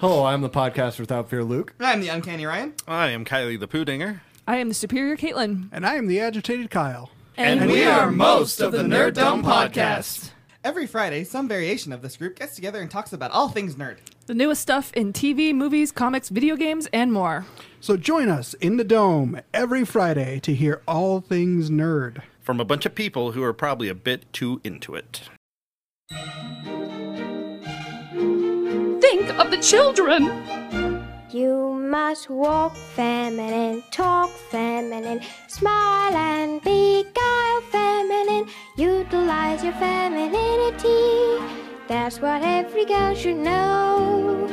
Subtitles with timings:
[0.00, 1.74] Hello, I'm the podcast without fear, Luke.
[1.80, 2.72] I'm the Uncanny Ryan.
[2.86, 4.20] I am Kylie the Poodinger.
[4.46, 5.68] I am the superior Caitlin.
[5.72, 7.10] And I am the agitated Kyle.
[7.36, 10.30] And, we are most of the Nerd Dome podcast.
[10.62, 13.96] Every Friday, some variation of this group gets together and talks about all things nerd.
[14.26, 17.46] The newest stuff in TV, movies, comics, video games, and more.
[17.80, 22.22] So join us in the Dome every Friday to hear all things nerd.
[22.40, 25.22] From a bunch of people who are probably a bit too into it.
[29.28, 30.22] Think of the children.
[31.28, 38.48] You must walk feminine, talk feminine, smile and be guile feminine.
[38.78, 41.44] Utilize your femininity.
[41.88, 44.48] That's what every girl should know.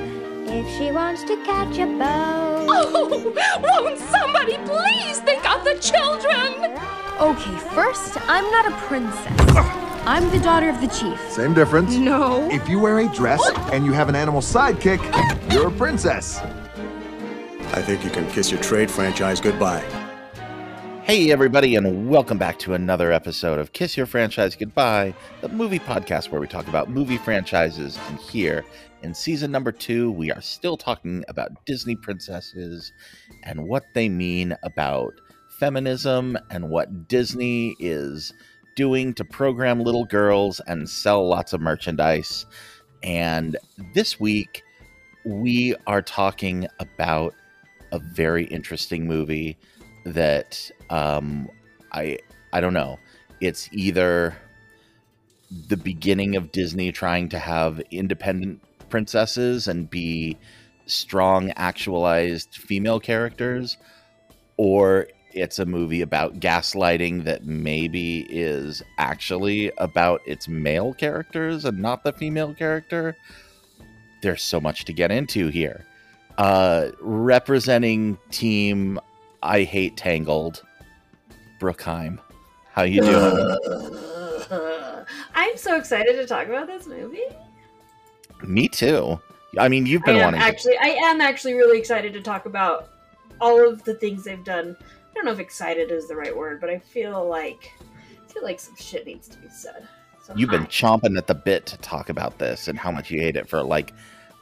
[0.45, 2.67] If she wants to catch a beau.
[2.67, 6.77] Oh, won't somebody please think of the children?
[7.21, 9.84] Okay, first, I'm not a princess.
[10.07, 11.19] I'm the daughter of the chief.
[11.31, 11.95] Same difference.
[11.95, 12.47] No.
[12.51, 13.41] If you wear a dress
[13.71, 15.01] and you have an animal sidekick,
[15.51, 16.37] you're a princess.
[17.73, 19.84] I think you can kiss your trade franchise goodbye.
[21.01, 25.79] Hey, everybody, and welcome back to another episode of Kiss Your Franchise Goodbye, the movie
[25.79, 27.97] podcast where we talk about movie franchises.
[28.07, 28.63] And here
[29.01, 32.93] in season number two, we are still talking about Disney princesses
[33.41, 35.13] and what they mean about
[35.49, 38.34] feminism and what Disney is
[38.76, 42.45] doing to program little girls and sell lots of merchandise.
[43.04, 43.57] And
[43.93, 44.63] this week,
[45.26, 47.34] we are talking about
[47.91, 49.57] a very interesting movie
[50.05, 51.49] that um,
[51.91, 52.20] I
[52.53, 52.99] I don't know.
[53.41, 54.35] It's either
[55.68, 60.37] the beginning of Disney trying to have independent princesses and be
[60.85, 63.77] strong, actualized female characters,
[64.57, 71.79] or it's a movie about gaslighting that maybe is actually about its male characters and
[71.79, 73.16] not the female character.
[74.22, 75.85] There's so much to get into here.
[76.38, 79.00] Uh, representing team
[79.44, 80.63] I hate Tangled,
[81.59, 82.19] Brookheim.
[82.72, 83.57] How you doing?
[85.35, 87.24] I'm so excited to talk about this movie.
[88.44, 89.19] Me too.
[89.57, 90.41] I mean, you've been I wanting.
[90.41, 92.90] actually, I am actually really excited to talk about
[93.40, 94.75] all of the things they've done.
[95.16, 98.44] I don't know if excited is the right word, but I feel like I feel
[98.44, 99.88] like some shit needs to be said.
[100.22, 103.22] So you've been chomping at the bit to talk about this and how much you
[103.22, 103.94] hate it for like,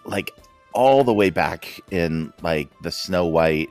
[0.05, 0.31] like
[0.73, 3.69] all the way back in like the Snow White,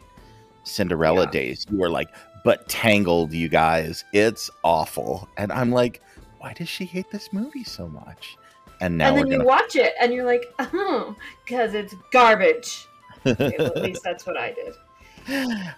[0.62, 1.30] Cinderella Yeah.
[1.30, 1.66] days.
[1.70, 2.08] You were like,
[2.44, 5.28] but Tangled, you guys, it's awful.
[5.36, 6.02] And I'm like,
[6.38, 8.36] why does she hate this movie so much?
[8.80, 9.44] And now and then you gonna.
[9.48, 12.86] watch it and you're like, oh, because it's garbage.
[13.24, 14.74] Okay, well, at least that's what I did.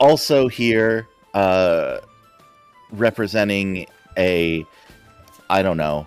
[0.00, 1.98] also here uh
[2.92, 4.64] representing a
[5.50, 6.06] i don't know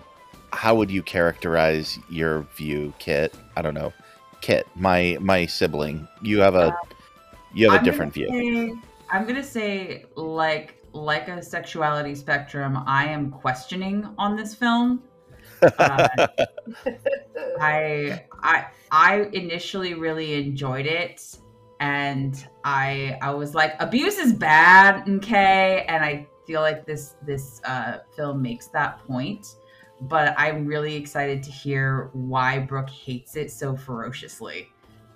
[0.52, 3.92] how would you characterize your view kit i don't know
[4.40, 6.74] kit my my sibling you have a
[7.54, 12.14] you have a I'm different gonna view say- I'm gonna say like like a sexuality
[12.14, 12.82] spectrum.
[12.86, 15.02] I am questioning on this film.
[15.62, 16.08] Uh,
[17.60, 21.36] I I I initially really enjoyed it,
[21.80, 27.60] and I I was like, abuse is bad, okay, and I feel like this this
[27.64, 29.46] uh, film makes that point.
[30.02, 34.68] But I'm really excited to hear why Brooke hates it so ferociously,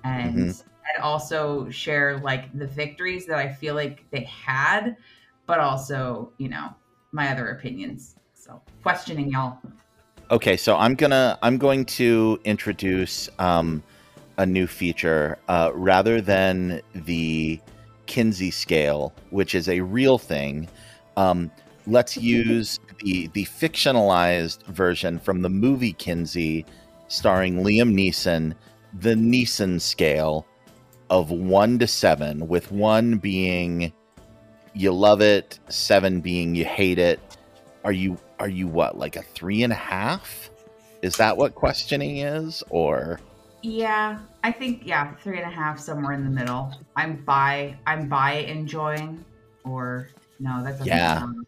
[0.05, 0.63] and Mhm.
[0.95, 4.97] and also share like the victories that I feel like they had,
[5.47, 6.75] but also you know
[7.13, 8.17] my other opinions.
[8.35, 9.59] So questioning y'all.
[10.31, 13.83] okay so i'm gonna i'm going to introduce um
[14.39, 17.61] a new feature uh rather than the
[18.07, 20.69] kinsey scale which is a real thing
[21.17, 21.51] um
[21.87, 26.65] let's use the the fictionalized version from the movie kinsey
[27.09, 28.55] starring liam neeson
[29.01, 30.47] the neeson scale
[31.11, 33.93] of one to seven with one being
[34.75, 37.21] you love it seven being you hate it.
[37.85, 40.51] Are you are you what like a three and a half?
[41.03, 43.21] Is that what questioning is or
[43.63, 46.73] Yeah, I think yeah, three and a half somewhere in the middle.
[46.97, 49.25] I'm by I'm by enjoying,
[49.65, 50.09] or
[50.41, 51.21] no, that doesn't Yeah.
[51.21, 51.47] sound.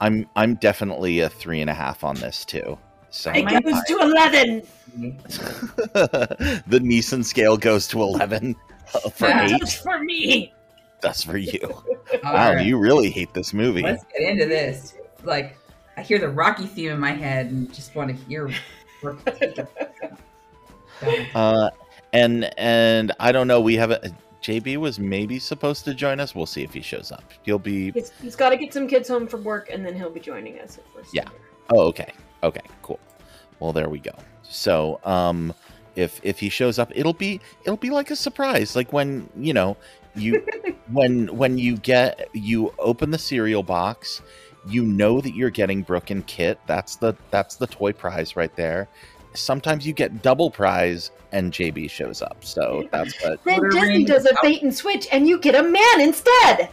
[0.00, 2.76] i'm i'm definitely a three and a half on this too
[3.10, 4.62] so It goes to eleven.
[6.66, 8.56] the Neeson scale goes to 11
[8.94, 9.44] uh, for Yeah.
[9.46, 10.52] eight Just for me.
[11.00, 11.60] that's for you
[12.24, 14.94] wow right, you really hate this movie let's get into this.
[15.22, 15.56] Like,
[15.96, 18.50] I hear the Rocky theme in my head and just want to hear.
[21.34, 21.70] uh
[22.12, 26.46] and and i don't know we haven't jb was maybe supposed to join us we'll
[26.46, 29.26] see if he shows up he'll be He's, he's got to get some kids home
[29.26, 30.78] from work, and then he'll be joining us.
[30.78, 31.30] If we're still Yeah.
[31.30, 31.38] here.
[31.70, 32.12] Oh, okay.
[32.42, 33.00] Okay, cool.
[33.58, 34.12] Well, there we go.
[34.42, 35.54] So, um,
[35.96, 39.52] if if he shows up it'll be it'll be like a surprise like when you
[39.52, 39.76] know
[40.14, 40.44] you
[40.92, 44.20] when when you get you open the cereal box
[44.66, 48.54] you know that you're getting brooke and kit that's the that's the toy prize right
[48.56, 48.88] there
[49.34, 52.44] sometimes you get double prize and jb shows up.
[52.44, 56.00] So that's what Then Disney does a bait and switch, and you get a man
[56.00, 56.70] instead.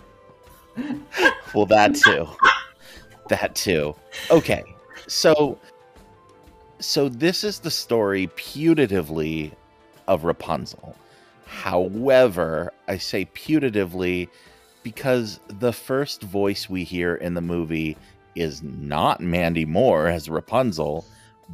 [1.53, 2.27] well that too.
[3.29, 3.95] That too.
[4.29, 4.63] Okay.
[5.07, 5.57] So
[6.79, 9.51] so this is the story putatively
[10.07, 10.95] of rapunzel.
[11.45, 14.29] However i say putatively
[14.83, 17.97] because the first voice we hear in the movie
[18.35, 21.05] is not mandy moore as rapunzel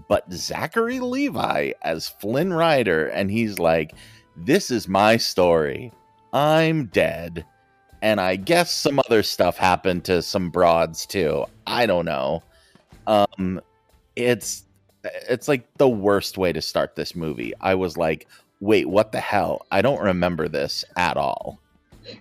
[0.08, 3.94] but zachary levi as flynn rider and he's like
[4.36, 5.92] this is my story
[6.34, 7.46] i'm dead
[8.02, 11.46] and I guess some other stuff happened to some broads too.
[11.66, 12.44] I don't know.
[13.06, 13.62] Um,
[14.16, 14.64] it's
[15.04, 17.54] it's like the worst way to start this movie.
[17.62, 18.28] I was like,
[18.60, 19.66] wait, what the hell?
[19.72, 21.60] I don't remember this at all.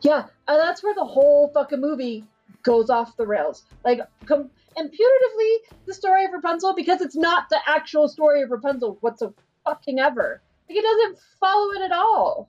[0.03, 2.25] Yeah, and that's where the whole fucking movie
[2.63, 3.65] goes off the rails.
[3.85, 5.55] Like, com- and putatively,
[5.87, 9.35] the story of Rapunzel, because it's not the actual story of Rapunzel whatsoever.
[9.65, 10.43] fucking ever.
[10.69, 12.49] Like, it doesn't follow it at all.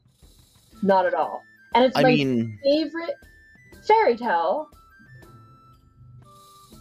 [0.83, 1.41] Not at all.
[1.73, 3.15] And it's I my mean- favorite
[3.87, 4.69] fairy tale.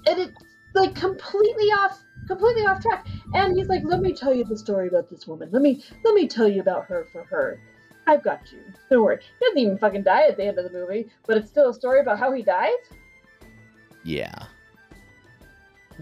[0.06, 0.32] And it's
[0.74, 1.98] like completely off
[2.28, 3.06] completely off track.
[3.34, 5.48] And he's like, Let me tell you the story about this woman.
[5.52, 7.60] Let me let me tell you about her for her.
[8.06, 8.60] I've got you.
[8.88, 9.18] Don't worry.
[9.18, 11.74] He doesn't even fucking die at the end of the movie, but it's still a
[11.74, 12.70] story about how he dies?
[14.04, 14.44] Yeah.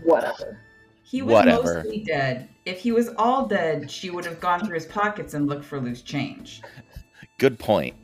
[0.02, 0.58] Whatever.
[1.02, 1.74] He was Whatever.
[1.82, 2.48] mostly dead.
[2.64, 5.78] If he was all dead, she would have gone through his pockets and looked for
[5.80, 6.62] loose change.
[7.38, 7.94] Good point.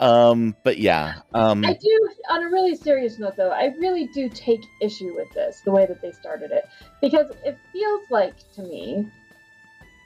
[0.00, 1.14] um, but yeah.
[1.34, 5.32] Um, I do, on a really serious note, though, I really do take issue with
[5.34, 6.64] this, the way that they started it,
[7.00, 9.10] because it feels like to me,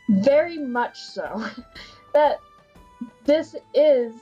[0.09, 1.44] very much so,
[2.15, 2.38] that
[3.25, 4.12] this is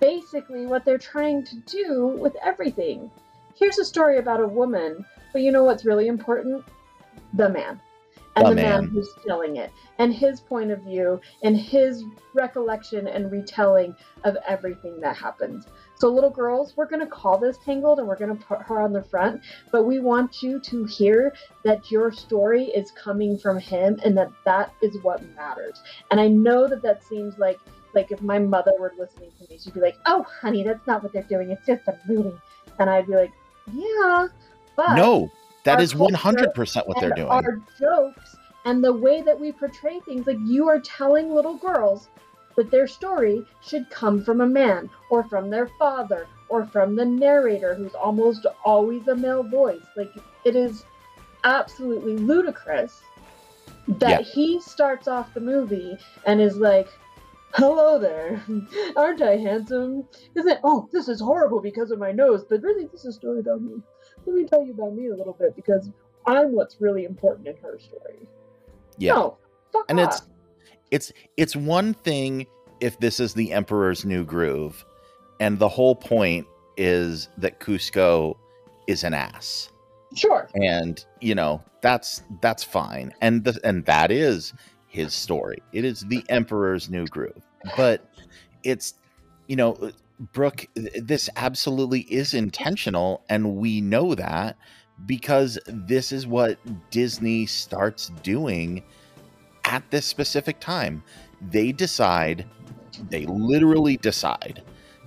[0.00, 3.10] basically what they're trying to do with everything.
[3.54, 6.64] Here's a story about a woman, but you know what's really important?
[7.34, 7.80] The man.
[8.34, 8.80] And The the, man.
[8.84, 8.88] man.
[8.88, 12.02] who's telling it, and his point of view, and his
[12.32, 13.94] recollection and retelling
[14.24, 15.66] of everything that happened.
[15.96, 18.80] So, little girls, we're going to call this Tangled and we're going to put her
[18.80, 23.58] on the front, but we want you to hear that your story is coming from
[23.58, 25.82] him and that that is what matters.
[26.10, 27.60] And I know that that seems like
[27.94, 31.02] like if my mother were listening to me, she'd be like, "Oh, honey, that's not
[31.02, 31.50] what they're doing.
[31.50, 32.36] It's just a movie."
[32.78, 33.32] And I'd be like,
[33.72, 34.28] "Yeah,
[34.76, 35.30] but no,
[35.64, 37.28] that is culture 100% what they're doing.
[37.28, 42.08] Our jokes and the way that we portray things, like you are telling little girls
[42.56, 47.04] that their story should come from a man or from their father or from the
[47.04, 49.84] narrator who's almost always a male voice.
[49.96, 50.12] Like
[50.44, 50.84] it is
[51.44, 53.02] absolutely ludicrous
[53.88, 54.20] that Yeah.
[54.20, 56.88] he starts off the movie and is like,
[57.54, 58.42] Hello there.
[58.96, 60.08] Aren't I handsome?
[60.34, 63.40] Isn't oh, this is horrible because of my nose, but really this is a story
[63.40, 63.82] about me.
[64.26, 65.90] Let me tell you about me a little bit because
[66.26, 68.26] I'm what's really important in her story.
[68.96, 69.14] Yeah.
[69.14, 69.38] No,
[69.72, 70.08] fuck and off.
[70.08, 70.22] it's
[70.90, 72.46] it's it's one thing
[72.80, 74.84] if this is the emperor's new groove
[75.40, 76.46] and the whole point
[76.76, 78.36] is that Kuzco
[78.86, 79.70] is an ass.
[80.14, 80.48] Sure.
[80.54, 83.12] And you know, that's that's fine.
[83.20, 84.52] And the, and that is
[84.92, 85.58] his story.
[85.72, 87.42] It is the emperor's new groove.
[87.76, 88.06] But
[88.62, 88.94] it's
[89.48, 89.90] you know,
[90.32, 94.56] Brooke this absolutely is intentional and we know that
[95.06, 96.58] because this is what
[96.90, 98.82] Disney starts doing
[99.64, 101.02] at this specific time.
[101.40, 102.44] They decide,
[103.08, 104.62] they literally decide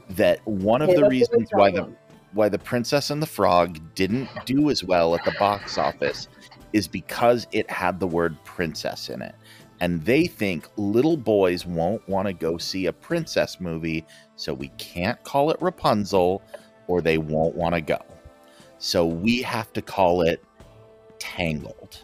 [0.10, 1.96] that one of Yeah, the that's a big reasons why the
[2.34, 6.28] why the Princess and the Frog didn't do as well at the box office
[6.74, 9.34] is because it had the word princess in it.
[9.82, 14.06] And they think little boys won't want to go see a princess movie,
[14.36, 16.42] so we can't call it Rapunzel
[16.88, 18.00] or they won't want to go.
[18.78, 20.44] So we have to call it
[21.20, 22.04] Tangled.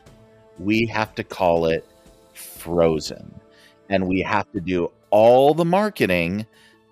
[0.57, 1.85] We have to call it
[2.33, 3.39] Frozen.
[3.89, 6.45] And we have to do all the marketing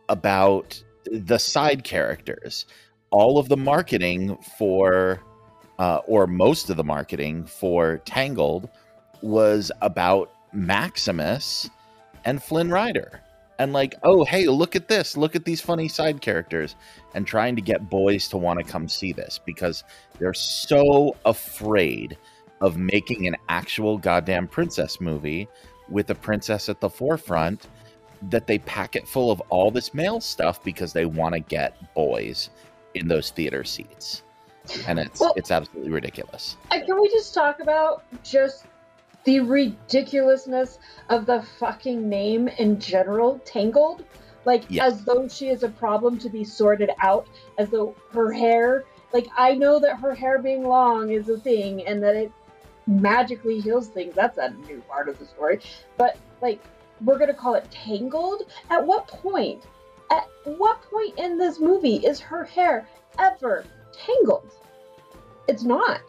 [0.09, 2.65] about the side characters.
[3.09, 5.21] All of the marketing for,
[5.79, 8.69] uh, or most of the marketing for Tangled
[9.21, 11.69] was about Maximus
[12.25, 13.21] and Flynn Rider.
[13.57, 15.17] And like, oh, hey, look at this.
[15.17, 16.75] Look at these funny side characters.
[17.13, 19.83] And trying to get boys to want to come see this because
[20.17, 22.17] they're so afraid
[22.61, 25.47] of making an actual goddamn princess movie
[25.89, 27.67] with a princess at the forefront
[28.29, 31.93] that they pack it full of all this male stuff because they want to get
[31.93, 32.49] boys
[32.93, 34.23] in those theater seats.
[34.87, 36.55] And it's Well- it's absolutely ridiculous.
[36.69, 38.65] Can we just talk about just
[39.23, 44.03] the ridiculousness of the fucking name in general, Tangled.
[44.45, 44.93] Like, Yes.
[44.93, 49.27] as though she is a problem to be sorted out, as though her hair, like,
[49.37, 52.31] I know that her hair being long is a thing and that it
[52.87, 54.15] magically heals things.
[54.15, 55.59] That's a new part of the story.
[55.97, 56.59] But, like,
[57.03, 58.43] we're gonna call it Tangled?
[58.69, 59.63] At what point?
[60.11, 62.87] At what point in this movie is her hair
[63.19, 64.51] ever tangled?
[65.47, 66.01] It's not.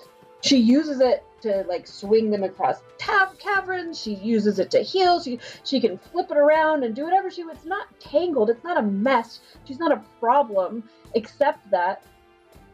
[0.42, 4.00] She uses it to like swing them across tab caverns.
[4.00, 5.20] She uses it to heal.
[5.20, 7.60] She she can flip it around and do whatever she wants.
[7.60, 8.50] It's not tangled.
[8.50, 9.40] It's not a mess.
[9.64, 12.02] She's not a problem, except that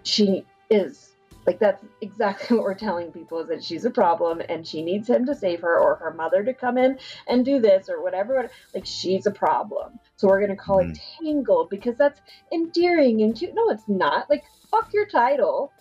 [0.03, 1.13] she is.
[1.47, 5.09] Like that's exactly what we're telling people is that she's a problem and she needs
[5.09, 8.51] him to save her or her mother to come in and do this or whatever.
[8.75, 9.99] Like she's a problem.
[10.17, 11.25] So we're gonna call it hmm.
[11.25, 12.21] tangled because that's
[12.53, 13.55] endearing and cute.
[13.55, 14.29] No, it's not.
[14.29, 15.73] Like fuck your title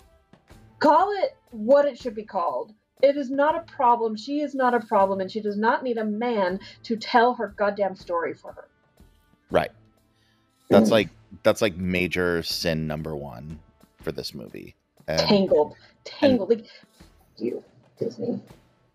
[0.79, 2.73] call it what it should be called.
[3.01, 4.15] It is not a problem.
[4.15, 7.53] She is not a problem, and she does not need a man to tell her
[7.57, 8.67] goddamn story for her.
[9.51, 9.71] Right.
[10.69, 11.09] That's like
[11.43, 13.59] that's like major sin number one
[14.01, 14.75] for this movie.
[15.07, 16.49] And- Tangled, tangled.
[16.49, 16.65] like
[17.37, 17.63] you,
[17.99, 18.41] Disney.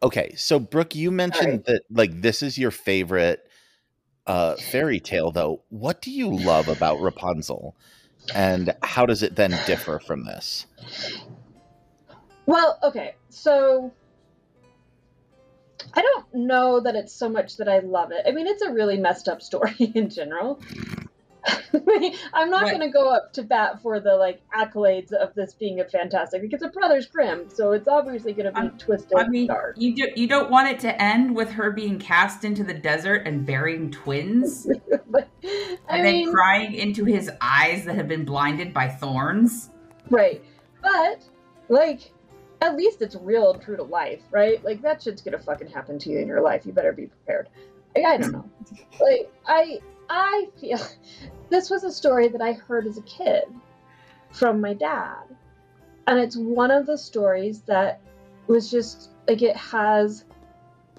[0.03, 3.47] Okay, so Brooke, you mentioned that like this is your favorite
[4.27, 5.63] uh fairy tale though.
[5.69, 7.77] What do you love about Rapunzel?
[8.35, 10.67] And how does it then differ from this?
[12.51, 13.93] Well, okay, so
[15.95, 18.23] I don't know that it's so much that I love it.
[18.27, 20.61] I mean, it's a really messed up story in general.
[22.35, 22.77] I'm not Right.
[22.77, 26.43] going to go up to bat for the like accolades of this being a fantastic
[26.43, 29.17] because it's a Brothers Grimm, so it's obviously going to be twisted.
[29.17, 29.77] I mean, dark.
[29.79, 33.29] you do, you don't want it to end with her being cast into the desert
[33.29, 34.67] and bearing twins,
[35.15, 39.71] I and mean- then crying into his eyes that have been blinded by thorns.
[40.11, 40.43] Right.
[40.83, 41.23] But,
[41.69, 42.11] like,
[42.61, 44.63] at least it's real and true to life, right?
[44.65, 46.67] Like, that shit's gonna fucking happen to you in your life.
[46.67, 47.49] You better be prepared.
[47.95, 48.51] Like, I don't know.
[49.01, 50.79] like, I, I feel
[51.49, 53.45] this was a story that I heard as a kid
[54.31, 55.25] from my dad.
[56.07, 58.01] And it's one of the stories that
[58.47, 60.25] was just, like, it has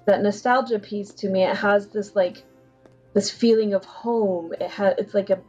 [0.06, 1.44] that nostalgia piece to me.
[1.44, 2.42] It has this, like,
[3.14, 4.52] this feeling of home.
[4.58, 5.40] It has, it's like a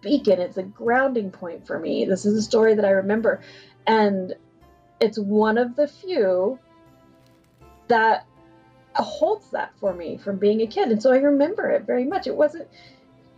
[0.00, 0.40] beacon.
[0.40, 2.04] It's a grounding point for me.
[2.04, 3.40] This is a story that I remember,
[3.86, 4.34] and
[5.00, 6.58] it's one of the few
[7.88, 8.26] that
[8.94, 10.88] holds that for me from being a kid.
[10.88, 12.26] And so I remember it very much.
[12.26, 12.68] It wasn't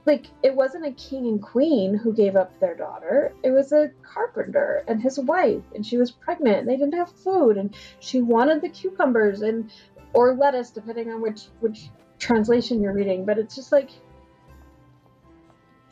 [0.06, 3.32] like it wasn't a king and queen who gave up their daughter.
[3.42, 6.60] It was a carpenter and his wife, and she was pregnant.
[6.60, 9.70] And they didn't have food, and she wanted the cucumbers and
[10.14, 13.24] or lettuce, depending on which which translation you're reading.
[13.24, 13.90] But it's just like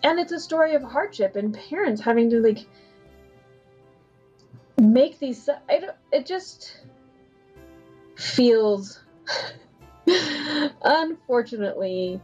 [0.03, 2.67] and it's a story of hardship and parents having to like
[4.79, 6.81] make these I don't it just
[8.17, 9.01] feels
[10.83, 12.21] unfortunately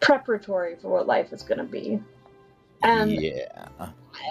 [0.00, 2.00] preparatory for what life is going to be
[2.82, 3.68] and yeah.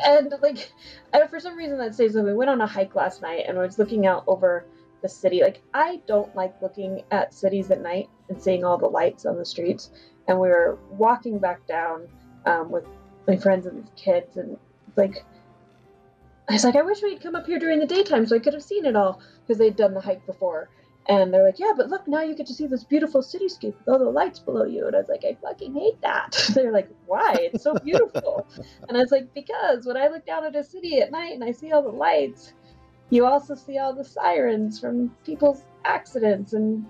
[0.05, 0.71] and like
[1.13, 2.31] I, for some reason that stays with me.
[2.31, 4.65] We went on a hike last night and I was looking out over
[5.01, 5.41] the city.
[5.41, 9.37] Like I don't like looking at cities at night and seeing all the lights on
[9.37, 9.91] the streets.
[10.27, 12.07] And we were walking back down
[12.45, 12.85] um, with
[13.27, 14.57] my friends and kids, and
[14.95, 15.23] like
[16.49, 18.53] I was like, I wish we'd come up here during the daytime so I could
[18.53, 20.69] have seen it all because they'd done the hike before.
[21.07, 23.87] And they're like, yeah, but look, now you get to see this beautiful cityscape with
[23.87, 24.85] all the lights below you.
[24.87, 26.35] And I was like, I fucking hate that.
[26.53, 27.35] they're like, why?
[27.35, 28.47] It's so beautiful.
[28.87, 31.43] and I was like, because when I look down at a city at night and
[31.43, 32.53] I see all the lights,
[33.09, 36.85] you also see all the sirens from people's accidents and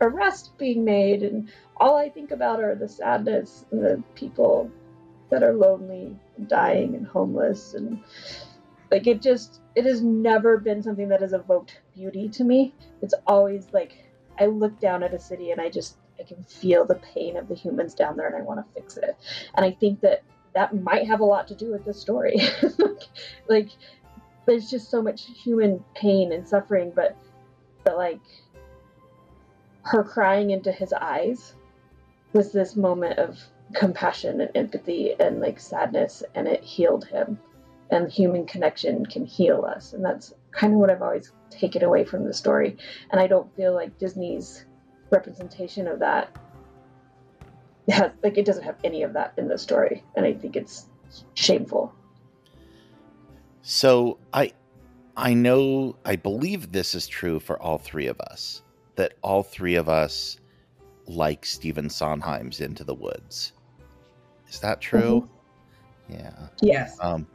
[0.00, 1.22] arrests being made.
[1.22, 4.70] And all I think about are the sadness and the people
[5.30, 7.74] that are lonely, dying, and homeless.
[7.74, 8.02] And
[8.90, 12.74] like, it just, it has never been something that has evoked beauty to me.
[13.02, 14.04] It's always like,
[14.38, 17.48] I look down at a city and I just, I can feel the pain of
[17.48, 19.16] the humans down there and I want to fix it.
[19.54, 20.22] And I think that
[20.54, 22.36] that might have a lot to do with this story.
[23.48, 23.70] like,
[24.46, 27.16] there's just so much human pain and suffering, but,
[27.82, 28.20] but like,
[29.82, 31.54] her crying into his eyes
[32.32, 33.38] was this moment of
[33.74, 37.38] compassion and empathy and like sadness, and it healed him.
[37.90, 42.04] And human connection can heal us, and that's kind of what I've always taken away
[42.04, 42.76] from the story.
[43.10, 44.64] And I don't feel like Disney's
[45.10, 46.36] representation of that
[47.88, 50.86] has like it doesn't have any of that in the story, and I think it's
[51.34, 51.92] shameful.
[53.62, 54.52] So I
[55.16, 58.62] I know I believe this is true for all three of us.
[58.96, 60.38] That all three of us
[61.06, 63.53] like Stephen Sondheim's Into the Woods.
[64.54, 65.28] Is that true?
[66.08, 66.48] Yeah.
[66.62, 66.96] Yes.
[67.00, 67.26] Um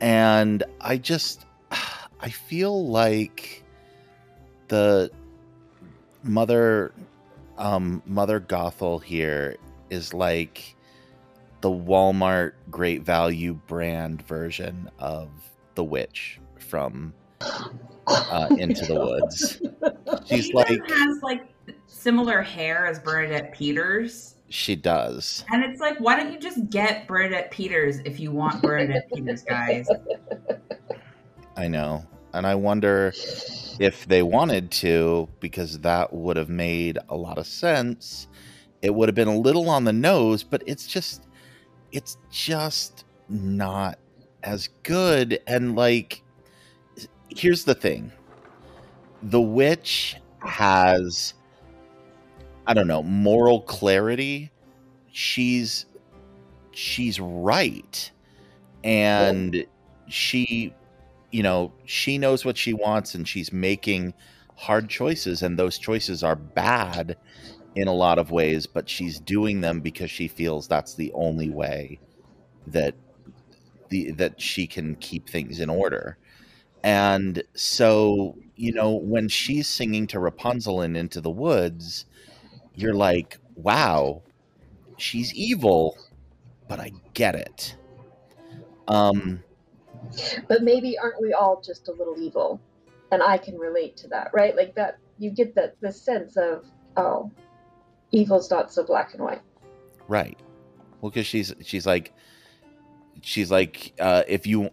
[0.00, 1.46] and I just
[2.20, 3.64] I feel like
[4.68, 5.10] the
[6.22, 6.92] mother
[7.58, 9.56] um mother gothel here
[9.90, 10.76] is like
[11.60, 15.28] the walmart great value brand version of
[15.74, 17.12] the witch from
[18.06, 19.60] uh, into the woods
[20.26, 21.52] she's She like has like
[21.86, 24.36] similar hair as Bernadette Peters.
[24.52, 28.62] She does And it's like, why don't you just get Bernadette Peters if you want
[28.62, 29.88] Bernadette Peters, guys?
[31.56, 32.04] I know.
[32.34, 33.12] And I wonder
[33.78, 38.26] if they wanted to, because that would have made a lot of sense.
[38.80, 41.26] It would have been a little on the nose, but it's just,
[41.92, 43.98] it's just not
[44.42, 45.40] as good.
[45.46, 46.22] And like,
[47.28, 48.12] here's the thing
[49.22, 51.34] The Witch has,
[52.72, 54.50] I don't know, moral clarity.
[55.12, 55.86] She's,
[56.72, 58.10] she's right.
[58.82, 59.66] And
[60.08, 60.74] she
[61.32, 64.14] you know, she knows what she wants and she's making
[64.54, 67.16] hard choices and those choices are bad
[67.74, 71.48] in a lot of ways, but she's doing them because she feels that's the only
[71.48, 71.98] way
[72.66, 72.94] that
[73.88, 76.18] the that she can keep things in order.
[76.84, 82.04] And so, you know, when she's singing to Rapunzel in Into the Woods,
[82.74, 84.22] you're like, wow,
[84.96, 85.96] she's evil,
[86.68, 87.76] but I get it.
[88.88, 89.42] Um
[90.48, 92.60] But maybe aren't we all just a little evil?
[93.10, 94.56] And I can relate to that, right?
[94.56, 96.64] Like that you get that the sense of,
[96.96, 97.30] oh,
[98.10, 99.42] evil's not so black and white.
[100.08, 100.38] Right.
[101.00, 102.12] Well, because she's she's like
[103.20, 104.70] she's like uh, if you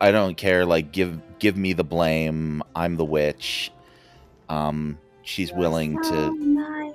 [0.00, 0.64] I don't care.
[0.66, 2.62] Like give give me the blame.
[2.74, 3.72] I'm the witch.
[4.48, 6.44] Um, she's willing So to.
[6.44, 6.92] nice.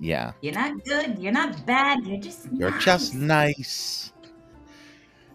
[0.00, 1.18] Yeah, You're not good.
[1.18, 2.06] You're not bad.
[2.06, 2.46] You're just.
[2.52, 2.84] you're nice.
[2.84, 4.12] just nice.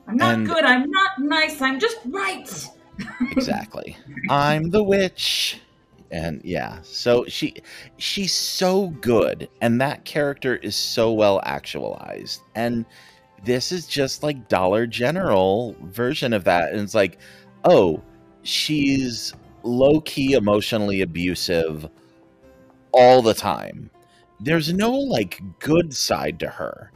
[0.07, 0.63] I'm not and- good.
[0.63, 1.62] I'm not nice.
[1.62, 2.69] I'm just right.
[3.31, 3.98] Exactly.
[4.29, 5.60] I'm the witch.
[6.12, 7.55] And yeah, so she
[7.98, 12.41] she's so good and that character is so well actualized.
[12.54, 12.86] And
[13.43, 16.71] this is just like Dollar General version of that.
[16.71, 17.17] And it's like,
[17.65, 17.99] oh,
[18.43, 21.89] she's low key emotionally abusive
[22.91, 23.89] all the time.
[24.39, 26.91] There's no like good side to her.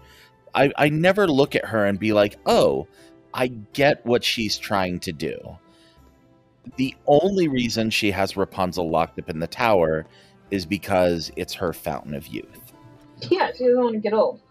[0.54, 2.88] I, I never look at her and be like, oh,
[3.34, 5.38] I get what she's trying to do.
[6.76, 10.06] The only reason she has Rapunzel locked up in the tower
[10.52, 12.74] is because it's her fountain of youth.
[13.30, 14.42] Yeah, she doesn't want to get old.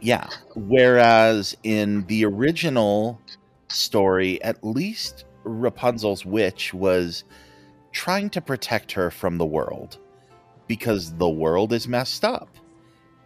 [0.00, 0.28] Yeah.
[0.54, 3.20] Whereas in the original
[3.68, 7.24] story, at least Rapunzel's witch was
[7.92, 9.98] trying to protect her from the world
[10.66, 12.56] because the world is messed up.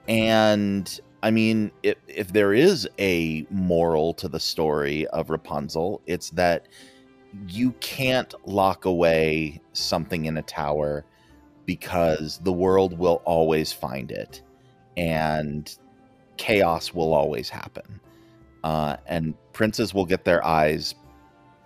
[0.09, 6.31] And I mean, if, if there is a moral to the story of Rapunzel, it's
[6.31, 6.69] that
[7.49, 11.05] you can't lock away something in a tower
[11.67, 14.43] because the world will always find it
[14.97, 15.77] and
[16.37, 18.01] chaos will always happen.
[18.63, 20.95] Uh, and princes will get their eyes,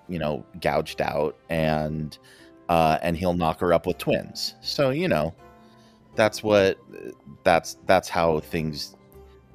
[0.08, 2.18] you know, gouged out, and
[2.68, 4.54] uh, and he'll knock her up with twins.
[4.60, 5.34] So you know,
[6.14, 6.78] that's what
[7.44, 8.94] that's that's how things.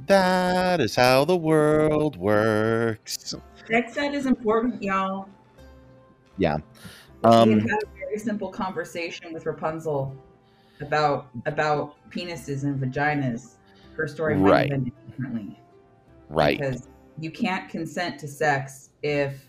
[0.07, 3.33] That is how the world works.
[3.67, 5.29] Sex ed is important, y'all.
[6.37, 6.57] Yeah.
[7.23, 10.13] we Um, had had a very simple conversation with Rapunzel
[10.81, 13.53] about about penises and vaginas.
[13.95, 14.63] Her story might Right.
[14.71, 15.59] have ended differently.
[16.29, 16.59] right.
[16.59, 16.89] Because
[17.19, 19.45] you can't consent to sex if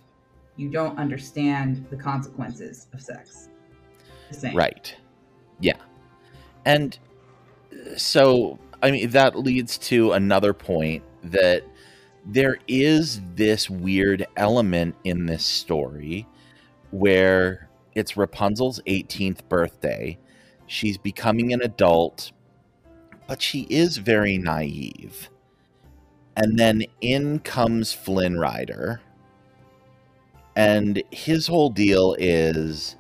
[0.57, 3.49] you don't understand the consequences of sex.
[4.55, 4.95] Right.
[5.61, 5.77] Yeah.
[6.65, 6.99] And
[7.73, 11.65] uh, so, I mean, that leads to another point that
[12.27, 16.27] there is this weird element in this story
[16.91, 20.19] where it's Rapunzel's 18th birthday.
[20.67, 22.33] She's becoming an adult,
[23.27, 25.29] but she is very naive.
[26.37, 29.01] And then in comes Flynn Rider.
[30.57, 32.97] And his whole deal is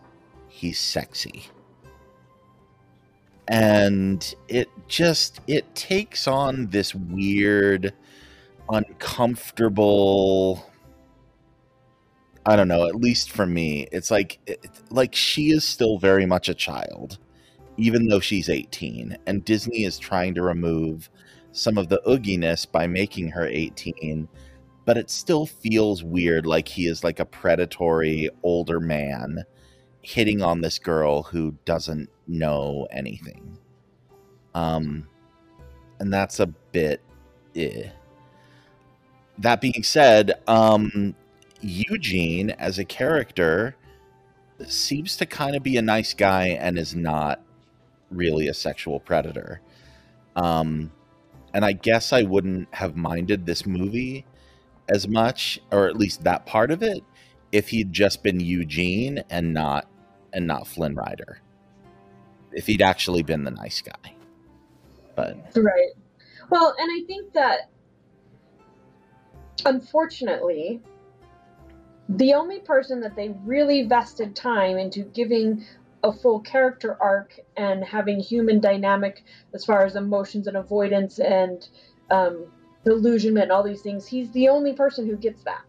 [0.49, 1.45] he's sexy.
[3.47, 7.93] And it just it takes on this weird
[8.71, 10.67] uncomfortable
[12.47, 16.27] I don't know, at least for me, it's like it, like she is still very
[16.27, 17.19] much a child
[17.77, 21.11] even though she's 18 and Disney is trying to remove
[21.53, 24.29] some of the ooginess by making her 18
[24.85, 29.45] but it still feels weird like he is like a predatory older man
[30.03, 33.59] hitting on this girl who doesn't know anything
[34.55, 35.07] um
[35.99, 37.01] and that's a bit
[37.57, 37.89] eh.
[39.39, 41.15] that being said um
[41.61, 43.75] eugene as a character
[44.67, 47.41] seems to kind of be a nice guy and is not
[48.11, 49.61] really a sexual predator.
[50.37, 50.93] Um,
[51.53, 54.25] and I guess I wouldn't have minded this movie
[54.89, 57.03] as much, or at least that part of it,
[57.53, 59.89] if he'd just been Eugene and not
[60.33, 61.41] and not Flynn Rider.
[62.53, 64.15] If he'd actually been the nice guy.
[65.15, 65.93] But Right.
[66.51, 67.71] Well, and I think that
[69.65, 70.81] unfortunately,
[72.09, 75.65] the only person that they really vested time into giving
[76.03, 81.67] a full character arc and having human dynamic as far as emotions and avoidance and
[82.11, 82.47] um,
[82.87, 85.63] illusionment and all these things, he's the only person who gets that.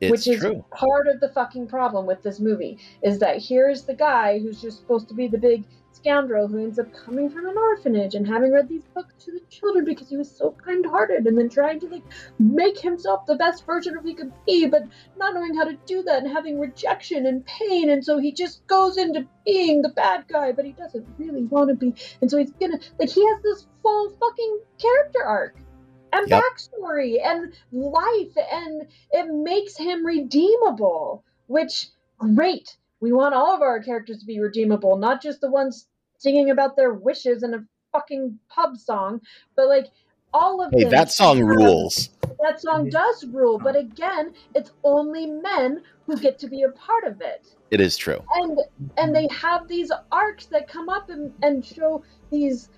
[0.00, 0.64] it's which is true.
[0.70, 4.78] part of the fucking problem with this movie is that here's the guy who's just
[4.78, 8.52] supposed to be the big scoundrel who ends up coming from an orphanage and having
[8.52, 11.88] read these books to the children because he was so kind-hearted and then trying to
[11.88, 12.02] like
[12.38, 14.84] make himself the best version of he could be but
[15.18, 18.66] not knowing how to do that and having rejection and pain and so he just
[18.66, 22.38] goes into being the bad guy but he doesn't really want to be and so
[22.38, 25.56] he's gonna like he has this full fucking character arc
[26.12, 26.42] and Yep.
[26.42, 33.82] backstory and life and it makes him redeemable which great we want all of our
[33.82, 35.86] characters to be redeemable not just the ones
[36.18, 39.20] singing about their wishes in a fucking pub song
[39.56, 39.86] but like
[40.32, 42.10] all of Hey, them that song rules.
[42.40, 42.90] that song mhm.
[42.90, 47.48] does rule but again it's only men who get to be a part of it
[47.70, 48.22] It is true.
[48.36, 48.58] and
[48.96, 52.68] and they have these arcs that come up and, and show these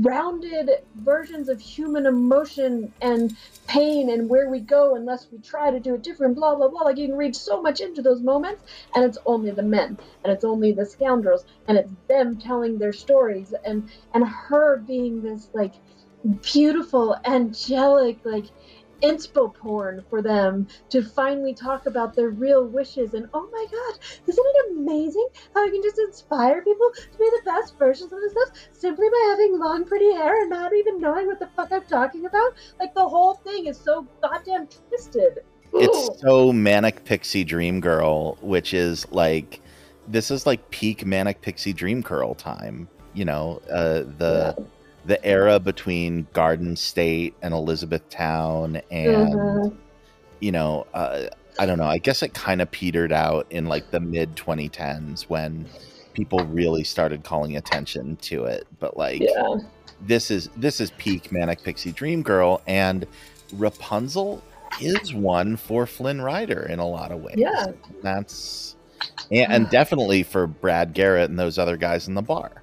[0.00, 3.36] rounded versions of human emotion and
[3.66, 6.82] pain and where we go unless we try to do it different blah blah blah.
[6.82, 8.62] Like you can read so much into those moments
[8.94, 12.92] and it's only the men and it's only the scoundrels and it's them telling their
[12.92, 15.74] stories and and her being this like
[16.42, 18.46] beautiful angelic like
[19.02, 23.98] inspo porn for them to finally talk about their real wishes and oh my god
[24.26, 28.20] isn't it amazing how I can just inspire people to be the best versions of
[28.20, 31.84] themselves simply by having long pretty hair and not even knowing what the fuck I'm
[31.84, 35.40] talking about like the whole thing is so goddamn twisted
[35.74, 35.80] Ooh.
[35.80, 39.60] It's so manic pixie dream girl, which is like
[40.08, 42.88] this is like peak manic pixie dream girl time.
[43.14, 44.56] You know, uh, the
[45.06, 49.76] the era between Garden State and Elizabethtown, and Mhm.
[50.40, 51.24] you know, uh,
[51.58, 51.86] I don't know.
[51.86, 55.66] I guess it kind of petered out in like the mid 2010s when
[56.12, 58.66] people really started calling attention to it.
[58.80, 59.56] But like, Yeah.
[60.06, 63.06] this is this is peak manic pixie dream girl, and
[63.54, 64.42] Rapunzel
[64.80, 67.36] is one for Flynn Rider in a lot of ways.
[67.38, 67.66] Yeah.
[68.02, 68.74] that's
[69.30, 72.62] and, and definitely for Brad Garrett and those other guys in the bar.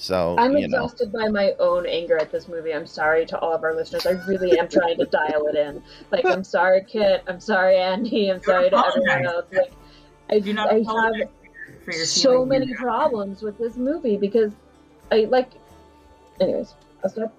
[0.00, 2.72] So I'm you know, exhausted by my own anger at this movie.
[2.72, 4.06] I'm sorry to all of our listeners.
[4.06, 5.82] I really am trying to dial it in.
[6.12, 7.24] Like, I'm sorry, Kit.
[7.26, 8.30] I'm sorry, Andy.
[8.30, 9.46] I'm sorry to everyone else.
[9.50, 9.72] Like,
[10.30, 10.84] I, Do not I have
[11.84, 12.48] for your so feelings.
[12.48, 14.52] many problems with this movie because
[15.10, 15.50] I like.
[16.40, 17.34] Anyways, I'll stop.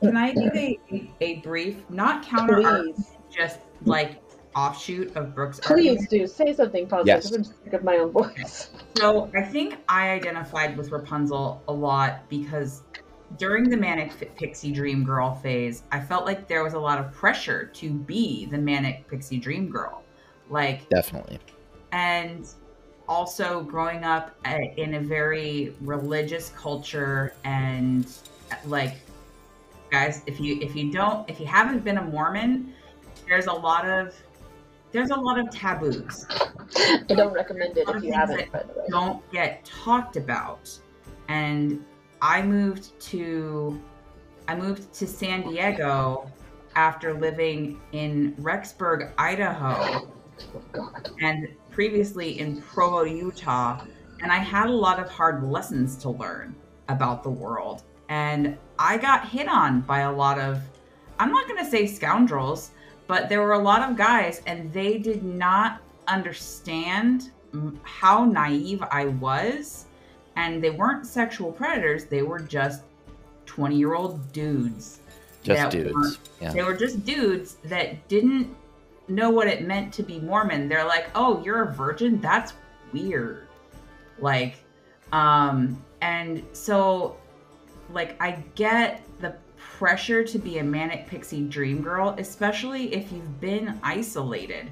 [0.00, 0.80] Can I give a,
[1.20, 4.20] a brief, not counter argument, just like
[4.54, 6.10] offshoot of Brooks' Please argument?
[6.10, 7.30] do say something positive Yes.
[7.30, 8.70] because I'm sick of my own voice.
[8.96, 12.82] So I think I identified with Rapunzel a lot because
[13.38, 17.10] during the manic pixie dream girl phase, I felt like there was a lot of
[17.12, 20.02] pressure to be the manic pixie dream girl.
[20.50, 21.38] Like, definitely.
[21.92, 22.46] and
[23.08, 28.06] also growing up uh, in a very religious culture and
[28.66, 28.94] like
[29.90, 32.72] guys if you if you don't if you haven't been a mormon
[33.28, 34.14] there's a lot of
[34.92, 36.26] there's a lot of taboos.
[36.76, 38.86] I don't recommend it if you haven't, by the way.
[38.88, 40.70] don't get talked about.
[41.28, 41.84] And
[42.20, 43.80] i moved to
[44.46, 46.30] i moved to san diego
[46.76, 50.08] after living in rexburg idaho
[51.20, 53.84] and previously in provo utah.
[54.22, 56.54] And i had a lot of hard lessons to learn
[56.88, 57.82] about the world.
[58.08, 60.60] And i got hit on by a lot of
[61.18, 62.72] i'm not going to say scoundrels
[63.12, 67.30] but there were a lot of guys and they did not understand
[67.82, 69.84] how naive I was.
[70.36, 72.84] And they weren't sexual predators, they were just
[73.44, 75.00] 20 year old dudes.
[75.42, 76.54] Just dudes, yeah.
[76.54, 78.56] They were just dudes that didn't
[79.08, 80.66] know what it meant to be Mormon.
[80.66, 82.18] They're like, oh, you're a virgin?
[82.18, 82.54] That's
[82.94, 83.46] weird.
[84.20, 84.54] Like,
[85.12, 87.18] um, and so,
[87.90, 89.02] like, I get
[89.78, 94.70] pressure to be a manic pixie dream girl, especially if you've been isolated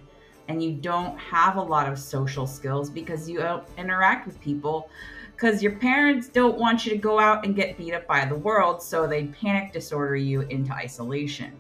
[0.49, 4.91] and you don't have a lot of social skills because you don't interact with people
[5.35, 8.35] because your parents don't want you to go out and get beat up by the
[8.35, 11.53] world so they panic disorder you into isolation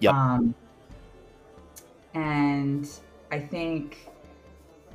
[0.00, 0.14] Yep.
[0.14, 0.54] um,
[2.14, 2.88] and
[3.32, 4.08] i think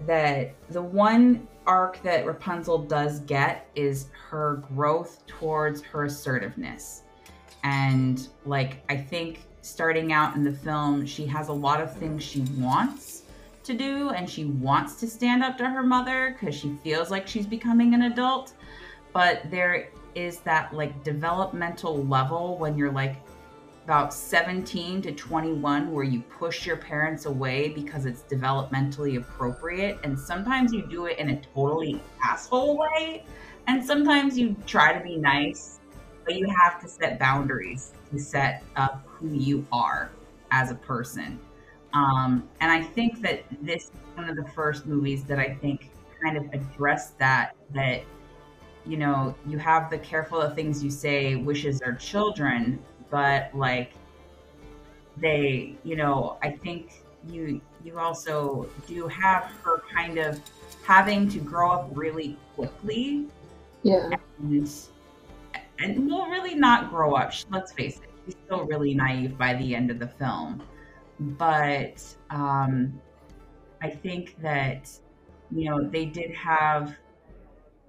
[0.05, 7.02] that the one arc that Rapunzel does get is her growth towards her assertiveness.
[7.63, 12.23] And like I think starting out in the film, she has a lot of things
[12.23, 13.23] she wants
[13.63, 17.27] to do and she wants to stand up to her mother because she feels like
[17.27, 18.53] she's becoming an adult.
[19.13, 23.15] But there is that like developmental level when you're like
[23.85, 30.17] about 17 to 21 where you push your parents away because it's developmentally appropriate and
[30.17, 33.25] sometimes you do it in a totally asshole way
[33.67, 35.79] and sometimes you try to be nice
[36.25, 40.11] but you have to set boundaries to set up who you are
[40.51, 41.39] as a person
[41.93, 45.89] um, and i think that this is one of the first movies that i think
[46.21, 48.03] kind of addressed that that
[48.85, 53.93] you know you have the careful of things you say wishes are children but like
[55.17, 60.39] they you know i think you you also do have her kind of
[60.83, 63.25] having to grow up really quickly
[63.83, 64.09] Yeah.
[64.39, 64.69] and
[65.83, 67.33] and will really not grow up.
[67.51, 70.61] Let's face it she's still really naive by the end of the film.
[71.19, 72.99] But um
[73.81, 74.89] i think that
[75.51, 76.95] you know they did have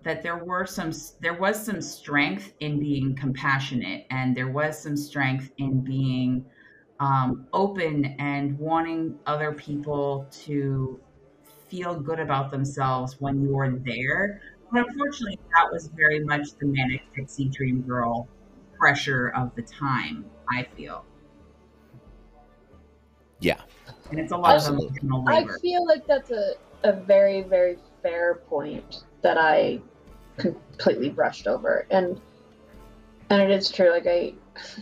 [0.03, 4.97] that there were some there was some strength in being compassionate and there was some
[4.97, 6.45] strength in being
[7.01, 11.01] um, open and wanting other people to
[11.69, 14.41] feel good about themselves when you were there
[14.75, 18.29] but unfortunately that was very much the manic pixie dream girl
[18.79, 21.05] pressure of the time i feel
[23.41, 23.61] Yeah.
[24.11, 24.99] and it's a lot of Absolutely.
[25.03, 29.81] emotional I feel like that's a, a very, very fair point that I
[30.39, 31.87] completely brushed over.
[31.91, 32.21] And
[33.31, 34.33] and it is true, like I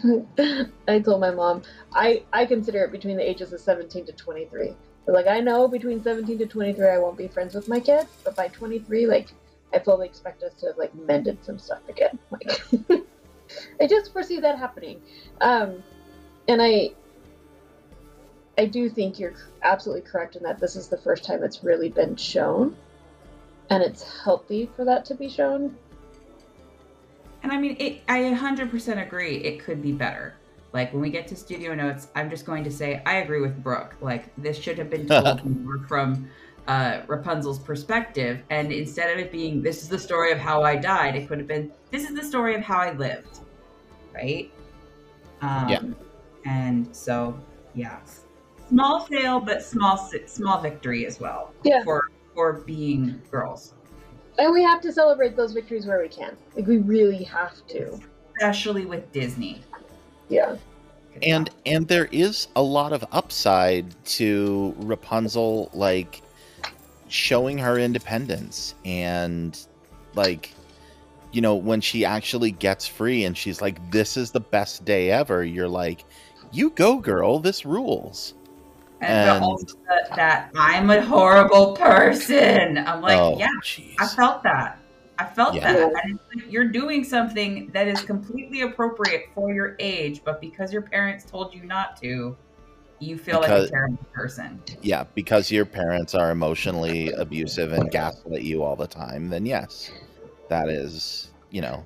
[0.88, 4.44] I told my mom, I, I consider it between the ages of seventeen to twenty
[4.46, 4.76] three.
[5.06, 7.80] But like I know between seventeen to twenty three I won't be friends with my
[7.80, 9.28] kids, but by twenty three, like
[9.72, 12.18] I fully expect us to have like mended some stuff again.
[12.30, 12.62] Like
[13.80, 15.00] I just foresee that happening.
[15.40, 15.82] Um
[16.48, 16.92] and I
[18.58, 21.88] I do think you're absolutely correct in that this is the first time it's really
[21.88, 22.76] been shown,
[23.70, 25.76] and it's healthy for that to be shown.
[27.42, 29.38] And I mean, it, I 100% agree.
[29.38, 30.34] It could be better.
[30.72, 33.62] Like when we get to studio notes, I'm just going to say I agree with
[33.62, 33.96] Brooke.
[34.00, 36.30] Like this should have been told more from
[36.68, 40.76] uh, Rapunzel's perspective, and instead of it being this is the story of how I
[40.76, 43.38] died, it could have been this is the story of how I lived,
[44.14, 44.50] right?
[45.40, 45.82] Um, Yeah.
[46.44, 47.38] And so,
[47.74, 48.00] yeah,
[48.68, 49.96] small fail, but small
[50.26, 51.52] small victory as well.
[51.64, 51.82] Yeah.
[51.84, 53.74] For for being girls,
[54.38, 56.36] And we have to celebrate those victories where we can.
[56.56, 58.00] Like we really have to.
[58.36, 59.62] especially with Disney.
[60.28, 60.56] Yeah.
[61.22, 66.22] and and there is a lot of upside to Rapunzel like
[67.12, 69.66] showing her independence and
[70.14, 70.52] like
[71.30, 75.10] you know when she actually gets free and she's like this is the best day
[75.10, 76.04] ever you're like
[76.52, 78.34] you go girl this rules
[79.02, 79.66] And, And- also
[80.16, 82.78] that, I'm a horrible person.
[82.78, 83.48] I'm like, Oh, yeah,
[83.98, 84.78] I felt that.
[85.18, 85.72] I felt Yeah.
[85.72, 85.92] that.
[86.04, 90.82] And like you're doing something that is completely appropriate for your age, but because your
[90.82, 92.36] parents told you not to,
[93.02, 94.62] you feel like a terrible person.
[94.80, 99.90] yeah because your parents are emotionally abusive and gaslight you all the time then yes
[100.48, 101.84] that is you know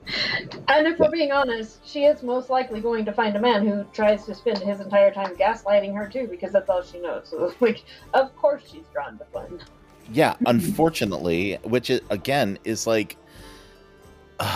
[0.68, 3.84] And if we're being honest, she is most likely going to find a man who
[3.92, 7.28] tries to spend his entire time gaslighting her too, because that's all she knows.
[7.28, 7.82] So like,
[8.14, 9.60] of course she's drawn to fun.
[10.12, 13.16] yeah unfortunately which is, again is like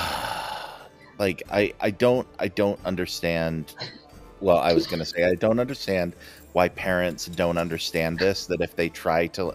[1.18, 3.74] like i i don't i don't understand
[4.40, 6.14] well i was gonna say i don't understand
[6.52, 9.52] why parents don't understand this that if they try to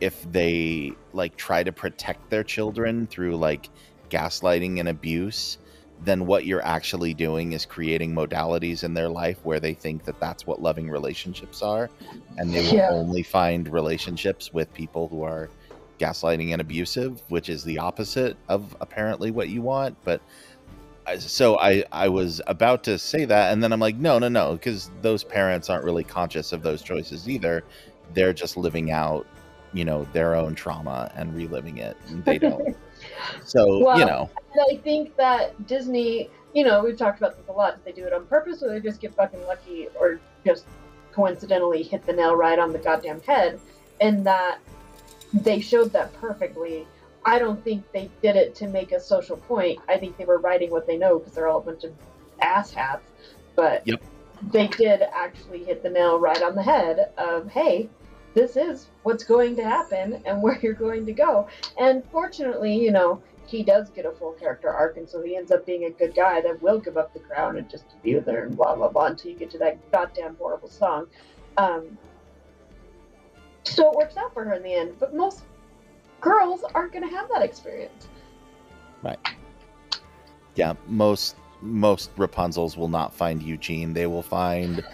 [0.00, 3.70] if they like try to protect their children through like
[4.10, 5.58] gaslighting and abuse
[6.00, 10.20] then what you're actually doing is creating modalities in their life where they think that
[10.20, 11.90] that's what loving relationships are
[12.36, 12.88] and they will Yeah.
[12.90, 15.50] only find relationships with people who are
[15.98, 20.22] gaslighting and abusive which is the opposite of apparently what you want but
[21.16, 24.52] so i i was about to say that and then i'm like no no no
[24.52, 27.64] because those parents aren't really conscious of those choices either
[28.14, 29.26] they're just living out
[29.72, 32.76] you know their own trauma and reliving it and they don't
[33.44, 37.48] so Well, you know And I think that Disney, you know, we've talked about this
[37.48, 37.76] a lot.
[37.76, 40.64] Do they do it on purpose, or they just get fucking lucky, or just
[41.12, 43.60] coincidentally hit the nail right on the goddamn head?
[44.00, 44.58] And that
[45.32, 46.86] they showed that perfectly.
[47.28, 49.80] I don't think they did it to make a social point.
[49.86, 51.92] I think they were writing what they know because they're all a bunch of
[52.40, 53.02] asshats.
[53.54, 54.02] But Yep.
[54.50, 57.90] they did actually hit the nail right on the head of, hey,
[58.32, 61.48] this is what's going to happen and where you're going to go.
[61.76, 65.50] And fortunately, you know, he does get a full character arc, and so he ends
[65.50, 68.44] up being a good guy that will give up the crown and just be there
[68.44, 71.06] and blah blah blah until you get to that goddamn horrible song.
[71.56, 71.96] Um,
[73.64, 74.98] so it works out for her in the end.
[74.98, 75.42] But most
[76.20, 78.08] girls aren't going to have that experience.
[79.02, 79.18] Right.
[80.54, 83.92] Yeah, most most Rapunzels will not find Eugene.
[83.92, 84.84] They will find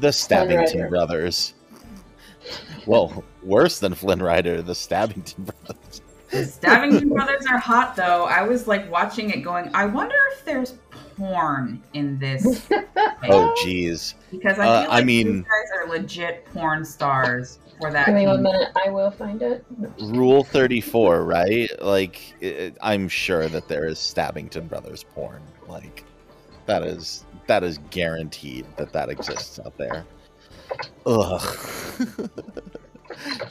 [0.00, 0.88] the Stabbington Rider.
[0.88, 1.54] brothers.
[2.86, 6.02] Well, worse than Flynn Rider, the Stabbington brothers.
[6.30, 8.24] The Stabbington brothers are hot though.
[8.24, 10.74] I was like watching it going, I wonder if there's
[11.16, 12.68] porn in this.
[13.30, 14.14] Oh, jeez.
[14.30, 18.06] Because I Uh, feel I mean- these guys are legit porn stars for that.
[18.06, 18.68] Give me one minute.
[18.84, 19.64] I will find it.
[20.00, 21.70] Rule 34, right?
[21.82, 25.42] Like, it, I'm sure that there is Stabbington Brothers porn.
[25.66, 26.04] Like,
[26.66, 30.04] that is that is guaranteed that that exists out there.
[31.06, 31.40] Ugh.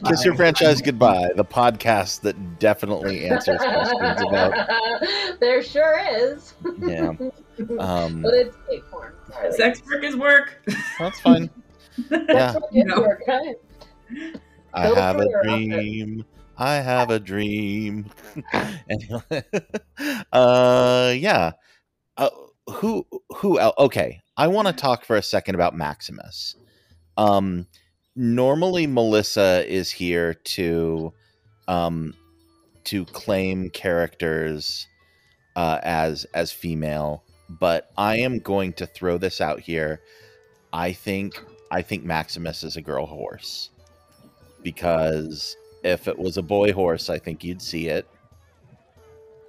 [0.07, 4.69] Kiss Your Franchise Goodbye, the podcast that definitely answers questions about.
[5.39, 6.53] there sure is.
[6.79, 7.13] Yeah.
[7.79, 9.13] Um, but it's gay porn.
[9.51, 10.61] Sex work is work.
[10.99, 11.49] That's fine.
[12.11, 12.17] Yeah.
[12.27, 13.01] That's what gets No.
[13.01, 13.55] work, right?
[14.73, 15.69] I have a career off it.
[15.69, 16.25] dream.
[16.57, 18.09] I have a dream.
[18.89, 19.43] anyway,
[20.31, 21.51] uh, yeah.
[22.17, 22.29] Uh,
[22.67, 23.75] who who else?
[23.77, 26.55] Okay, I want to talk for a second about Maximus.
[27.17, 27.67] Um,
[28.15, 31.13] normally Melissa is here to,
[31.67, 32.13] um,
[32.85, 34.87] to claim characters,
[35.55, 40.01] uh, as as female, but I am going to throw this out here.
[40.73, 41.41] I think
[41.71, 43.69] I think Maximus is a girl horse
[44.63, 48.07] because if it was a boy horse, I think you'd see it.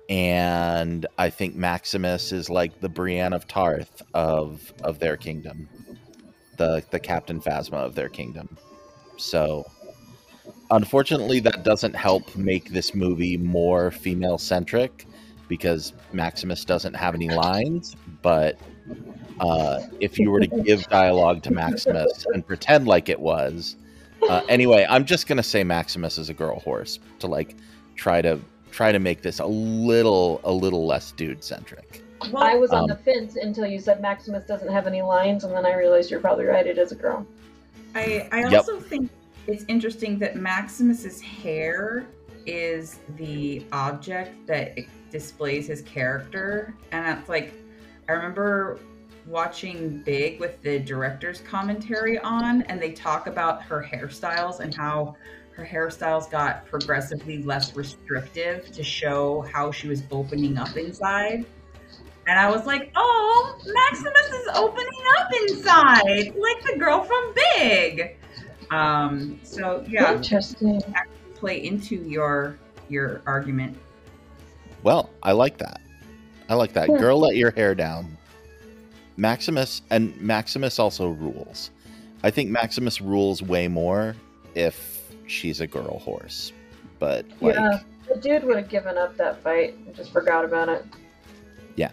[0.08, 5.68] And I think Maximus is like the Brienne of Tarth of of their kingdom,
[6.56, 8.56] the the Captain Phasma of their kingdom.
[9.18, 9.66] So,
[10.70, 15.06] unfortunately, that doesn't help make this movie more female centric
[15.48, 17.94] because Maximus doesn't have any lines.
[18.22, 18.58] But
[19.40, 23.76] uh, if you were to give dialogue to Maximus and pretend like it was,
[24.28, 27.56] uh, anyway, I'm just gonna say Maximus is a girl horse to like
[27.96, 28.38] try to
[28.70, 32.02] try to make this a little a little less dude centric.
[32.36, 35.54] I was on Um, the fence until you said Maximus doesn't have any lines, and
[35.54, 36.66] then I realized you're probably right.
[36.66, 37.24] It is a girl.
[37.94, 38.52] I, I Yep.
[38.52, 39.08] also think
[39.46, 42.06] it's interesting that Maximus's hair
[42.44, 44.76] is the object that
[45.10, 47.52] displays his character, and it's like
[48.08, 48.78] I remember
[49.28, 55.16] watching Big with the director's commentary on, and they talk about her hairstyles and how
[55.52, 61.44] her hairstyles got progressively less restrictive to show how she was opening up inside.
[62.26, 68.16] And I was like, oh, Maximus is opening up inside, like the girl from Big.
[68.70, 70.82] Um, so yeah, Interesting.
[71.34, 73.78] play into your your argument.
[74.82, 75.80] Well, I like that.
[76.48, 76.88] I like that.
[76.88, 78.17] Girl, let your hair down.
[79.18, 81.70] Maximus and Maximus also rules.
[82.22, 84.14] I think Maximus rules way more
[84.54, 86.52] if she's a girl horse.
[87.00, 90.68] But like yeah, the dude would have given up that fight and just forgot about
[90.68, 90.86] it.
[91.74, 91.90] yeah.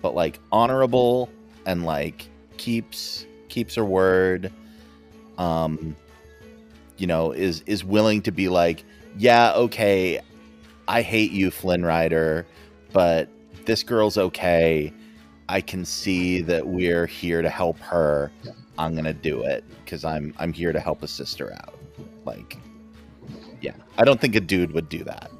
[0.00, 1.28] But like honorable
[1.66, 4.52] and like keeps keeps her word.
[5.38, 5.96] Um
[6.98, 8.84] you know, is is willing to be like,
[9.18, 10.20] yeah, okay,
[10.86, 12.46] I hate you, Flynn Rider,
[12.92, 13.28] but
[13.64, 14.92] this girl's okay.
[15.52, 18.32] I can see that we're here to help her.
[18.78, 21.78] I'm gonna do it because I'm I'm here to help a sister out.
[22.24, 22.56] Like,
[23.60, 25.30] yeah, I don't think a dude would do that.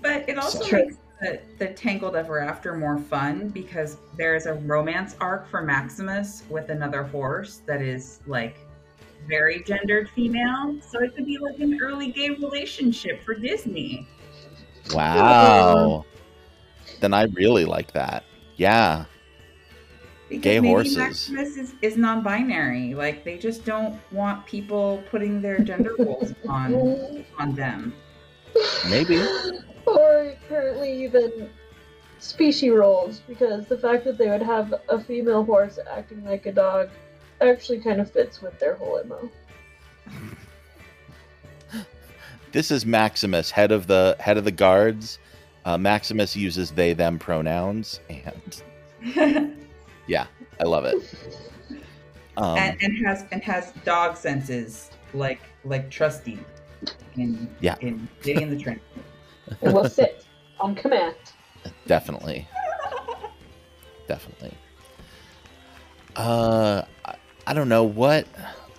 [0.00, 0.78] But it also Sure.
[0.78, 6.44] makes the, the Tangled Ever After more fun because there's a romance arc for Maximus
[6.48, 8.58] with another horse that is like
[9.26, 10.78] very gendered female.
[10.88, 14.06] So it could be like an early gay relationship for Disney.
[14.92, 16.04] Wow.
[17.00, 18.22] then I really like that.
[18.56, 19.04] Yeah,
[20.28, 20.96] Because Gay maybe horses.
[20.96, 22.94] Maximus is, is non-binary.
[22.94, 27.94] Like they just don't want people putting their gender roles on on them.
[28.88, 29.20] maybe.
[29.86, 31.50] Or currently even
[32.18, 36.52] species roles, because the fact that they would have a female horse acting like a
[36.52, 36.88] dog
[37.40, 39.30] actually kind of fits with their whole MO.
[42.52, 45.18] This is Maximus, head of the head of the guards.
[45.64, 48.62] Uh, Maximus uses they them pronouns, and
[50.06, 50.26] yeah,
[50.60, 50.96] I love it.
[52.36, 56.38] Um, and, and has and has dog senses like like Trusty
[57.16, 57.76] in Yeah.
[57.80, 58.82] in Lady in the Tramp.
[59.62, 60.24] It will sit
[60.58, 61.14] on command.
[61.86, 62.48] definitely,
[64.08, 64.54] definitely.
[66.16, 67.14] Uh, I,
[67.46, 68.26] I don't know what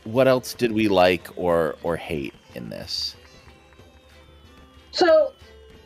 [0.06, 3.16] what else did we like or or hate in this?
[4.92, 5.34] So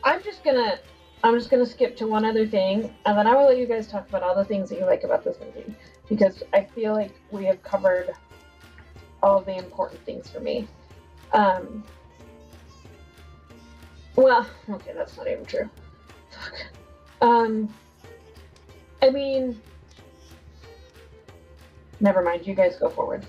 [0.03, 0.79] I'm just gonna
[1.23, 3.87] I'm just gonna skip to one other thing, and then I will let you guys
[3.87, 5.75] talk about all the things that you like about this movie
[6.07, 8.11] because I feel like we have covered
[9.21, 10.67] all the important things for me.
[11.33, 11.83] Um,
[14.15, 15.69] well, okay, that's not even true.
[16.31, 16.53] Fuck.
[17.21, 17.73] Um,
[19.01, 19.61] I mean,
[21.99, 22.47] never mind.
[22.47, 23.25] You guys go forward.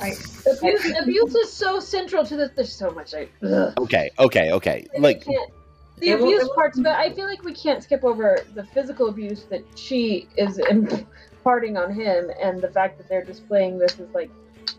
[0.00, 0.14] I,
[0.50, 2.50] abuse, abuse is so central to this.
[2.56, 3.14] There's so much.
[3.14, 3.74] I, ugh.
[3.78, 4.86] Okay, okay, okay.
[4.96, 5.50] I Like can't-
[5.98, 8.40] the It will- abuse it will- parts, but I feel like we can't skip over
[8.54, 13.78] the physical abuse that she is imparting on him, and the fact that they're displaying
[13.78, 14.30] this as like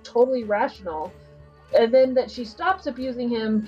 [0.03, 1.11] totally rational,
[1.77, 3.67] and then that she stops abusing him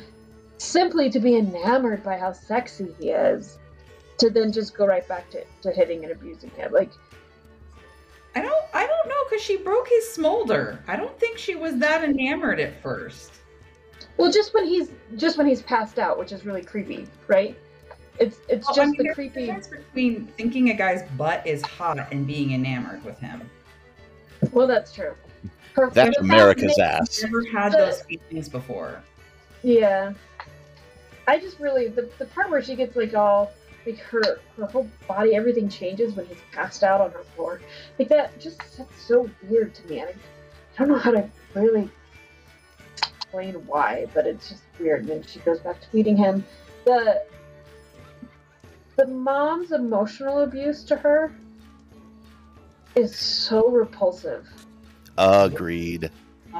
[0.58, 3.58] simply to be enamored by how sexy he is,
[4.18, 6.72] to then just go right back to, to hitting and abusing him.
[6.72, 6.92] Like,
[8.36, 10.80] I don't I don't know because she broke his smolder.
[10.88, 13.32] I don't think she was that enamored at first.
[14.20, 17.58] Well, just when he's just when he's passed out, which is really creepy, right?
[18.20, 19.46] It's it's Well, I just mean, the there's creepy.
[19.46, 23.50] difference between thinking a guy's butt is hot and being enamored with him.
[24.52, 25.16] Well, that's true.
[25.74, 27.24] Her- That's America's makes- ass.
[27.24, 29.02] Never had those feelings before.
[29.64, 30.14] Yeah.
[31.28, 33.52] I just really the, the part where she gets like all
[33.86, 37.62] like her her whole body everything changes when he's passed out on her floor
[37.98, 40.02] like that just that's so weird to me.
[40.02, 40.14] I, I
[40.80, 41.90] don't know how to really
[43.30, 45.02] explain why, but it's just weird.
[45.02, 46.44] And then she goes back to feeding him.
[46.86, 47.24] The
[48.96, 51.32] the mom's emotional abuse to her
[52.96, 54.48] is so repulsive.
[55.18, 56.12] agreed.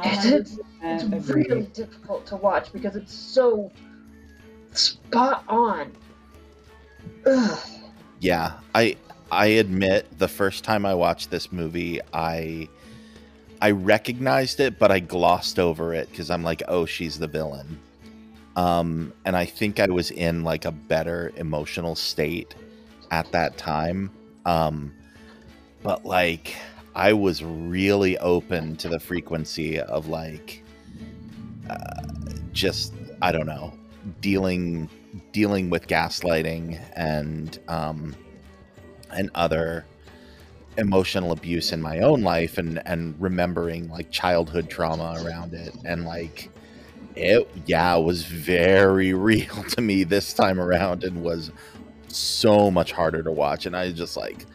[0.04, 3.72] It's, it's, it's really difficult to watch because it's so
[4.72, 5.92] spot on.
[7.26, 7.60] Ugh.
[8.20, 8.96] Yeah, I
[9.32, 12.70] I admit the first time I watched this movie, I
[13.62, 17.80] I recognized it, but I glossed over it because I'm like, oh, she's the villain.
[18.56, 22.56] Um, and I think I was in like a better emotional state
[23.12, 24.12] at that time.
[24.46, 24.94] Um,
[25.84, 26.56] but like,
[26.96, 30.64] I was really open to the frequency of like,
[31.70, 32.04] uh,
[32.52, 33.74] just I don't know,
[34.22, 34.90] dealing
[35.32, 38.16] dealing with gaslighting and um,
[39.12, 39.86] and other
[40.78, 45.76] emotional abuse in my own life and and remembering like childhood trauma around it.
[45.86, 46.50] And like
[47.16, 51.52] it yeah was very real to me this time around and was
[52.08, 53.66] so much harder to watch.
[53.66, 54.46] And i just like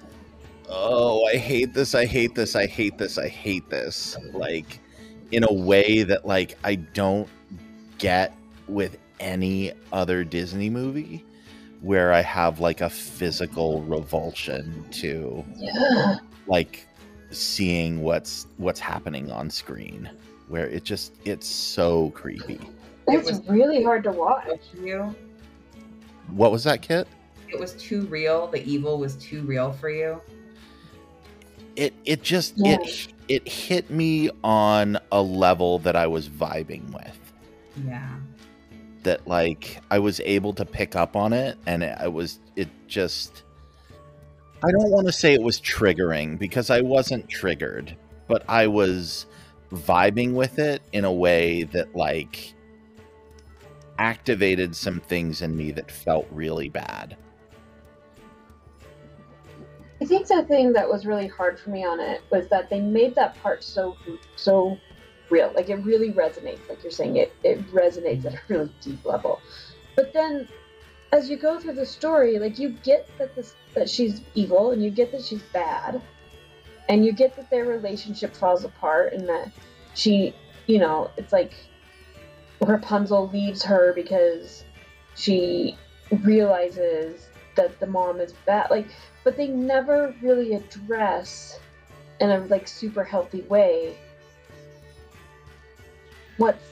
[0.68, 4.16] oh i hate this i hate this i hate this i hate this.
[4.32, 4.80] Like
[5.30, 7.28] in a way that like i don't
[7.98, 8.34] get
[8.68, 11.24] with any other disney movie
[11.81, 16.16] where i have like a physical revulsion to Yeah.
[16.47, 16.87] like
[17.31, 20.09] seeing what's what's happening on screen
[20.49, 22.61] where it just it's so creepy
[23.09, 24.61] It's really hard to watch.
[24.83, 25.14] You,
[26.29, 27.07] what was that kit
[27.49, 28.47] it was too real.
[28.49, 30.20] The evil was too real for you.
[31.77, 32.79] it it just Yeah.
[32.81, 37.18] it it hit me on a level that i was vibing with
[37.87, 38.14] Yeah.
[39.05, 42.68] That like i was able to pick up on it and it, I was it
[42.86, 43.44] just
[44.62, 47.96] i don't want to say it was triggering because i wasn't triggered
[48.26, 49.26] but i was
[49.72, 52.55] vibing with it in a way that like
[53.98, 57.16] activated some things in me that felt really bad.
[60.00, 62.80] I think the thing that was really hard for me on it was that they
[62.80, 63.96] made that part so
[64.36, 64.76] so
[65.35, 65.53] real.
[65.55, 66.68] Like it really resonates.
[66.68, 69.41] Like you're saying, it it resonates at a really deep level.
[69.97, 70.49] But then,
[71.12, 74.82] as you go through the story, like you get that this that she's evil, and
[74.82, 76.01] you get that she's bad,
[76.89, 79.51] and you get that their relationship falls apart, and that
[79.95, 80.35] she,
[80.66, 81.53] you know, it's like
[82.61, 84.64] Rapunzel leaves her because
[85.16, 85.76] she
[86.22, 88.70] realizes that the mom is bad.
[88.70, 88.87] Like,
[89.24, 91.59] but they never really address
[92.20, 93.97] in a like super healthy way
[96.37, 96.64] what's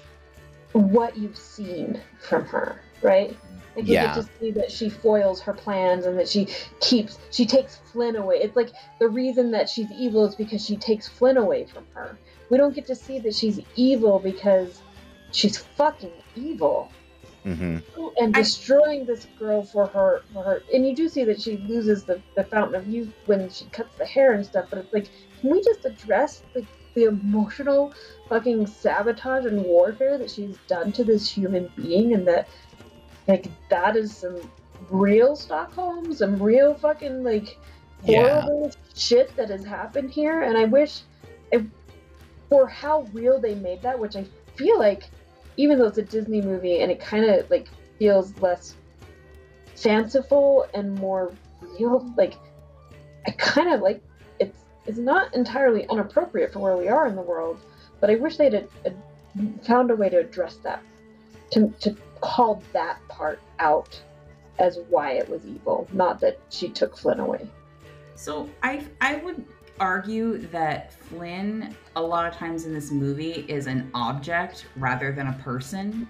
[0.72, 3.36] what you've seen from her, right?
[3.76, 4.14] Like you Yeah.
[4.14, 6.48] get to see that she foils her plans and that she
[6.80, 8.36] keeps she takes Flynn away.
[8.36, 12.18] It's like the reason that she's evil is because she takes Flynn away from her.
[12.50, 14.80] We don't get to see that she's evil because
[15.30, 16.90] she's fucking evil
[17.44, 17.78] hmm
[18.18, 22.04] and destroying this girl for her for her and you do see that she loses
[22.04, 25.08] the, the fountain of youth when she cuts the hair and stuff but it's like
[25.40, 27.92] can we just address the, the emotional
[28.28, 32.48] fucking sabotage and warfare that she's done to this human being and that
[33.28, 34.40] like that is some
[34.90, 37.58] real stockholm some real fucking like
[38.04, 38.40] Yeah.
[38.42, 41.02] horrible shit that has happened here and i wish
[42.52, 44.26] for how real they made that, which I
[44.56, 45.04] feel like,
[45.56, 47.66] even though it's a Disney movie and it kind of like
[47.98, 48.76] feels less
[49.74, 51.32] fanciful and more
[51.62, 52.34] real, like
[53.26, 54.02] I kind of like
[54.86, 57.58] it's not entirely inappropriate for where we are in the world,
[58.00, 58.90] but I wish they'd uh,
[59.62, 60.82] found a way to address that,
[61.52, 64.00] to to call that part out
[64.58, 67.48] as why it was evil, not that she took Flynn away.
[68.14, 69.44] So I I would
[69.80, 75.28] argue that Flynn a lot of times in this movie is an object rather than
[75.28, 76.06] a person.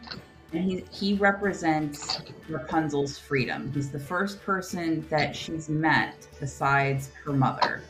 [0.53, 3.71] And he he represents Rapunzel's freedom.
[3.73, 7.83] He's the first person that she's met besides her mother.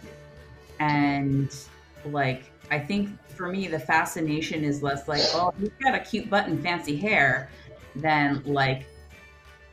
[0.83, 1.55] And
[2.07, 6.29] like I think for me the fascination is less like, oh, you've got a cute
[6.29, 7.51] butt and fancy hair
[7.97, 8.87] than like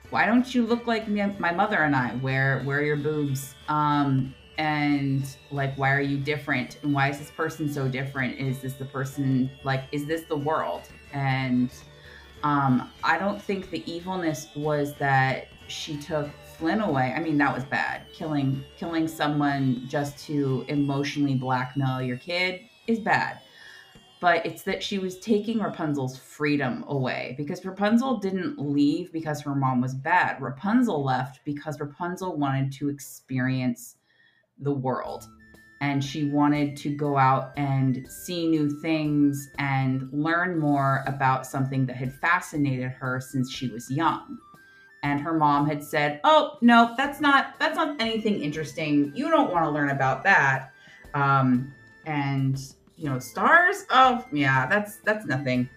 [0.10, 2.10] why don't you look like me, my mother and I?
[2.16, 3.55] Where where are your boobs?
[3.68, 6.78] Um, and like why are you different?
[6.84, 8.38] And why is this person so different?
[8.39, 10.84] Is this the person like is this the world?
[11.14, 11.72] And
[12.43, 16.30] um, I don't think the evilness was that she took
[16.60, 17.14] Flynn away.
[17.16, 18.01] I mean, that was bad.
[18.14, 23.39] Killing killing someone just to emotionally blackmail your kid is bad
[24.20, 29.55] but it's that she was taking Rapunzel's freedom away because Rapunzel didn't leave because her
[29.55, 30.41] mom was bad.
[30.41, 33.95] Rapunzel left because Rapunzel wanted to experience
[34.60, 35.26] the world
[35.82, 41.86] and she wanted to go out and see new things and learn more about something
[41.86, 44.38] that had fascinated her since she was young.
[45.02, 49.12] And her mom had said, "Oh, no, that's not that's not anything interesting.
[49.16, 50.72] You don't want to learn about that."
[51.14, 51.74] Um,
[52.06, 52.60] and
[53.00, 55.70] you know stars oh yeah that's that's nothing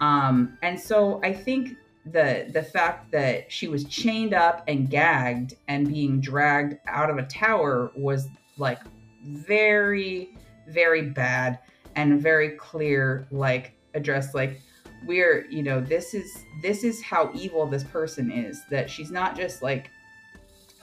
[0.00, 1.76] um and so i think
[2.06, 7.18] the the fact that she was chained up and gagged and being dragged out of
[7.18, 8.80] a tower was like
[9.22, 10.34] very
[10.68, 11.58] very bad
[11.96, 14.62] and very clear like address like
[15.04, 19.36] we're you know this is this is how evil this person is that she's not
[19.36, 19.90] just like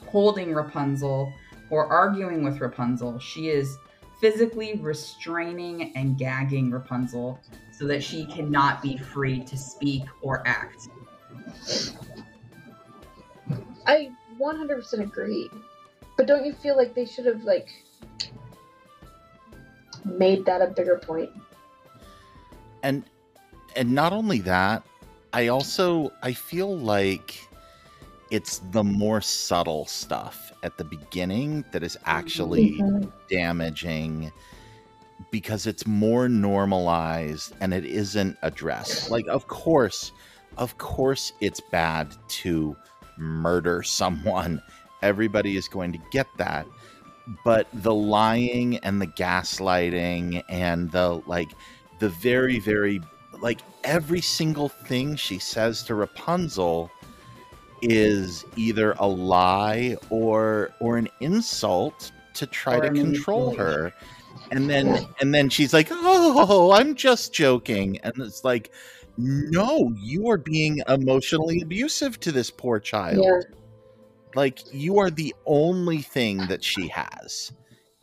[0.06, 1.32] holding rapunzel
[1.70, 3.78] or arguing with rapunzel she is
[4.20, 7.40] physically restraining and gagging Rapunzel
[7.72, 10.90] so that she cannot be free to speak or act.
[13.86, 15.50] I 100% agree.
[16.16, 17.70] But don't you feel like they should have like
[20.04, 21.30] made that a bigger point?
[22.82, 23.04] And
[23.78, 24.84] and not only that,
[25.34, 27.48] I also I feel like
[28.32, 33.10] it's the more subtle stuff at the beginning that is actually mm-hmm.
[33.30, 34.32] damaging
[35.32, 39.10] because it's more normalized and it isn't addressed.
[39.10, 40.12] Like, of course,
[40.58, 42.76] of course, it's bad to
[43.18, 44.62] murder someone.
[45.02, 46.68] Everybody is going to get that.
[47.44, 51.50] But the lying and the gaslighting and the like,
[52.00, 53.02] the very, very,
[53.42, 56.92] like every single thing she says to Rapunzel
[57.82, 63.94] is either a lie or or an insult to try or to control her.
[64.52, 68.00] And then and then she's like oh i'm just joking.
[68.04, 68.72] And it's like
[69.18, 73.24] no you are being emotionally abusive to this poor child.
[73.24, 73.56] Yeah.
[74.36, 77.52] like you are the only thing that she has.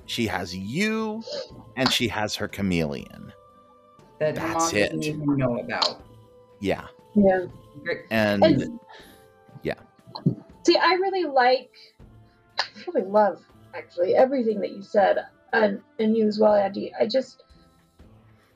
[0.07, 1.23] She has you
[1.77, 3.33] and she has her chameleon
[4.19, 6.03] that that's it even know about
[6.61, 7.47] yeah yeah
[8.11, 8.81] and, and
[10.65, 11.71] See, I really like,
[12.59, 13.43] I really love
[13.75, 15.19] actually everything that you said,
[15.53, 16.93] and and you as well, Andy.
[16.99, 17.43] I just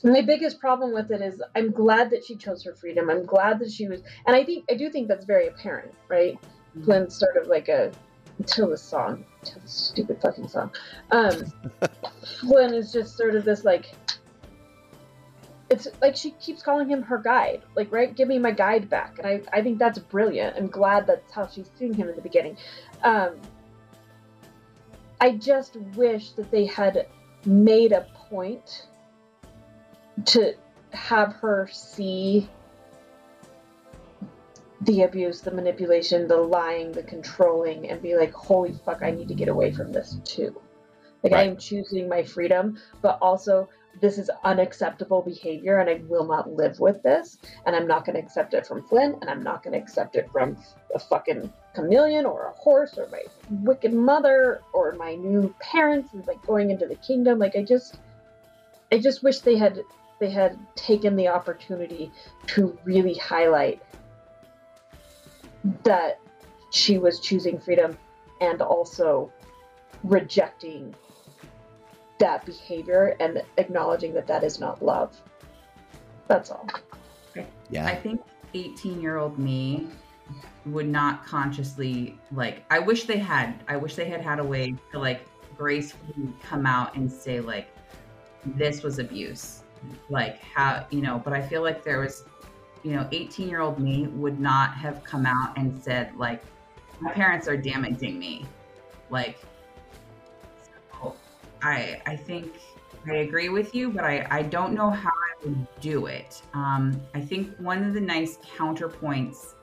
[0.02, 3.10] my biggest problem with it is I'm glad that she chose her freedom.
[3.10, 6.34] I'm glad that she was, and I think I do think that's very apparent, right?
[6.40, 6.84] Mm-hmm.
[6.84, 7.92] Flynn's sort of like a
[8.38, 10.70] until the song, until the stupid fucking song.
[11.10, 11.52] Um,
[12.40, 13.92] Flynn is just sort of this like
[15.70, 17.62] it's like she keeps calling him her guide.
[17.74, 18.14] Like right?
[18.14, 19.18] Give me my guide back.
[19.18, 20.56] And i, I think that's brilliant.
[20.56, 22.56] I'm glad that's how she's seeing him in the beginning.
[23.02, 23.40] Um,
[25.20, 27.06] i just wish that they had
[27.44, 28.86] made a point
[30.24, 30.54] to
[30.92, 32.48] have her see
[34.82, 39.28] the abuse the manipulation the lying the controlling and be like holy fuck i need
[39.28, 40.60] to get away from this too.
[41.22, 41.40] Like right.
[41.40, 43.68] i am choosing my freedom but also
[44.00, 47.38] this is unacceptable behavior and I will not live with this.
[47.66, 50.16] And I'm not going to accept it from Flynn and I'm not going to accept
[50.16, 50.56] it from
[50.94, 56.44] a fucking chameleon or a horse or my wicked mother or my new parents like
[56.46, 57.38] going into the kingdom.
[57.38, 57.98] Like I just,
[58.92, 59.82] I just wish they had,
[60.20, 62.10] they had taken the opportunity
[62.48, 63.82] to really highlight
[65.84, 66.20] that
[66.70, 67.96] she was choosing freedom
[68.40, 69.32] and also
[70.04, 70.94] rejecting
[72.18, 75.20] that behavior and acknowledging that that is not love.
[76.26, 76.68] That's all.
[77.70, 77.86] Yeah.
[77.86, 78.20] I think
[78.54, 79.88] 18 year old me
[80.66, 84.74] would not consciously like I wish they had I wish they had had a way
[84.92, 87.68] to like gracefully come out and say like
[88.44, 89.62] this was abuse
[90.10, 92.24] like how you know but I feel like there was
[92.82, 96.42] you know 18 year old me would not have come out and said like
[97.00, 98.44] my parents are damaging me
[99.10, 99.46] like so
[101.62, 102.54] I I think
[103.06, 106.42] I agree with you, but I, I don't know how I would do it.
[106.52, 109.54] Um, I think one of the nice counterpoints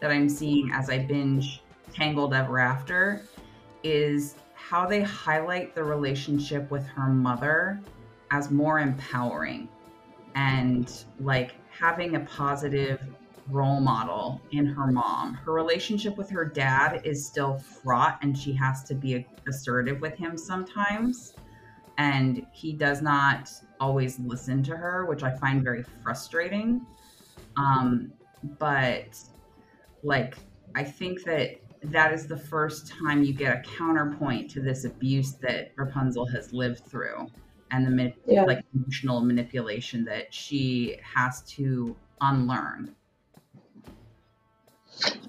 [0.00, 3.22] that I'm seeing as I binge Tangled Ever After
[3.82, 7.80] is how they highlight the relationship with her mother
[8.30, 9.68] as more empowering
[10.34, 13.00] and like having a positive
[13.48, 15.34] role model in her mom.
[15.34, 20.14] Her relationship with her dad is still fraught and she has to be assertive with
[20.14, 21.34] him sometimes
[21.98, 26.86] and he does not always listen to her, which I find very frustrating.
[27.56, 28.12] Um,
[28.58, 29.18] but
[30.02, 30.36] like,
[30.74, 35.32] I think that that is the first time you get a counterpoint to this abuse
[35.36, 37.26] that Rapunzel has lived through
[37.72, 38.44] and the Yeah.
[38.44, 42.94] like emotional manipulation that she has to unlearn.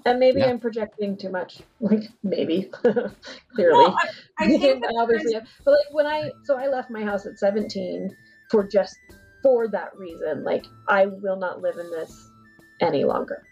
[0.06, 0.50] And maybe Yeah.
[0.50, 1.60] I'm projecting too much.
[1.80, 3.84] Like maybe, clearly.
[3.84, 3.96] Well,
[4.38, 5.34] I- I think that I obviously,
[5.64, 8.14] but like when I so I left my house at 17
[8.50, 8.96] for just
[9.42, 10.42] for that reason.
[10.44, 12.30] Like I will not live in this
[12.80, 13.42] any longer.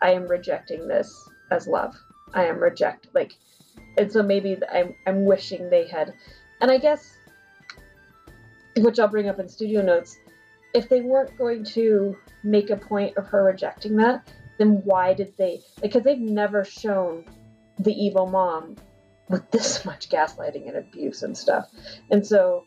[0.00, 1.94] I am rejecting this as love.
[2.34, 3.32] I am reject like,
[3.98, 6.14] and so maybe I'm I'm wishing they had,
[6.60, 7.18] and I guess,
[8.78, 10.16] which I'll bring up in studio notes,
[10.74, 14.26] if they weren't going to make a point of her rejecting that,
[14.62, 15.60] then why did they?
[15.80, 17.24] Because they've never shown
[17.78, 18.76] the evil mom
[19.28, 21.68] with this much gaslighting and abuse and stuff,
[22.10, 22.64] and so.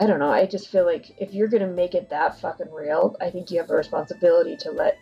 [0.00, 0.32] I don't know.
[0.32, 3.60] I just feel like if you're gonna make it that fucking real, I think you
[3.60, 4.98] have a responsibility to let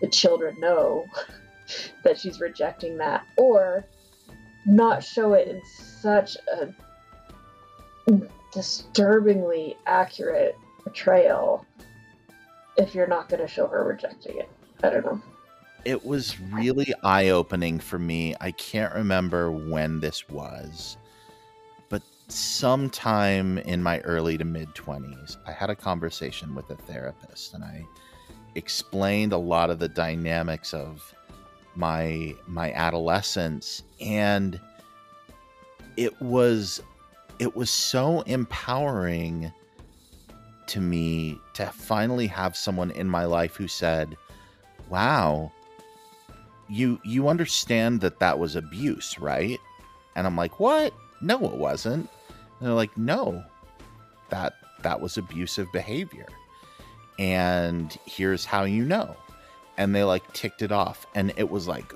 [0.00, 1.06] the children know
[2.04, 3.84] that she's rejecting that, or
[4.64, 6.68] not show it in such a
[8.52, 11.66] disturbingly accurate portrayal
[12.76, 14.48] if you're not going to show her rejecting it.
[14.84, 15.22] I don't know.
[15.84, 18.34] it was really eye opening for me.
[18.40, 20.96] I can't remember when this was,
[21.88, 27.54] but sometime in my early to mid 20s, I had a conversation with a therapist
[27.54, 27.86] and I
[28.54, 31.14] explained a lot of the dynamics of
[31.76, 34.60] my my adolescence and
[35.96, 36.80] it was
[37.40, 39.52] it was so empowering
[40.68, 44.16] to me to finally have someone in my life who said
[44.88, 45.52] wow.
[46.68, 49.58] You you understand that that was abuse right?
[50.16, 50.94] And i'm like what?
[51.20, 52.08] No it wasn't.
[52.58, 53.44] And they're like no
[54.30, 56.26] that that was abusive behavior.
[57.18, 59.16] And here's how you know.
[59.76, 61.06] And they like ticked it off.
[61.14, 61.92] And it was like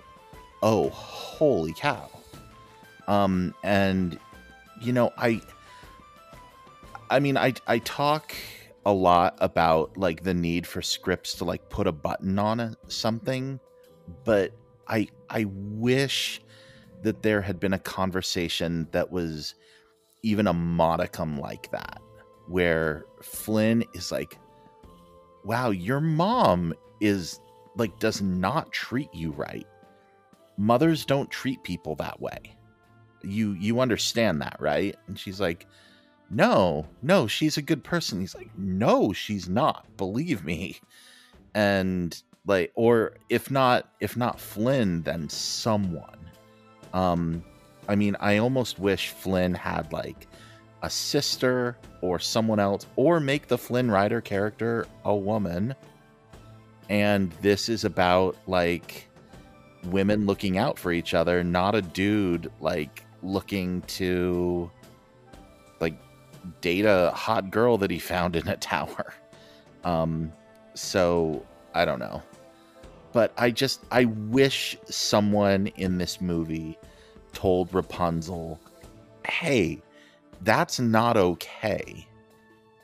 [0.62, 2.10] oh holy cow.
[3.06, 4.18] Um and
[4.80, 5.40] you know i
[7.10, 8.34] i mean i i talk
[8.88, 12.76] a lot about like the need for scripts to like put a button on a,
[12.88, 13.60] something
[14.24, 14.52] but
[14.88, 16.40] i i wish
[17.02, 19.54] that there had been a conversation that was
[20.22, 22.00] even a modicum like that
[22.48, 24.38] where flynn is like
[25.44, 27.40] wow your mom is
[27.78, 29.66] like does not treat you right.
[30.56, 32.38] Mothers don't treat people that way.
[33.22, 34.96] You you understand that right?
[35.06, 35.66] And she's like
[36.30, 38.20] no no she's a good person.
[38.20, 40.78] He's like no she's not believe me.
[41.54, 46.18] And like or if not if not flynn then someone.
[46.92, 47.42] Um
[47.88, 50.26] i mean i almost wish flynn had like
[50.82, 55.74] a sister or someone else or make the flynn rider character a woman.
[56.88, 59.08] And this is about like
[59.84, 64.70] women looking out for each other not a dude like looking to
[66.60, 69.14] date a hot girl that he found in a tower.
[69.84, 70.32] Um
[70.74, 71.44] so
[71.74, 72.22] i don't know.
[73.12, 76.78] But i just i wish someone in this movie
[77.32, 78.58] told rapunzel
[79.26, 79.80] hey
[80.42, 82.06] that's not okay.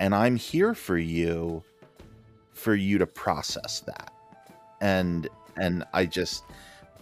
[0.00, 1.62] And i'm here for you
[2.52, 4.12] for you to process that.
[4.80, 6.44] And and i just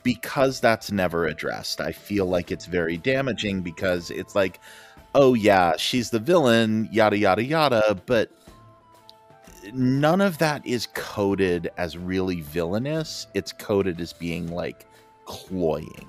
[0.03, 4.61] because that's never addressed i feel like it's very damaging because it's like
[5.15, 8.31] oh yeah she's the villain yada yada yada but
[9.73, 14.87] none of that is coded as really villainous it's coded as being like
[15.25, 16.07] cloying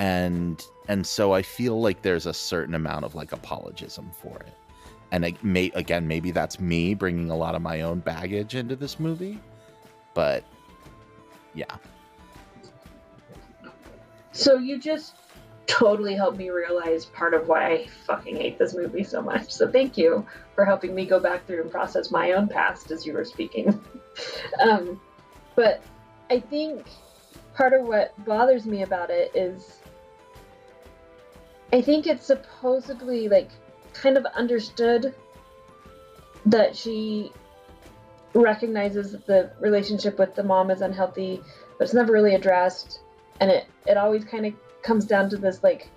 [0.00, 4.54] and and so I feel like there's a certain amount of like apologism for it.
[5.12, 8.76] And it may again, maybe that's me bringing a lot of my own baggage into
[8.76, 9.38] this movie,
[10.14, 10.42] but
[11.54, 11.76] yeah.
[14.32, 15.14] So you just
[15.66, 19.50] totally helped me realize part of why I fucking hate this movie so much.
[19.50, 23.06] So thank you for helping me go back through and process my own past as
[23.06, 23.80] you were speaking.
[24.60, 25.00] um,
[25.54, 25.82] but
[26.30, 26.86] I think
[27.54, 29.80] part of what bothers me about it is
[31.72, 33.50] I think it's supposedly like
[33.92, 35.14] kind of understood
[36.46, 37.32] that she
[38.34, 41.42] recognizes that the relationship with the mom is unhealthy,
[41.78, 43.00] but it's never really addressed.
[43.40, 45.88] And it, it always kind of comes down to this like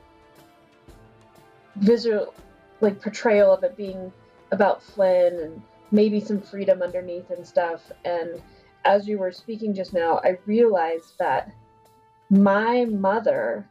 [1.77, 2.33] visual
[2.81, 4.11] like portrayal of it being
[4.51, 5.61] about Flynn and
[5.91, 7.91] maybe some freedom underneath and stuff.
[8.03, 8.41] And
[8.85, 11.51] as you were speaking just now, I realized that
[12.29, 13.67] my mother,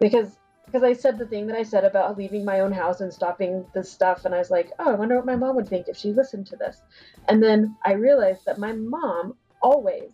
[0.00, 3.12] because because I said the thing that I said about leaving my own house and
[3.12, 5.88] stopping this stuff, and I was like, oh, I wonder what my mom would think
[5.88, 6.80] if she listened to this.
[7.28, 10.10] And then I realized that my mom always,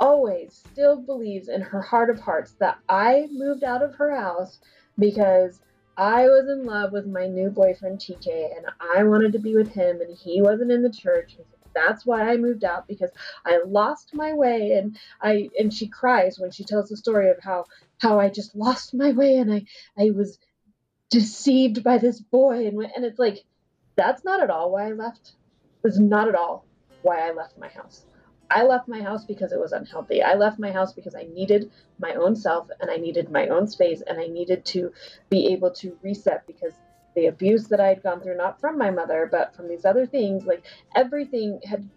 [0.00, 4.58] always still believes in her heart of hearts that I moved out of her house
[4.98, 5.60] because
[5.96, 9.68] I was in love with my new boyfriend TK and I wanted to be with
[9.68, 11.36] him and he wasn't in the church.
[11.74, 13.10] That's why I moved out because
[13.44, 17.36] I lost my way and I and she cries when she tells the story of
[17.42, 17.66] how
[17.98, 20.38] how I just lost my way and I I was
[21.10, 23.44] deceived by this boy and and it's like
[23.96, 25.34] that's not at all why I left.
[25.84, 26.66] It's not at all
[27.02, 28.04] why I left my house.
[28.50, 30.22] I left my house because it was unhealthy.
[30.22, 33.68] I left my house because I needed my own self and I needed my own
[33.68, 34.92] space and I needed to
[35.28, 36.74] be able to reset because
[37.14, 40.06] the abuse that I had gone through, not from my mother, but from these other
[40.06, 41.88] things, like everything had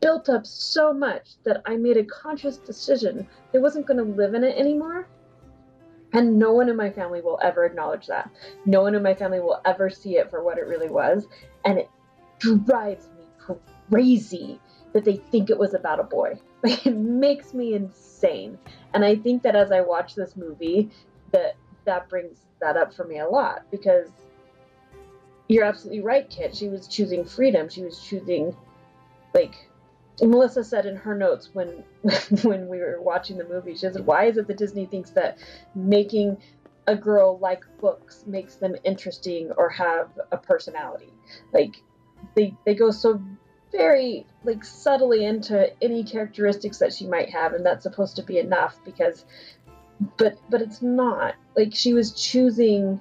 [0.00, 4.34] built up so much that I made a conscious decision I wasn't going to live
[4.34, 5.06] in it anymore.
[6.12, 8.30] And no one in my family will ever acknowledge that.
[8.66, 11.26] No one in my family will ever see it for what it really was.
[11.64, 11.88] And it
[12.38, 13.56] drives me
[13.88, 14.60] crazy
[14.92, 16.38] that they think it was about a boy.
[16.62, 18.58] Like it makes me insane.
[18.94, 20.90] And I think that as I watch this movie,
[21.32, 24.08] that that brings that up for me a lot because
[25.48, 26.56] you're absolutely right, Kit.
[26.56, 27.68] She was choosing freedom.
[27.68, 28.56] She was choosing
[29.34, 29.54] like
[30.20, 31.68] Melissa said in her notes when
[32.42, 35.38] when we were watching the movie, she said, Why is it that Disney thinks that
[35.74, 36.38] making
[36.86, 41.12] a girl like books makes them interesting or have a personality?
[41.52, 41.82] Like
[42.36, 43.20] they they go so
[43.72, 48.38] very like subtly into any characteristics that she might have and that's supposed to be
[48.38, 49.24] enough because
[50.16, 51.34] but but it's not.
[51.56, 53.00] Like she was choosing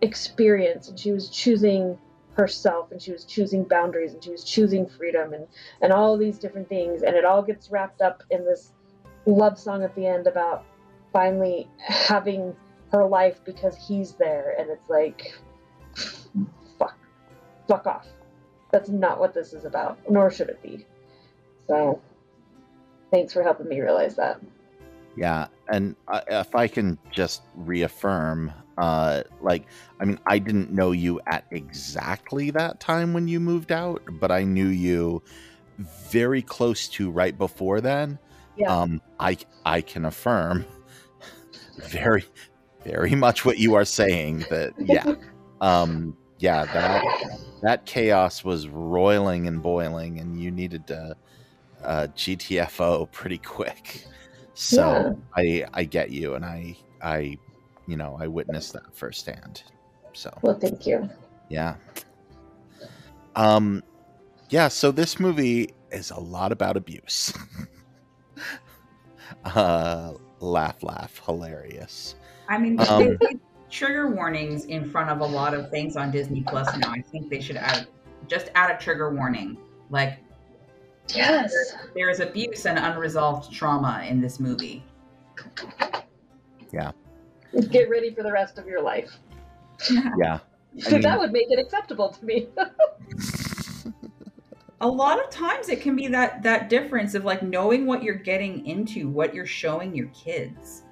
[0.00, 1.98] experience and she was choosing
[2.34, 5.46] herself and she was choosing boundaries and she was choosing freedom and
[5.82, 8.72] and all these different things and it all gets wrapped up in this
[9.26, 10.64] love song at the end about
[11.12, 12.54] finally having
[12.92, 15.34] her life because he's there and it's like
[16.78, 16.96] fuck
[17.68, 18.06] fuck off
[18.70, 20.86] that's not what this is about, nor should it be.
[21.66, 22.00] So,
[23.10, 24.40] thanks for helping me realize that.
[25.16, 29.66] Yeah, and uh, if I can just reaffirm, uh, like,
[30.00, 34.30] I mean, I didn't know you at exactly that time when you moved out, but
[34.30, 35.22] I knew you
[36.08, 38.18] very close to right before then.
[38.56, 38.74] Yeah.
[38.74, 40.64] Um, I I can affirm
[41.76, 42.24] very
[42.84, 44.44] very much what you are saying.
[44.50, 45.14] That yeah,
[45.60, 47.04] um, yeah, that
[47.62, 51.14] that chaos was roiling and boiling, and you needed to
[51.84, 54.04] uh, GTFO pretty quick.
[54.54, 55.64] So yeah.
[55.72, 57.38] I I get you, and I I
[57.86, 59.62] you know I witnessed that firsthand.
[60.14, 61.08] So well, thank you.
[61.50, 61.76] Yeah.
[63.36, 63.82] Um,
[64.48, 64.68] yeah.
[64.68, 67.34] So this movie is a lot about abuse.
[69.44, 72.14] uh, laugh, laugh, hilarious.
[72.48, 73.18] I mean, um,
[73.70, 76.90] trigger warnings in front of a lot of things on Disney Plus now.
[76.90, 77.86] I think they should add
[78.26, 79.56] just add a trigger warning.
[79.90, 80.18] Like
[81.14, 81.52] Yes.
[81.94, 84.84] There is abuse and unresolved trauma in this movie.
[86.72, 86.92] Yeah.
[87.70, 89.10] Get ready for the rest of your life.
[90.18, 90.40] Yeah.
[90.86, 92.48] I mean, that would make it acceptable to me.
[94.80, 98.14] a lot of times it can be that that difference of like knowing what you're
[98.14, 100.82] getting into, what you're showing your kids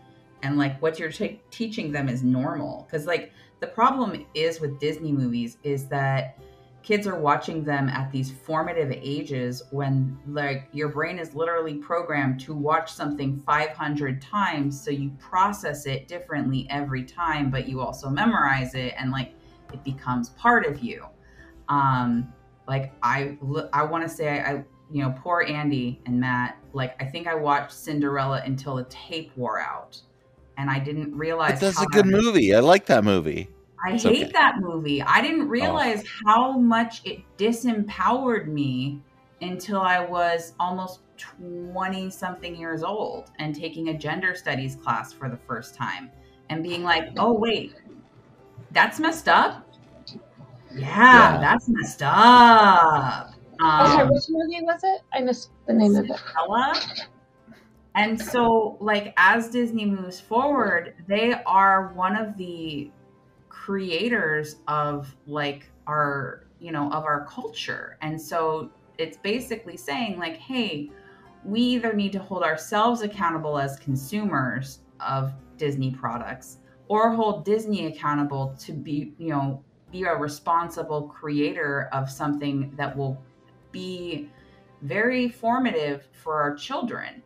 [0.42, 2.86] and like what you're t- teaching them is normal.
[2.86, 6.38] Because like the problem is with disney movies is that
[6.82, 12.38] kids are watching them at these formative ages when like your brain is literally programmed
[12.40, 18.08] to watch something 500 times so you process it differently every time but you also
[18.08, 19.34] memorize it and like
[19.72, 21.04] it becomes part of you.
[21.68, 22.32] Um
[22.68, 23.36] like i
[23.72, 27.26] i want to say I, I you know poor andy and matt like i think
[27.26, 30.00] i watched cinderella until the tape wore out
[30.58, 31.52] and I didn't realize.
[31.52, 32.54] But that's how a good that- movie.
[32.54, 33.48] I like that movie.
[33.86, 34.32] I It's hate okay.
[34.32, 35.00] that movie.
[35.02, 39.00] I didn't realize how much it disempowered me
[39.40, 45.28] until I was almost 20 something years old and taking a gender studies class for
[45.28, 46.10] the first time
[46.50, 47.74] and being like, oh, wait,
[48.72, 49.64] that's messed up?
[50.74, 51.38] Yeah, Yeah.
[51.40, 53.30] that's messed up.
[53.60, 55.02] Okay, Um, which movie was it?
[55.12, 56.20] I missed the name of it.
[57.98, 62.92] And so, like, as Disney moves forward, they are one of the
[63.48, 67.98] creators of like our, you know, of our culture.
[68.00, 70.92] And so it's basically saying, like, hey,
[71.44, 77.86] we either need to hold ourselves accountable as consumers of Disney products or hold Disney
[77.86, 83.20] accountable to be, you know, be a responsible creator of something that will
[83.72, 84.30] be
[84.82, 87.24] very formative for our children.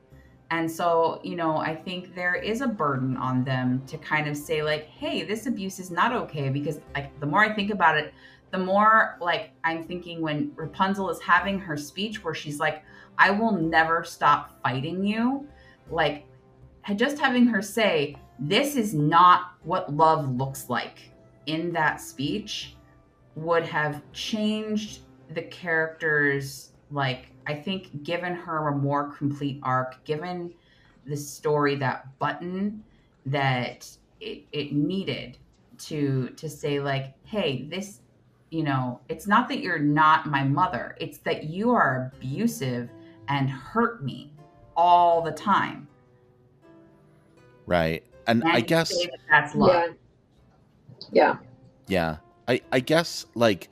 [0.52, 4.36] And so, you know, I think there is a burden on them to kind of
[4.36, 6.50] say, like, hey, this abuse is not okay.
[6.50, 8.12] Because, like, the more I think about it,
[8.50, 12.82] the more, like, I'm thinking when Rapunzel is having her speech where she's like,
[13.16, 15.48] I will never stop fighting you.
[15.90, 16.26] Like,
[16.96, 20.98] just having her say, this is not what love looks like
[21.46, 22.76] in that speech
[23.36, 25.00] would have changed
[25.32, 30.54] the character's like I think given her a more complete arc, given
[31.06, 32.82] the story that button
[33.26, 33.88] that
[34.20, 35.38] it, it needed
[35.78, 38.00] to to say like, hey, this,
[38.50, 42.88] you know, it's not that you're not my mother, it's that you are abusive
[43.28, 44.32] and hurt me
[44.76, 45.88] all the time.
[47.66, 48.04] Right.
[48.26, 49.94] And I guess that that's love.
[51.10, 51.12] Yeah.
[51.12, 51.36] Yeah.
[51.88, 52.16] Yeah.
[52.48, 53.68] I, I guess like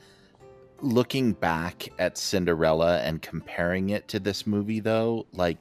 [0.83, 5.59] looking back at Cinderella and comparing it to this movie though, like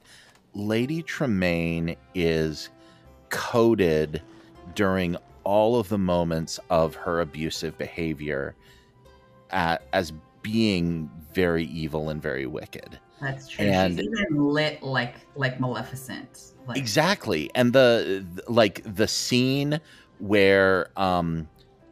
[0.54, 2.70] Lady Tremaine is
[3.28, 4.22] coded
[4.74, 8.54] during all of the moments of her abusive behavior
[9.50, 10.12] at, as
[10.42, 12.98] being very evil and very wicked.
[13.20, 13.66] That's true.
[13.66, 16.52] And- She's even lit like like Maleficent.
[16.66, 19.80] Like exactly and the th- like the scene
[20.18, 21.48] where um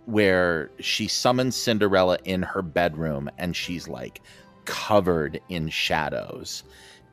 [0.09, 4.23] where she summons cinderella in her bedroom and she's like
[4.65, 6.65] covered in shadows.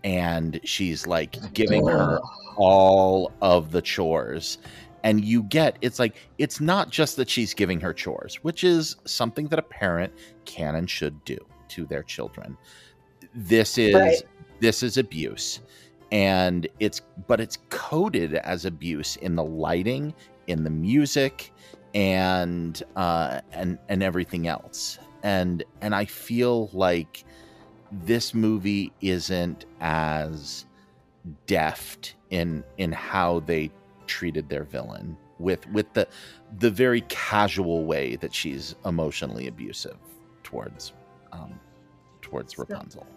[0.05, 2.19] And she's like giving her
[2.55, 4.59] all of the chores.
[5.03, 8.95] And you get it's like it's not just that she's giving her chores which is
[9.05, 10.13] something that a parent
[10.45, 11.37] can and should do
[11.69, 12.57] to their children.
[13.33, 14.23] This is Right.
[14.61, 15.59] this is abuse.
[16.11, 20.13] And it's but it's coded as abuse in the lighting
[20.47, 21.51] in the music
[21.95, 24.99] and uh and and everything else.
[25.23, 27.25] And and i feel like
[27.91, 30.65] this movie isn't as
[31.47, 33.71] deft in in how they
[34.07, 36.07] treated their villain with with the
[36.59, 39.97] the very casual way that she's emotionally abusive
[40.43, 40.93] towards
[41.31, 41.59] um
[42.21, 43.07] towards rapunzel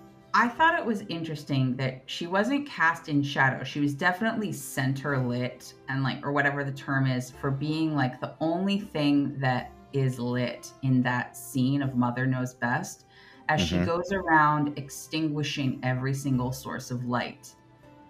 [0.40, 3.64] I thought it was interesting that she wasn't cast in shadow.
[3.64, 8.20] She was definitely center lit and like or whatever the term is for being like
[8.20, 13.06] the only thing that is lit in that scene of Mother Knows Best
[13.48, 13.86] as she Mhm.
[13.86, 17.52] goes around extinguishing every single source of light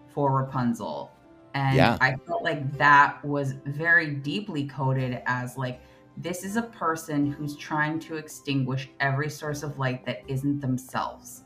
[0.08, 1.10] for Rapunzel.
[1.54, 1.96] And Yeah.
[1.98, 5.80] I felt like that was very deeply coded as like
[6.18, 11.44] this is a person who's trying to extinguish every source of light that isn't themselves.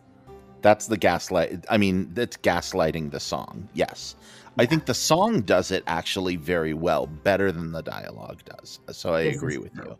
[0.62, 1.64] That's the gaslight.
[1.68, 3.68] I mean, that's gaslighting the song.
[3.74, 4.16] Yes.
[4.58, 8.80] I think the song does it actually very well, better than the dialogue does.
[8.92, 9.84] So I This agree with true.
[9.88, 9.98] you.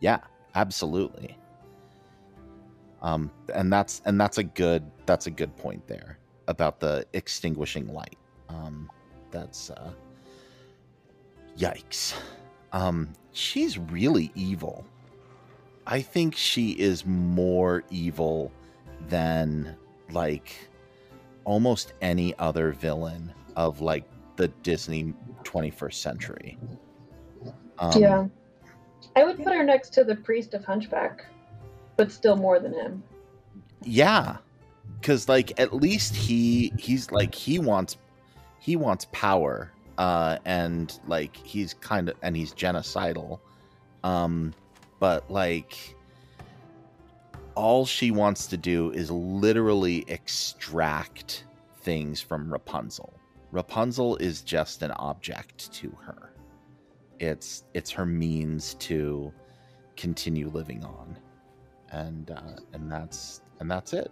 [0.00, 0.18] Yeah,
[0.54, 1.38] absolutely.
[3.02, 6.18] Um, and that's and that's a good that's a good point there
[6.48, 8.16] about the extinguishing light.
[8.48, 8.90] Um,
[9.30, 9.92] that's uh,
[11.56, 12.14] yikes.
[12.72, 14.84] Um, she's really evil.
[15.86, 18.50] I think she is more evil
[19.08, 19.76] than
[20.10, 20.54] like
[21.44, 24.04] almost any other villain of like
[24.36, 26.58] the Disney 21st century.
[27.78, 28.26] Um, yeah.
[29.14, 31.26] I would put her next to the priest of Hunchback,
[31.96, 33.02] but still more than him.
[33.82, 34.38] Yeah.
[35.02, 37.96] Cuz like at least he he's like he wants
[38.58, 43.38] he wants power uh and like he's kind of and he's genocidal.
[44.04, 44.52] Um
[44.98, 45.95] but like
[47.56, 51.44] all she wants to do is literally extract
[51.80, 53.12] things from Rapunzel.
[53.50, 56.32] Rapunzel is just an object to her.
[57.18, 59.32] It's it's her means to
[59.96, 61.16] continue living on.
[61.90, 64.10] And uh and that's and that's it.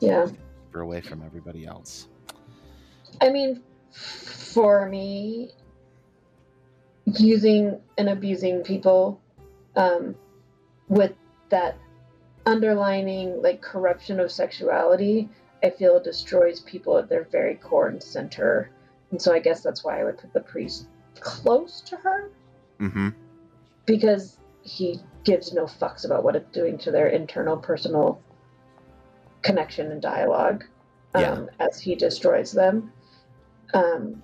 [0.00, 0.26] Yeah.
[0.72, 2.08] Her away from everybody else.
[3.20, 5.50] I mean, for me,
[7.16, 9.20] using and abusing people
[9.76, 10.14] um,
[10.88, 11.12] with
[11.50, 11.78] that
[12.48, 15.28] underlining like corruption of sexuality
[15.62, 18.70] i feel destroys people at their very core and center
[19.10, 20.88] and so i guess that's why i would put the priest
[21.20, 22.30] close to her
[22.80, 23.08] Mm-hmm.
[23.86, 28.22] because he gives no fucks about what it's doing to their internal personal
[29.42, 30.64] connection and dialogue
[31.14, 31.44] um, Yeah.
[31.58, 32.92] as he destroys them.
[33.74, 34.22] Um,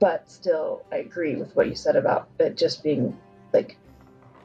[0.00, 3.16] but still, I agree with what you said about it just being
[3.52, 3.76] like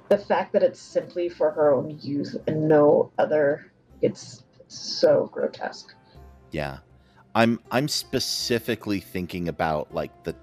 [0.10, 3.72] the fact that it's simply for her own youth and no other.
[4.02, 5.94] It's so grotesque.
[6.52, 6.80] Yeah.
[7.34, 10.36] I'm I'm specifically thinking about like the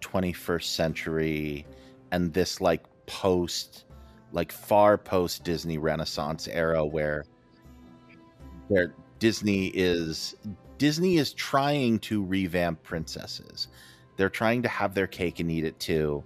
[0.00, 1.66] 21st century
[2.10, 3.84] and this like post
[4.32, 7.24] like far post Disney Renaissance era where
[8.68, 10.34] where Disney is
[10.78, 13.68] Disney is trying to revamp princesses.
[14.16, 16.24] They're trying to have their cake and eat it too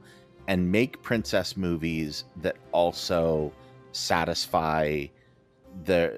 [0.49, 3.53] and make princess movies that also
[3.92, 5.07] satisfy
[5.84, 6.14] their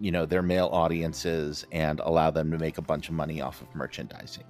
[0.00, 3.60] you know their male audiences and allow them to make a bunch of money off
[3.62, 4.44] of merchandising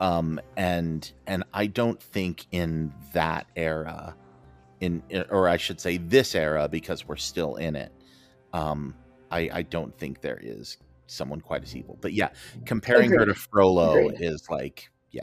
[0.00, 4.14] um and and i don't think in that era
[4.80, 7.92] in or i should say this era because we're still in it
[8.52, 8.94] um
[9.30, 12.28] i i don't think there is someone quite as evil but yeah
[12.64, 13.36] comparing her to Agreed.
[13.36, 14.20] frollo Agreed.
[14.20, 15.22] is like yeah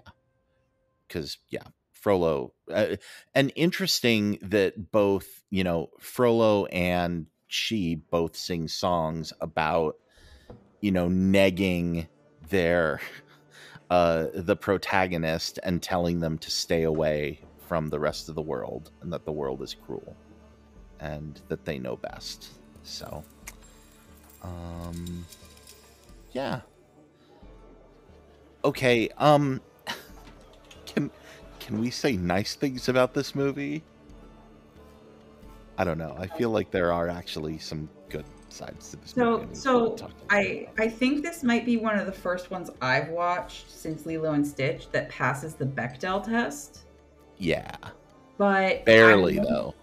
[1.07, 1.64] because yeah
[2.04, 2.95] frollo uh,
[3.34, 9.95] and interesting that both you know frollo and she both sing songs about
[10.82, 12.08] you know negging
[12.49, 12.99] their
[13.89, 18.91] uh the protagonist and telling them to stay away from the rest of the world
[19.01, 20.16] and that the world is cruel
[20.99, 22.49] and that they know best.
[22.84, 23.24] So
[24.41, 25.26] um
[26.34, 26.62] yeah.
[28.66, 29.62] Okay um
[30.86, 31.10] can
[31.64, 33.82] can we say nice things about this movie
[35.78, 39.47] i don't know i feel like there are actually some good sides to this movie.
[39.55, 43.72] So, so I I think this might be one of the first ones I've watched
[43.72, 46.82] since Lilo and Stitch that passes the Bechdel test.
[47.39, 47.76] yeah
[48.38, 49.74] But barely I'm- though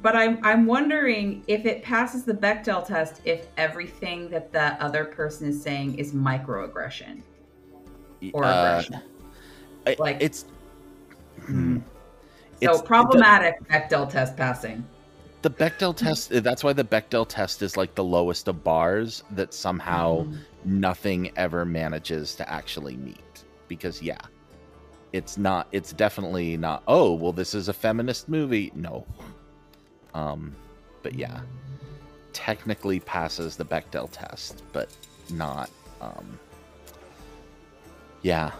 [0.00, 5.04] But I'm I'm wondering if it passes the Bechdel test if everything that the other
[5.06, 7.22] person is saying is microaggression
[8.32, 9.02] or Uh, aggression.
[9.88, 10.44] I- Like- it's
[11.46, 11.78] hmm.
[12.62, 14.84] So problematic Bechdel test passing.
[15.42, 19.54] the Bechdel test that's why the Bechdel test is like the lowest of bars that
[19.54, 20.26] somehow
[20.64, 23.44] nothing ever manages to actually meet.
[23.68, 24.20] Because yeah
[25.12, 28.70] it's not it's definitely not oh well this is a feminist movie.
[28.74, 29.06] No.
[30.14, 30.54] Um
[31.02, 31.40] but yeah
[32.32, 34.88] technically passes the Bechdel test but
[35.30, 35.70] not
[36.00, 36.38] um
[38.22, 38.52] yeah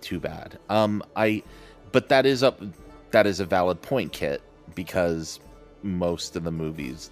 [0.00, 1.42] too bad um i
[1.92, 2.60] but that is up
[3.10, 4.42] that is a valid point kit
[4.74, 5.40] because
[5.82, 7.10] most of the movies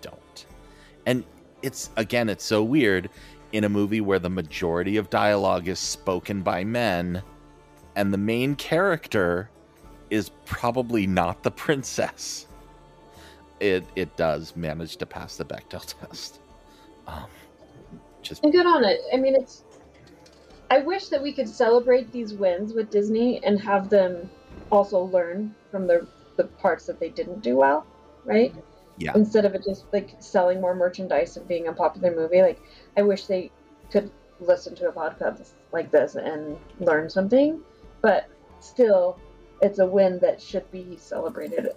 [0.00, 0.46] don't
[1.06, 1.24] and
[1.62, 3.08] it's again it's so weird
[3.52, 7.22] in a movie where the majority of dialogue is spoken by men
[7.96, 9.48] and the main character
[10.10, 12.46] is probably not the princess
[13.60, 16.40] it it does manage to pass the Bechdel test
[17.06, 17.26] um
[18.24, 19.00] just And good on it.
[19.12, 19.63] I mean, it's.
[20.70, 24.30] I wish that we could celebrate these wins with Disney and have them
[24.70, 26.06] also learn from the
[26.36, 27.86] the parts that they didn't do well,
[28.24, 28.54] right?
[28.98, 32.60] yeah Instead of it just like selling more merchandise and being a popular movie, like
[32.96, 33.50] I wish they
[33.90, 34.10] could
[34.40, 37.60] listen to a podcast like this and learn something.
[38.02, 38.28] But
[38.60, 39.18] still,
[39.62, 41.70] it's a win that should be celebrated,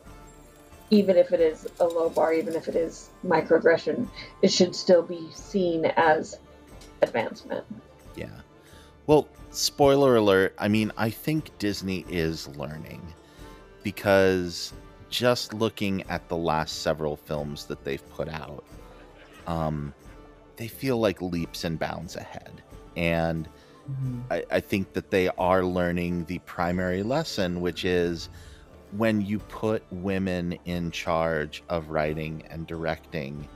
[0.89, 4.07] even if it is a low bar, even if it is microaggression.
[4.41, 6.39] It should still be seen as
[7.01, 7.65] advancement.
[8.15, 8.41] Yeah.
[9.07, 10.53] Well, spoiler alert.
[10.57, 13.01] I mean, I think Disney is learning
[13.81, 14.73] because
[15.09, 18.65] just looking at the last several films that they've put out,
[19.47, 19.93] um,
[20.57, 22.61] they feel like leaps and bounds ahead.
[22.97, 23.47] And
[24.29, 28.27] I, I think that they are learning the primary lesson, which is
[28.97, 33.47] when you put women in charge of writing and directing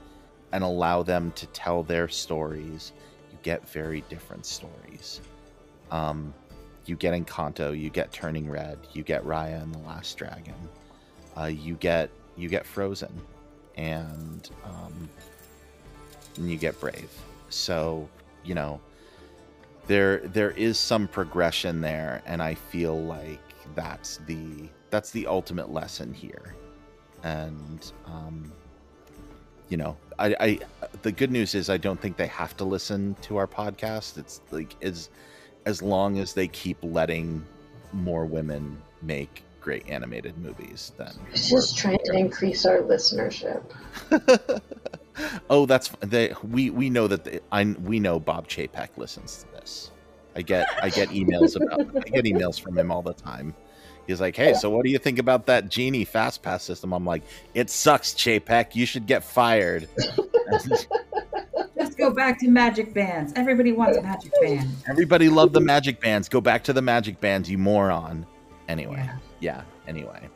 [0.52, 2.92] and allow them to tell their stories,
[3.30, 5.20] you get very different stories.
[5.92, 6.34] Um,
[6.86, 10.54] you get Encanto, you get Turning Red, you get Raya and the Last Dragon,
[11.38, 13.12] uh, you get you get Frozen,
[13.76, 15.08] and um,
[16.36, 17.10] and you get Brave.
[17.50, 18.08] So
[18.42, 18.80] you know
[19.86, 23.40] there there is some progression there, and I feel like
[23.74, 26.54] that's the that's the ultimate lesson here,
[27.22, 28.50] and um,
[29.68, 30.58] you know I, I
[31.02, 34.18] the good news is I don't think they have to listen to our podcast.
[34.18, 35.10] It's like as
[35.66, 37.44] as long as they keep letting
[37.92, 41.12] more women make great animated movies then.
[41.30, 43.62] It's just trying to increase our listenership.
[45.50, 46.32] Oh, that's they.
[46.42, 49.90] We we know that they, I we know Bob Chapek listens to this.
[50.34, 53.54] I get I get emails about I get emails from him all the time.
[54.06, 57.06] He's like, "Hey, so what do you think about that Genie Fast Pass system?" I'm
[57.06, 57.22] like,
[57.54, 58.74] "It sucks, Chapek.
[58.74, 59.88] You should get fired."
[61.76, 63.32] Let's go back to magic bands.
[63.36, 64.84] Everybody wants magic bands.
[64.88, 66.28] Everybody loved the magic bands.
[66.28, 68.26] Go back to the magic bands, you moron.
[68.68, 69.08] Anyway,
[69.40, 69.62] yeah.
[69.86, 70.28] anyway,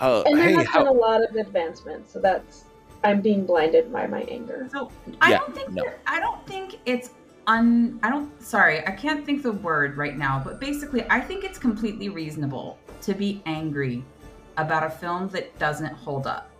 [0.00, 2.64] oh and there oh, hey, has how, been a lot of advancement, so that's
[3.04, 4.68] I'm being blinded by my anger.
[4.72, 4.90] So
[5.20, 5.82] I Yeah, don't think no.
[5.84, 7.10] there- I don't think it's
[7.46, 11.44] un I don't sorry, I can't think the word right now, but basically I think
[11.44, 14.04] it's completely reasonable to be angry
[14.56, 16.50] about a film that doesn't hold up.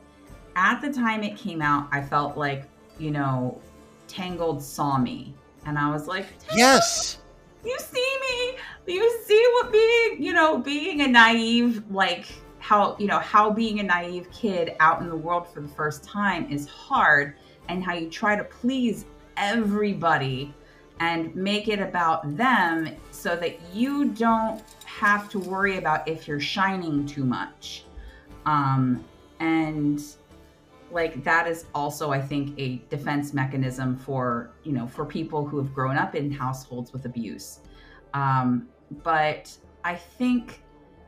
[0.57, 2.64] At the time it came out, I felt like,
[2.99, 3.61] you know,
[4.07, 5.34] Tangled saw me.
[5.66, 7.18] And I was like, yes,
[7.64, 8.57] you see me.
[8.86, 12.26] You see what being you know being a naive like
[12.59, 16.03] how you know how being a naive kid out in the world for the first
[16.03, 17.34] time is hard
[17.68, 19.05] and how you try to please
[19.36, 20.55] everybody
[21.01, 24.62] and make it about them so that you don't
[24.99, 27.84] have to worry about if you're shining too much.
[28.46, 29.05] Um
[29.40, 30.03] and
[30.90, 35.59] like that is also i think a defense mechanism for you know for people who
[35.59, 37.61] have grown up in households with abuse.
[38.14, 38.68] Um,
[39.03, 40.62] but i think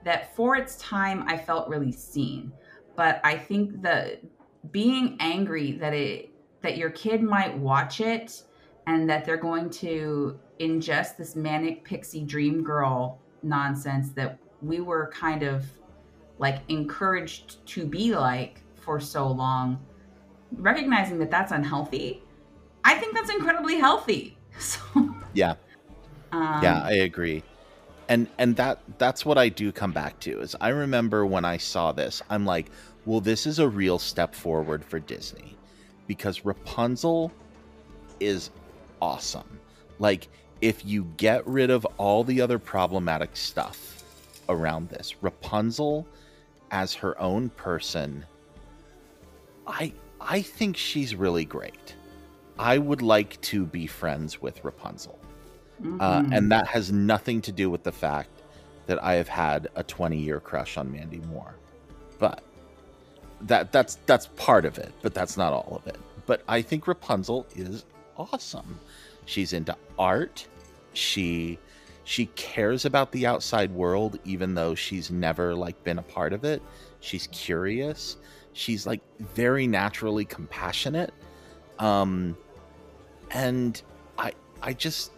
[0.04, 2.52] that for its time i felt really seen.
[2.96, 4.18] But i think the
[4.70, 6.30] being angry that it
[6.62, 8.42] that your kid might watch it
[8.86, 15.10] and that they're going to ingest this manic pixie dream girl nonsense that we were
[15.12, 15.64] kind of
[16.38, 19.78] like encouraged to be like for so long
[20.52, 22.22] recognizing that that's unhealthy
[22.84, 24.80] i think that's incredibly healthy so
[25.32, 25.54] yeah,
[26.32, 27.42] um, yeah, I agree.
[28.08, 31.56] And and that that's what I do come back to is I remember when I
[31.56, 32.70] saw this, I'm like,
[33.06, 35.56] well, this is a real step forward for Disney
[36.06, 37.32] because Rapunzel
[38.18, 38.50] is
[39.00, 39.60] awesome.
[40.00, 40.28] Like
[40.60, 44.02] if you get rid of all the other problematic stuff
[44.48, 46.06] around this, Rapunzel
[46.70, 48.24] as her own person,
[49.66, 51.94] I I think she's really great.
[52.58, 55.18] I would like to be friends with Rapunzel.
[55.98, 56.36] Uh, Mhm.
[56.36, 58.28] and that has nothing to do with the fact
[58.86, 61.54] that I have had a 20 year crush on Mandy Moore.
[62.18, 62.42] But
[63.42, 65.98] that that's that's part of it, but that's not all of it.
[66.26, 67.86] But I think Rapunzel is
[68.18, 68.78] awesome.
[69.26, 70.46] She's into art.
[70.92, 71.58] She
[72.04, 76.44] she cares about the outside world even though she's never like been a part of
[76.44, 76.62] it.
[77.00, 78.16] She's curious.
[78.52, 81.12] She's like very naturally compassionate.
[81.78, 82.36] Um
[83.30, 83.80] and
[84.18, 85.12] I I just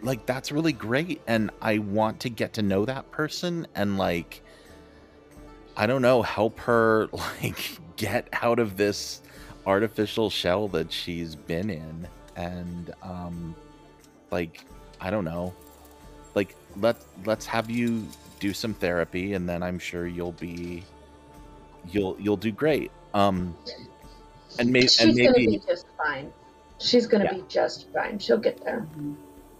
[0.00, 4.42] like that's really great and I want to get to know that person and like
[5.76, 9.20] I don't know, help her like get out of this
[9.66, 13.54] artificial shell that she's been in and um
[14.30, 14.64] like
[15.00, 15.52] I don't know.
[16.34, 18.06] Like let let's have you
[18.40, 20.82] do some therapy and then I'm sure you'll be
[21.90, 22.90] you'll you'll do great.
[23.14, 23.56] Um
[24.58, 26.32] and, may- She's and gonna maybe be just fine.
[26.78, 27.34] She's gonna Yeah.
[27.34, 28.18] be just fine.
[28.18, 28.86] She'll get there.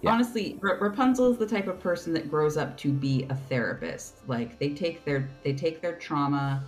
[0.03, 0.11] Yeah.
[0.13, 4.17] honestly R- rapunzel is the type of person that grows up to be a therapist
[4.27, 6.63] like they take their they take their trauma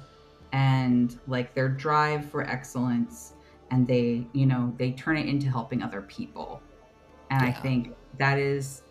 [0.52, 3.34] and like their drive for excellence
[3.70, 6.60] and they you know they turn it into helping other people.
[7.30, 8.82] And i think that is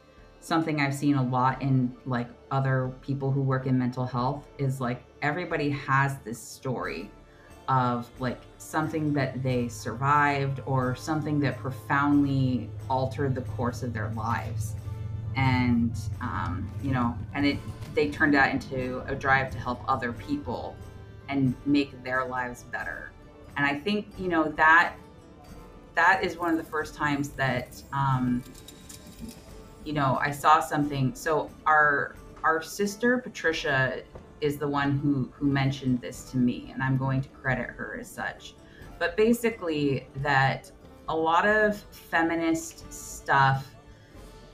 [0.41, 4.81] something i've seen a lot in like other people who work in mental health is
[4.81, 7.10] like everybody has this story
[7.68, 14.10] of like something that they survived or something that profoundly altered the course of their
[14.10, 14.76] lives.
[15.35, 17.57] And um, you know and it
[17.93, 20.76] they turned that into a drive to help other people
[21.27, 23.11] and make their lives better
[23.57, 24.95] and i think you know that
[25.95, 28.44] that is one of the first times that um,
[29.84, 31.15] you know i saw something.
[31.15, 34.03] So our our sister patricia
[34.41, 37.98] is the one who who mentioned this to me and i'm going to credit her
[37.99, 38.56] as such.
[38.99, 40.72] But basically that
[41.07, 43.68] a lot of feminist stuff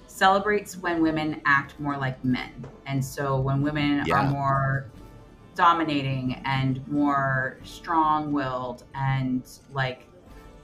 [0.07, 2.65] celebrates when women act more like men.
[2.86, 4.19] And so when women Yeah.
[4.19, 4.91] are more
[5.61, 10.07] dominating and more strong-willed and like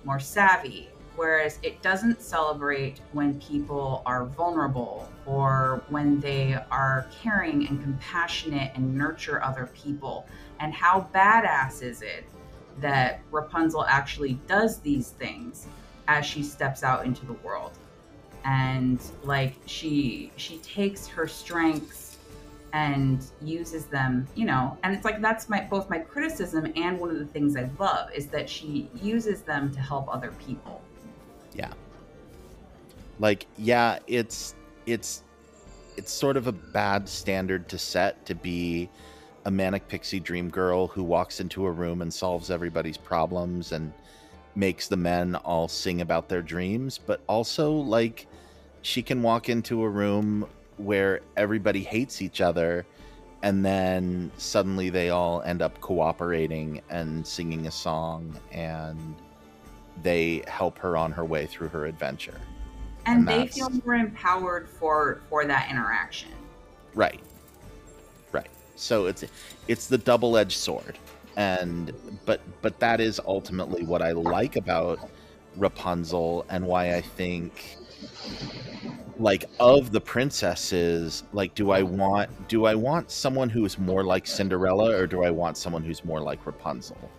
[0.06, 0.90] more savvy.
[1.16, 8.72] Whereas it doesn't celebrate when people are vulnerable or when they are caring and compassionate
[8.74, 10.26] and nurture other people.
[10.60, 12.26] And how badass is it
[12.80, 15.68] that Rapunzel actually does these things
[16.08, 17.78] as she steps out into the world?
[18.46, 22.07] And like she she takes her strengths
[22.74, 27.10] and uses them, you know, and it's like that's my both my criticism and one
[27.10, 30.82] of the things I love is that she uses them to help other people.
[31.54, 31.72] Yeah.
[33.20, 35.24] Like, yeah, it's it's
[35.96, 38.90] it's sort of a bad standard to set to be
[39.46, 43.94] a manic pixie dream girl who walks into a room and solves everybody's problems and
[44.56, 48.28] makes the men all sing about their dreams, but also like
[48.82, 50.48] she can walk into a room
[50.78, 52.86] where everybody hates each other
[53.44, 59.16] and then suddenly they all end up cooperating and singing a song and
[60.04, 62.40] they help her on her way through her adventure.
[63.06, 66.32] And, And they feel more empowered for for that interaction.
[66.96, 67.22] right.
[68.32, 68.50] Right.
[68.76, 69.24] So it's
[69.68, 71.00] it's the double-edged sword.
[71.38, 71.94] And
[72.26, 75.00] but but that is ultimately what i like about
[75.56, 77.78] rapunzel and why i think
[79.20, 84.04] like of the princesses like do i want do i want someone who is more
[84.04, 87.10] like cinderella or do i want someone who's more like rapunzel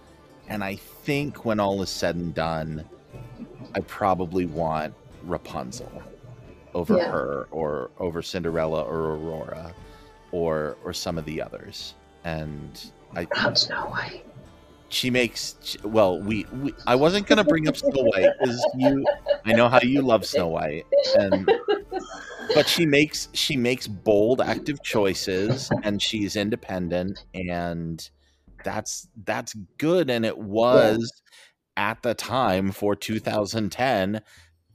[0.48, 2.84] and i think when all is said and done
[3.74, 4.94] i probably want
[5.24, 5.90] rapunzel
[6.74, 7.10] over Yeah.
[7.10, 9.74] her or over cinderella or aurora
[10.30, 11.94] or or some of the others
[12.24, 14.24] and i Snow White.
[14.88, 19.04] She makes well we, we i wasn't gonna bring up snow white because you
[19.44, 20.86] i know how you love snow white
[21.18, 21.50] and
[22.54, 28.10] but she makes she makes bold active choices and she's independent and
[28.64, 31.22] that's that's good and it was
[31.76, 34.20] at the time for 2010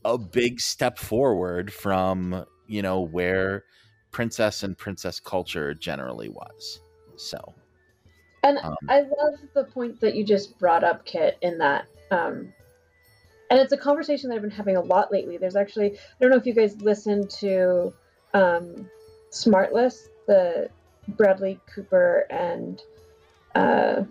[0.06, 3.64] a big step forward from you know where
[4.12, 6.82] princess and princess culture generally was
[7.16, 7.56] so
[8.44, 11.86] And Um, I love the point that you just brought up, Kit, in that.
[12.12, 12.54] Um,
[13.50, 15.38] and it's a conversation that I've been having a lot lately.
[15.38, 17.94] There's actually, I don't know if you guys listen to
[18.34, 18.90] um,
[19.32, 20.70] Smartless, the
[21.08, 22.82] Bradley Cooper and
[23.56, 24.04] uh,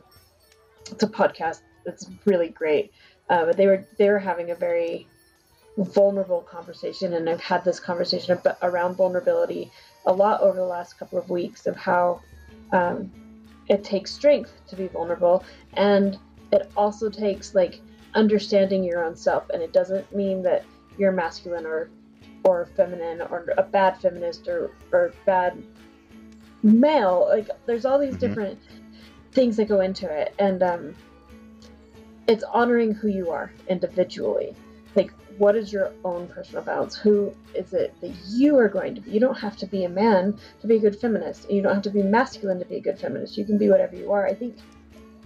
[0.90, 2.92] it's a podcast that's really great.
[3.28, 5.06] Uh, but they were they were having a very
[5.78, 9.70] vulnerable conversation, and I've had this conversation ab- around vulnerability
[10.04, 12.20] a lot over the last couple of weeks of how
[12.72, 13.10] um,
[13.72, 15.44] it takes strength to be vulnerable,
[15.74, 16.18] and
[16.52, 17.80] it also takes like
[18.14, 20.64] understanding your own self, and it doesn't mean that
[20.98, 21.88] you're masculine or
[22.44, 25.62] or feminine or a bad feminist or or bad
[26.62, 27.26] male.
[27.30, 28.58] Like there's all these different
[29.32, 30.94] things that go into it, and um,
[32.28, 34.54] it's honoring who you are individually.
[34.94, 36.96] Like, what is your own personal balance?
[36.96, 39.10] Who is it that you are going to be?
[39.10, 41.50] You don't have to be a man to be a good feminist.
[41.50, 43.36] You don't have to be masculine to be a good feminist.
[43.36, 44.26] You can be whatever you are.
[44.26, 44.56] I think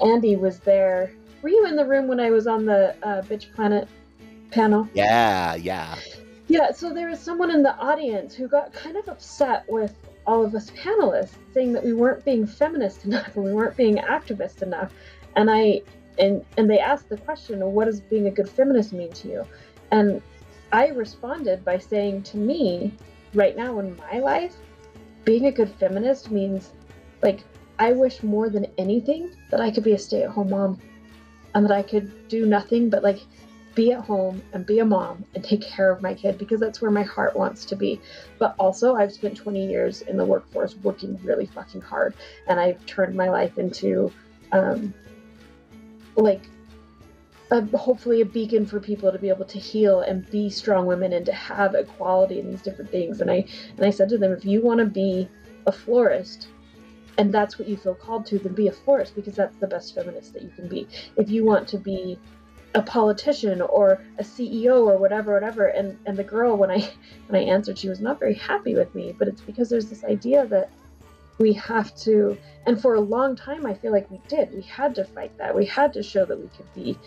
[0.01, 1.12] Andy was there.
[1.43, 3.89] Were you in the room when I was on the uh, Bitch Planet
[4.51, 4.89] panel?
[4.95, 5.97] yeah yeah
[6.49, 9.95] Yeah, so there was someone in the audience who got kind of upset with
[10.27, 13.97] all of us panelists, saying that we weren't being feminist enough and we weren't being
[13.97, 14.93] activist enough.
[15.37, 15.83] And I
[16.19, 19.28] and and they asked the question, well, what does being a good feminist mean to
[19.28, 19.45] you?
[19.90, 20.22] And
[20.72, 22.92] I responded by saying to me,
[23.34, 24.56] right now in my life,
[25.24, 26.72] being a good feminist means
[27.22, 27.40] like
[27.78, 30.80] I wish more than anything that I could be a stay-at-home mom
[31.54, 33.20] and that I could do nothing but like
[33.74, 36.80] be at home and be a mom and take care of my kid because that's
[36.80, 38.00] where my heart wants to be.
[38.38, 42.14] But also, I've spent 20 years in the workforce working really fucking hard,
[42.48, 44.10] and I've turned my life into,
[44.50, 44.94] um,
[46.16, 46.48] like,
[47.51, 51.12] a, hopefully a beacon for people to be able to heal and be strong women
[51.12, 53.20] and to have equality in these different things.
[53.20, 53.47] And I
[53.77, 55.28] and I said to them, if you want to be
[55.66, 56.48] a florist,
[57.18, 59.94] and that's what you feel called to, then be a florist because that's the best
[59.94, 60.89] feminist that you can be.
[61.16, 62.18] If you want to be
[62.77, 65.68] a politician or a CEO or whatever, whatever.
[65.68, 66.89] And and the girl when I
[67.28, 69.14] when I answered, she was not very happy with me.
[69.18, 70.70] But it's because there's this idea that
[71.39, 72.36] we have to,
[72.66, 74.52] and for a long time, I feel like we did.
[74.55, 75.55] We had to fight that.
[75.55, 76.98] We had to show that we could be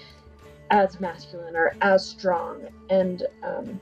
[0.72, 3.80] as masculine or as strong, and um,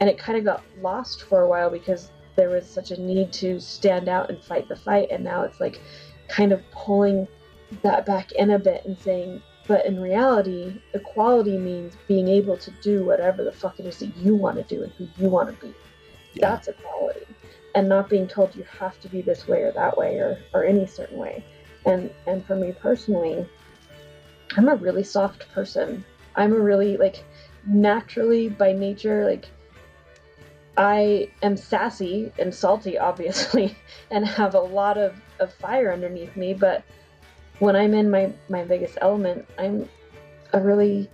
[0.00, 3.32] and it kind of got lost for a while because there was such a need
[3.32, 5.80] to stand out and fight the fight, and now it's like
[6.28, 7.26] kind of pulling
[7.82, 12.72] that back in a bit and saying but in reality, equality means being able to
[12.82, 15.48] do whatever the fuck it is that you want to do and who you want
[15.48, 15.72] to be.
[16.34, 17.24] That's equality.
[17.76, 20.64] And not being told you have to be this way or that way or, or
[20.64, 21.44] any certain way.
[21.86, 23.46] And and for me personally,
[24.56, 26.04] I'm a really soft person.
[26.36, 27.24] I'm a really like
[27.66, 29.46] naturally by nature, like
[30.76, 33.76] I am sassy and salty obviously
[34.10, 36.84] and have a lot of, of fire underneath me, but
[37.58, 39.88] when I'm in my, my biggest element, I'm
[40.52, 41.10] a really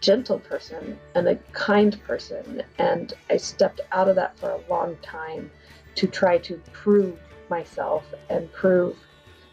[0.00, 2.62] gentle person and a kind person.
[2.78, 5.50] And I stepped out of that for a long time
[5.96, 7.18] to try to prove
[7.48, 8.96] myself and prove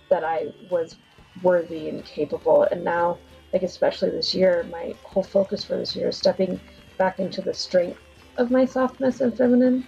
[0.09, 0.95] that I was
[1.43, 2.63] worthy and capable.
[2.63, 3.17] And now,
[3.57, 6.59] like especially this year, my whole focus for this year is stepping
[6.99, 7.99] back into the strength
[8.37, 9.83] of my softness and feminine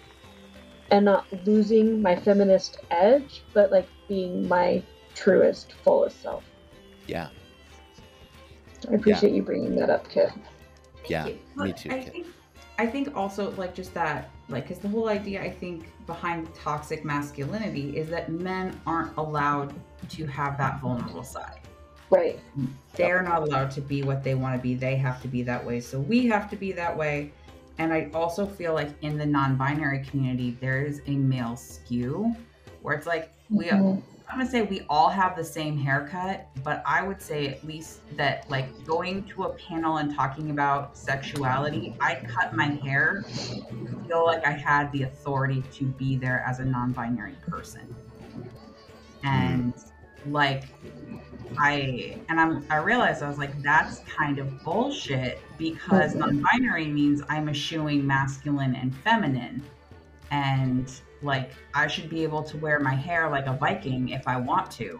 [0.90, 4.82] and not losing my feminist edge, but like being my
[5.14, 6.44] truest, fullest self.
[7.06, 7.28] Yeah.
[8.90, 10.32] I appreciate you bringing that up, Kit.
[11.08, 11.92] Yeah, me too.
[11.92, 12.12] I Kit.
[12.12, 12.28] think,
[12.80, 17.06] I think also like just that, like, because the whole idea I think behind toxic
[17.06, 19.76] masculinity is that men aren't allowed
[20.10, 21.59] to have that vulnerable side.
[22.10, 22.40] Right.
[22.96, 24.76] They're not allowed to be what they want to be.
[24.76, 25.80] They have to be that way.
[25.80, 27.32] So we have to be that way.
[27.78, 32.36] And I also feel like in the non-binary community, there is a male skew
[32.82, 33.66] where it's like we.
[33.66, 34.02] Mhm.
[34.32, 38.02] I'm gonna say we all have the same haircut, but I would say at least
[38.16, 44.04] that like going to a panel and talking about sexuality, I cut my hair to
[44.08, 47.96] feel like I had the authority to be there as a non-binary person.
[49.24, 49.74] And
[50.28, 50.66] like
[51.58, 57.22] I and I'm I realized I was like, that's kind of bullshit because non-binary means
[57.30, 59.64] I'm eschewing masculine and feminine.
[60.32, 64.38] And like I should be able to wear my hair like a Viking if I
[64.38, 65.00] want to.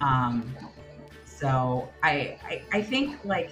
[0.00, 0.54] Um
[1.24, 3.50] so I I, I think like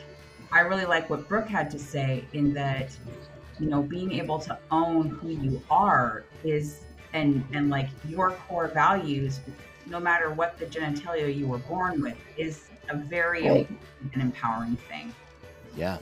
[0.53, 2.97] I really like what Brooke had to say in that,
[3.59, 6.83] you know, being able to own who you are is
[7.13, 9.41] and and like your core values,
[9.87, 13.69] no matter what the genitalia you were born with, is a very Right.
[14.13, 15.13] and empowering thing.
[15.77, 15.99] Yeah.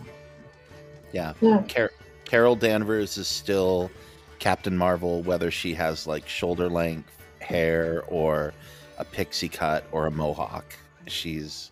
[1.12, 1.34] Yeah.
[1.40, 1.62] Yeah.
[1.68, 1.92] Car-
[2.24, 3.90] Carol Danvers is still
[4.38, 8.52] Captain Marvel, whether she has like shoulder length hair or
[8.98, 10.64] a pixie cut or a mohawk.
[11.06, 11.70] She's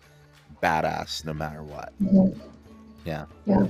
[0.61, 1.91] badass no matter what.
[2.01, 2.39] Mhm.
[3.05, 3.25] Yeah.
[3.45, 3.67] Yeah.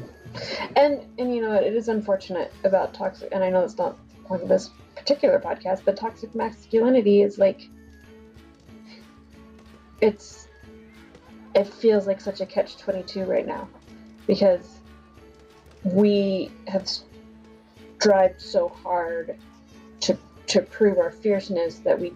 [0.76, 3.98] And and you know it is unfortunate about toxic and I know it's not
[4.28, 7.62] part of this particular podcast, but toxic masculinity is like
[10.04, 10.50] it's
[11.56, 13.70] it feels like such a catch 22 right now
[14.28, 14.80] because
[15.84, 16.90] we have
[17.98, 19.38] strived so hard
[20.02, 20.18] to
[20.48, 22.14] to prove our fierceness that we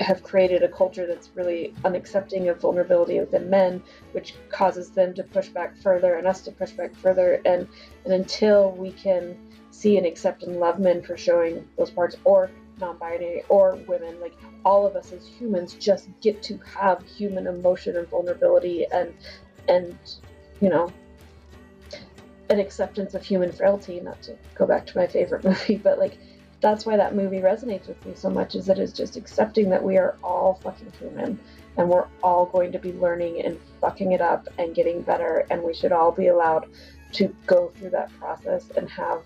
[0.00, 3.82] have created a culture that's really unaccepting of vulnerability within men,
[4.12, 7.42] which causes them to push back further and us to push back further.
[7.44, 7.68] And
[8.04, 9.36] and until we can
[9.70, 12.50] see and accept and love men for showing those parts, or
[12.80, 14.34] non-binary, or women, like
[14.64, 19.14] all of us as humans, just get to have human emotion and vulnerability and
[19.68, 19.96] and
[20.60, 20.92] you know
[22.48, 24.00] an acceptance of human frailty.
[24.00, 26.18] Not to go back to my favorite movie, but like
[26.60, 29.82] that's why that movie resonates with me so much is it is just accepting that
[29.82, 31.38] we are all fucking human
[31.76, 35.62] and we're all going to be learning and fucking it up and getting better and
[35.62, 36.68] we should all be allowed
[37.12, 39.22] to go through that process and have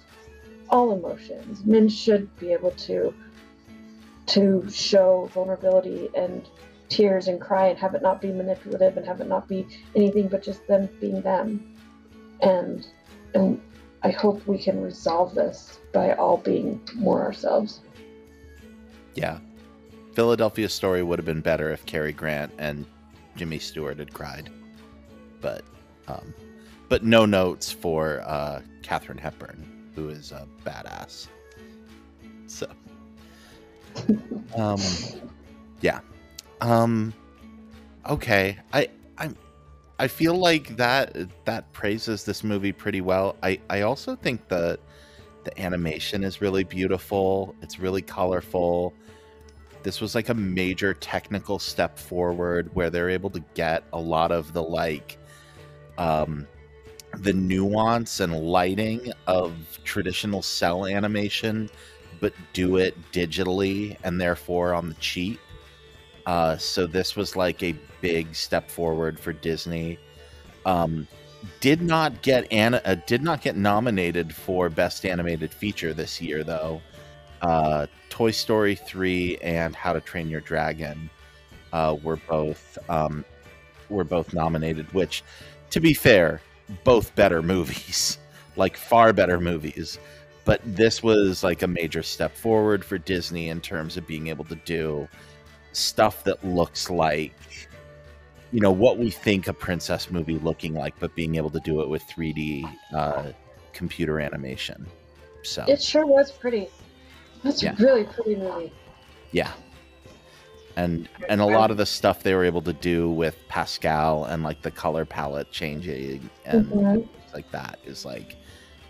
[0.70, 3.12] all emotions men should be able to
[4.26, 6.48] to show vulnerability and
[6.88, 10.28] tears and cry and have it not be manipulative and have it not be anything
[10.28, 11.76] but just them being them
[12.42, 12.86] and
[13.34, 13.60] and
[14.02, 17.80] i hope we can resolve this by all being more ourselves
[19.14, 19.38] Yeah.
[20.14, 22.86] Philadelphia story would have been better if Cary Grant and
[23.36, 24.50] Jimmy Stewart had cried.
[25.40, 25.64] But
[26.08, 26.34] um
[26.88, 31.28] but no notes for uh Katharine Hepburn, who is a badass.
[32.46, 32.66] So
[34.56, 34.80] um
[35.80, 36.00] yeah.
[36.60, 37.12] Um
[38.08, 38.58] okay.
[38.72, 38.88] I
[39.18, 39.36] I'm
[39.98, 43.36] I feel like that that praises this movie pretty well.
[43.42, 44.80] I I also think that
[45.44, 47.54] the animation is really beautiful.
[47.62, 48.94] It's really colorful.
[49.82, 54.32] This was like a major technical step forward where they're able to get a lot
[54.32, 55.18] of the like
[55.98, 56.46] um
[57.18, 59.54] the nuance and lighting of
[59.84, 61.70] traditional cel animation
[62.24, 65.38] but do it digitally and therefore on the cheap.
[66.24, 69.98] Uh, so this was like a big step forward for Disney.
[70.64, 71.06] Um,
[71.60, 76.42] did not get an- uh, did not get nominated for best animated feature this year
[76.42, 76.80] though.
[77.42, 81.10] Uh, Toy Story 3 and How to Train Your Dragon
[81.74, 83.22] uh, were both um,
[83.90, 84.90] were both nominated.
[84.94, 85.22] Which,
[85.68, 86.40] to be fair,
[86.84, 88.16] both better movies,
[88.56, 89.98] like far better movies.
[90.44, 94.44] But this was like a major step forward for Disney in terms of being able
[94.44, 95.08] to do
[95.72, 97.32] stuff that looks like
[98.52, 101.80] you know what we think a princess movie looking like, but being able to do
[101.80, 102.64] it with 3D
[102.94, 103.24] uh,
[103.72, 104.86] computer animation.
[105.42, 106.68] So It sure was pretty.
[107.42, 107.72] That's Yeah.
[107.72, 108.72] a really pretty movie.
[109.32, 109.50] yeah,
[110.76, 114.44] and and a lot of the stuff they were able to do with Pascal and
[114.44, 117.08] like the color palette changing and Mhm.
[117.32, 118.36] like that is like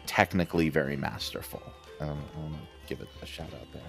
[0.06, 1.62] technically very masterful.
[2.00, 3.82] Um, I want to give it a shout out there.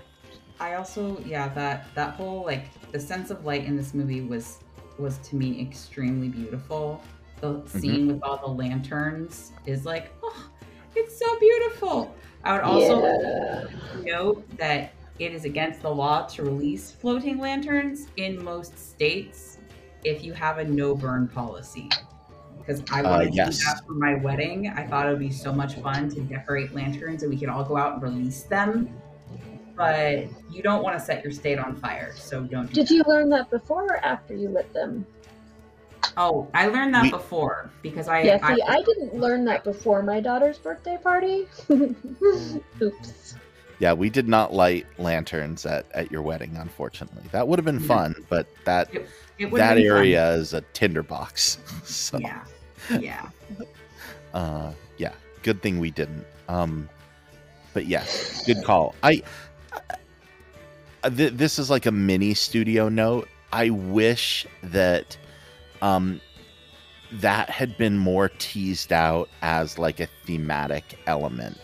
[0.59, 4.59] I also yeah that that whole like the sense of light in this movie was
[4.97, 7.03] was to me extremely beautiful.
[7.41, 10.49] The scene with all the lanterns is like oh,
[10.95, 12.15] it's so beautiful.
[12.43, 13.67] I would also Yeah.
[14.03, 19.57] note that it is against the law to release floating lanterns in most states
[20.03, 21.89] if you have a no burn policy.
[22.65, 24.67] Because I Uh, wanted to do that for my wedding.
[24.69, 27.63] I thought it would be so much fun to decorate lanterns and we could all
[27.63, 28.89] go out and release them.
[29.75, 33.03] But you don't want to set your state on fire, so don't do Did you
[33.07, 35.05] learn that before or after you lit them?
[36.17, 40.01] Oh, I learned that We- before because I, yeah, see, I, didn't learn that before
[40.01, 41.47] my daughter's birthday party.
[42.81, 43.35] Oops.
[43.79, 47.23] Yeah, we did not light lanterns at, at your wedding, unfortunately.
[47.33, 49.97] That would have been fun, but that It- it that been fun.
[49.97, 51.57] area is a tinderbox.
[51.83, 52.43] So yeah,
[52.99, 53.29] yeah.
[54.33, 55.13] uh yeah,
[55.43, 56.25] good thing we didn't.
[56.47, 56.89] Um
[57.73, 58.95] but yes, good call.
[59.03, 59.21] I
[61.03, 63.27] uh, th- this is like a mini studio note.
[63.51, 65.17] I wish that
[65.81, 66.21] um
[67.11, 71.57] that had been more teased out as like a thematic element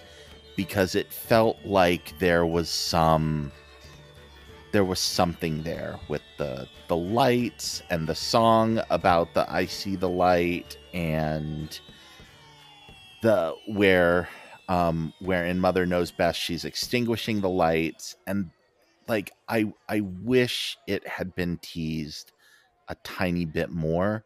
[0.56, 3.52] because it felt like there was some
[4.72, 9.96] there was something there with the the lights and the song about the I see
[9.96, 11.80] the light and
[13.22, 14.28] the where
[14.70, 18.50] um where in mother knows best she's extinguishing the lights and
[19.08, 22.32] like I I wish it had been teased
[22.88, 24.24] a tiny bit more.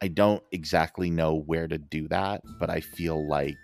[0.00, 3.56] I don't exactly know where to do that, but I feel like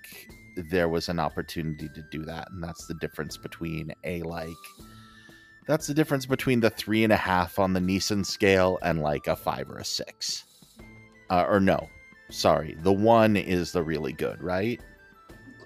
[0.70, 4.51] there was an opportunity to do that, and that's the difference between a like
[5.66, 9.26] that's the difference between the three and a half on the Nissan scale and like
[9.28, 10.44] a five or a six.
[11.31, 11.89] Uh, or no,
[12.35, 14.81] sorry, the one is the really good, right?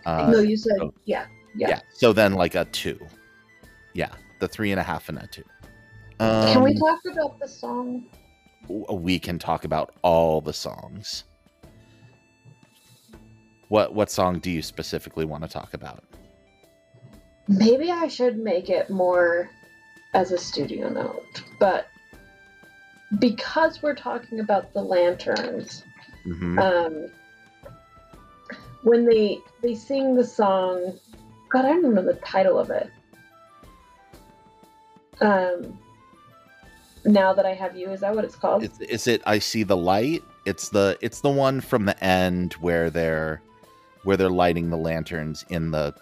[0.05, 1.27] Uh, no, you said so- yeah,
[1.57, 1.69] yeah.
[1.71, 1.81] yeah.
[1.95, 2.99] So then like a two.
[3.95, 5.45] Yeah, the three and a half and a two.
[6.21, 8.05] Can we Um, talk about the song?
[8.93, 11.25] we can talk about all the songs.
[13.69, 16.05] What what song do you specifically want to talk about?
[17.49, 19.49] Maybe I should make it more
[20.15, 21.87] as a studio note, but
[23.19, 25.83] because we're talking about the lanterns,
[26.27, 26.59] Mhm.
[26.59, 27.11] um,
[28.83, 30.99] when they they sing the song,
[31.49, 32.91] God, I don't remember the title of it.
[35.21, 35.79] Um,
[37.05, 38.65] now that I have you, is that what it's called?
[38.65, 40.23] Is, is it I see the light?
[40.45, 43.43] It's the it's the one from the end where they're
[44.05, 45.95] where they're lighting the lanterns in the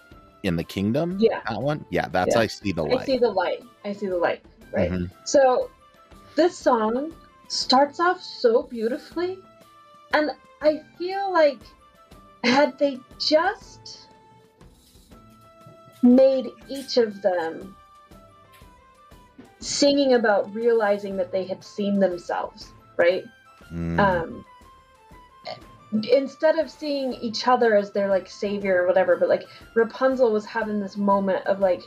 [0.43, 1.17] in the kingdom.
[1.19, 1.41] Yeah.
[1.49, 1.85] that one.
[1.91, 2.43] Yeah, that's Yeah.
[2.43, 3.01] I see the light.
[3.01, 3.63] I see the light.
[3.85, 4.43] I see the light.
[4.73, 4.91] Right.
[4.91, 5.11] Mhm.
[5.25, 5.71] So
[6.35, 7.13] this song
[7.49, 9.39] starts off so beautifully,
[10.13, 10.31] and
[10.63, 11.59] I feel like
[12.45, 14.09] had they just
[16.03, 17.75] made each of them
[19.59, 23.25] singing about realizing that they had seen themselves, right?
[23.73, 23.99] Mm.
[23.99, 24.45] um
[26.05, 30.45] instead of seeing each other as their like savior or whatever but like rapunzel was
[30.45, 31.83] having this moment of like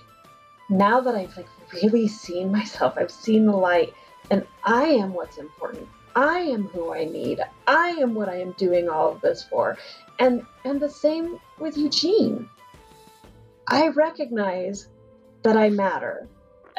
[0.70, 1.48] now that i've like
[1.82, 3.94] really seen myself i've seen the light
[4.32, 8.52] and i am what's important i am who i need i am what i am
[8.54, 9.78] doing all of this for
[10.20, 12.48] and and the same with eugene
[13.68, 14.88] i recognize
[15.44, 16.28] that i matter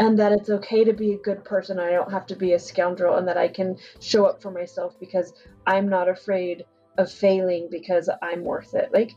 [0.01, 1.79] and that it's okay to be a good person.
[1.79, 4.99] I don't have to be a scoundrel, and that I can show up for myself
[4.99, 5.35] because
[5.67, 6.65] I'm not afraid
[6.97, 8.91] of failing because I'm worth it.
[8.95, 9.13] Like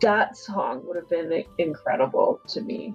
[0.00, 2.94] that song would have been incredible to me,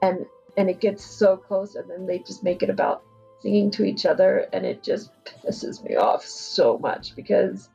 [0.00, 3.02] and and it gets so close, and then they just make it about
[3.44, 7.68] singing to each other, and it just pisses me off so much because,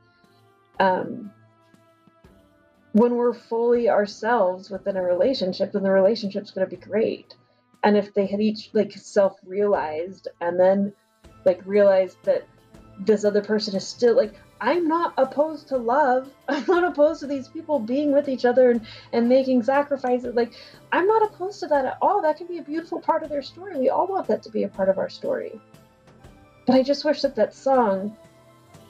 [0.80, 1.32] um,
[2.94, 7.36] when we're fully ourselves within a relationship, then the relationship's going to be great.
[7.84, 10.92] And if they had each like self-realized and then
[11.46, 12.48] like realized that
[13.06, 17.28] this other person is still like i'm not opposed to love i'm not opposed to
[17.28, 20.54] these people being with each other and, and making sacrifices like
[20.92, 23.42] i'm not opposed to that at all that can be a beautiful part of their
[23.42, 25.60] story we all want that to be a part of our story
[26.66, 28.16] but i just wish that that song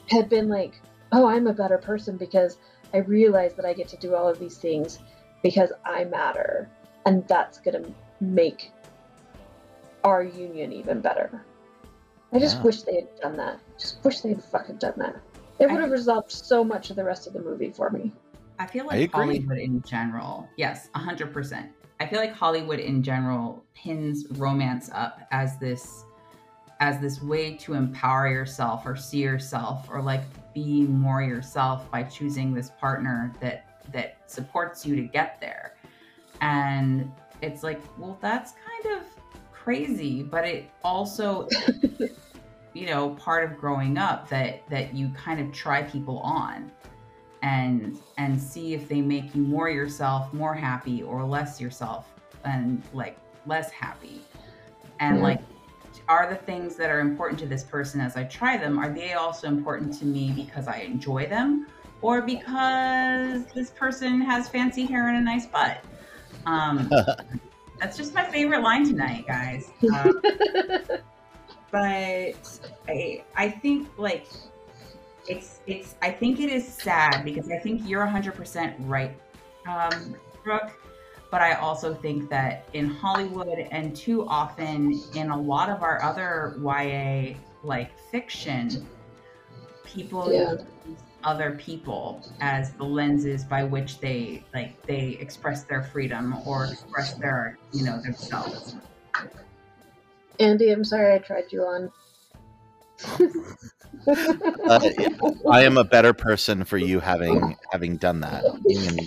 [0.10, 0.82] had been like
[1.12, 2.58] oh i'm a better person because
[2.94, 5.00] i realize that i get to do all of these things
[5.44, 6.70] because i matter
[7.06, 8.72] and that's going to make
[10.04, 11.44] our union even better.
[12.32, 12.64] I just Yeah.
[12.64, 13.60] wish they had done that.
[13.78, 15.16] Just wish they had fucking done that.
[15.60, 18.12] It would have resolved so much of the rest of the movie for me.
[18.60, 19.08] I feel like agree.
[19.38, 21.70] Hollywood in general, yes, 100%.
[22.00, 26.06] I feel like Hollywood in general pins romance up as this
[26.82, 30.22] as this way to empower yourself or see yourself or like
[30.54, 35.76] be more yourself by choosing this partner that that supports you to get there.
[36.42, 37.12] And
[37.42, 39.04] it's like, well, that's kind of
[39.52, 41.48] crazy, but it also
[42.74, 46.72] you know, part of growing up that that you kind of try people on
[47.42, 52.14] and and see if they make you more yourself, more happy or less yourself
[52.44, 54.22] and like less happy.
[55.00, 55.42] And like
[56.08, 59.14] are the things that are important to this person as I try them, are they
[59.14, 61.68] also important to me because I enjoy them
[62.02, 65.84] or because this person has fancy hair and a nice butt?
[66.46, 66.90] Um,
[67.80, 69.72] that's just my favorite line tonight, guys.
[69.94, 70.12] Uh,
[71.72, 74.28] but I, I think like
[75.28, 79.16] it's it's I think it is sad because I think you're 100% right,
[79.68, 80.72] um, Brooke.
[81.32, 86.02] But I also think that in Hollywood and too often in a lot of our
[86.02, 88.88] other YA like fiction,
[89.86, 90.56] people Yeah.
[90.88, 96.66] use other people as the lenses by which they like they express their freedom or
[96.66, 98.76] express their you know themselves.
[100.40, 101.92] Andy, I'm sorry I tried you on.
[104.08, 104.80] Uh,
[105.50, 108.44] I am a better person for you having having done that.
[108.66, 108.98] You can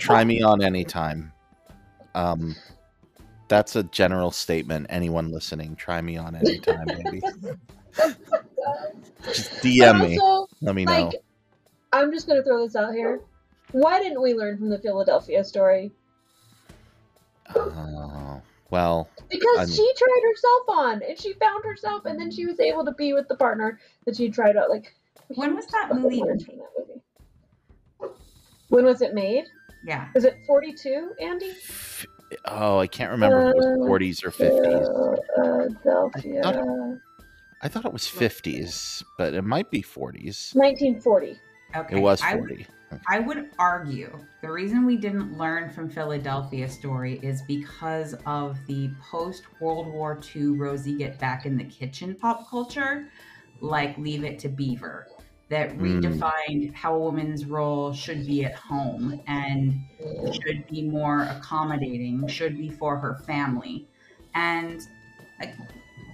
[0.00, 1.32] try me on anytime.
[2.14, 2.56] Um,
[3.48, 4.86] that's a general statement.
[4.90, 7.22] Anyone listening, try me on anytime, baby.
[9.24, 10.18] Just DM me.
[10.62, 11.12] Let me know.
[11.92, 13.20] I'm just gonna throw this out here.
[13.72, 15.92] Why didn't we learn from the Philadelphia story?
[17.54, 18.42] Oh,
[18.74, 22.44] well, Because I mean- she tried herself on, and she found herself, and then she
[22.44, 24.68] was able to be with the partner that she tried out.
[24.68, 24.92] Like,
[25.28, 26.22] when was that movie?
[28.68, 29.44] When was it made?
[29.84, 30.08] Yeah.
[30.16, 31.52] Is it 42, Andy?
[32.46, 34.86] oh, I can't remember if it was Uh, 40s or 50s.
[35.36, 37.00] Philadelphia.
[37.62, 40.52] I thought it was 50s, but it might be 40s.
[40.54, 41.38] 1940.
[41.76, 41.96] Okay.
[41.96, 42.66] It was 40.
[42.83, 42.83] I
[43.20, 49.44] would argue the reason we didn't learn from Philadelphia story is because of the post
[49.60, 53.10] World War II Rosie get back in the kitchen pop culture,
[53.60, 55.12] like Leave It to Beaver,
[55.50, 55.78] that Mm.
[55.78, 59.86] redefined how a woman's role should be at home and
[60.30, 63.88] should be more accommodating, should be for her family.
[64.34, 64.80] And
[65.40, 65.56] like,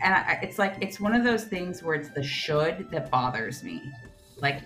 [0.02, 3.62] and I, it's like it's one of those things where it's the should that bothers
[3.62, 3.98] me.
[4.40, 4.65] Like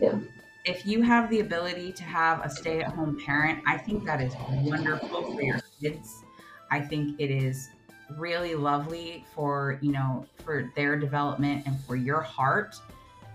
[0.65, 5.35] if you have the ability to have a stay-at-home parent, I think that is wonderful
[5.35, 6.23] for your kids.
[6.71, 7.69] I think it is
[8.17, 12.77] really lovely for, you know, for their development and for your heart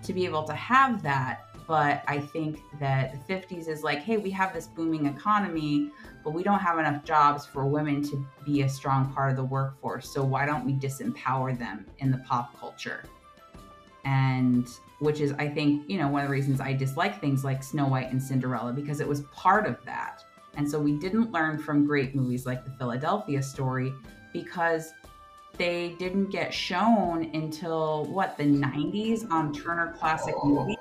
[0.03, 1.45] to be able to have that.
[1.67, 5.91] But I think that the 50s is like, hey, we have this booming economy,
[6.23, 9.43] but we don't have enough jobs for women to be a strong part of the
[9.43, 10.09] workforce.
[10.09, 13.03] So why don't we disempower them in the pop culture?
[14.05, 14.67] and
[14.99, 17.87] which is i think you know one of the reasons i dislike things like snow
[17.87, 20.23] white and cinderella because it was part of that.
[20.55, 23.93] And so we didn't learn from great movies like the philadelphia story
[24.33, 24.91] because
[25.57, 30.47] they didn't get shown until what the 90s on turner classic oh.
[30.47, 30.77] movies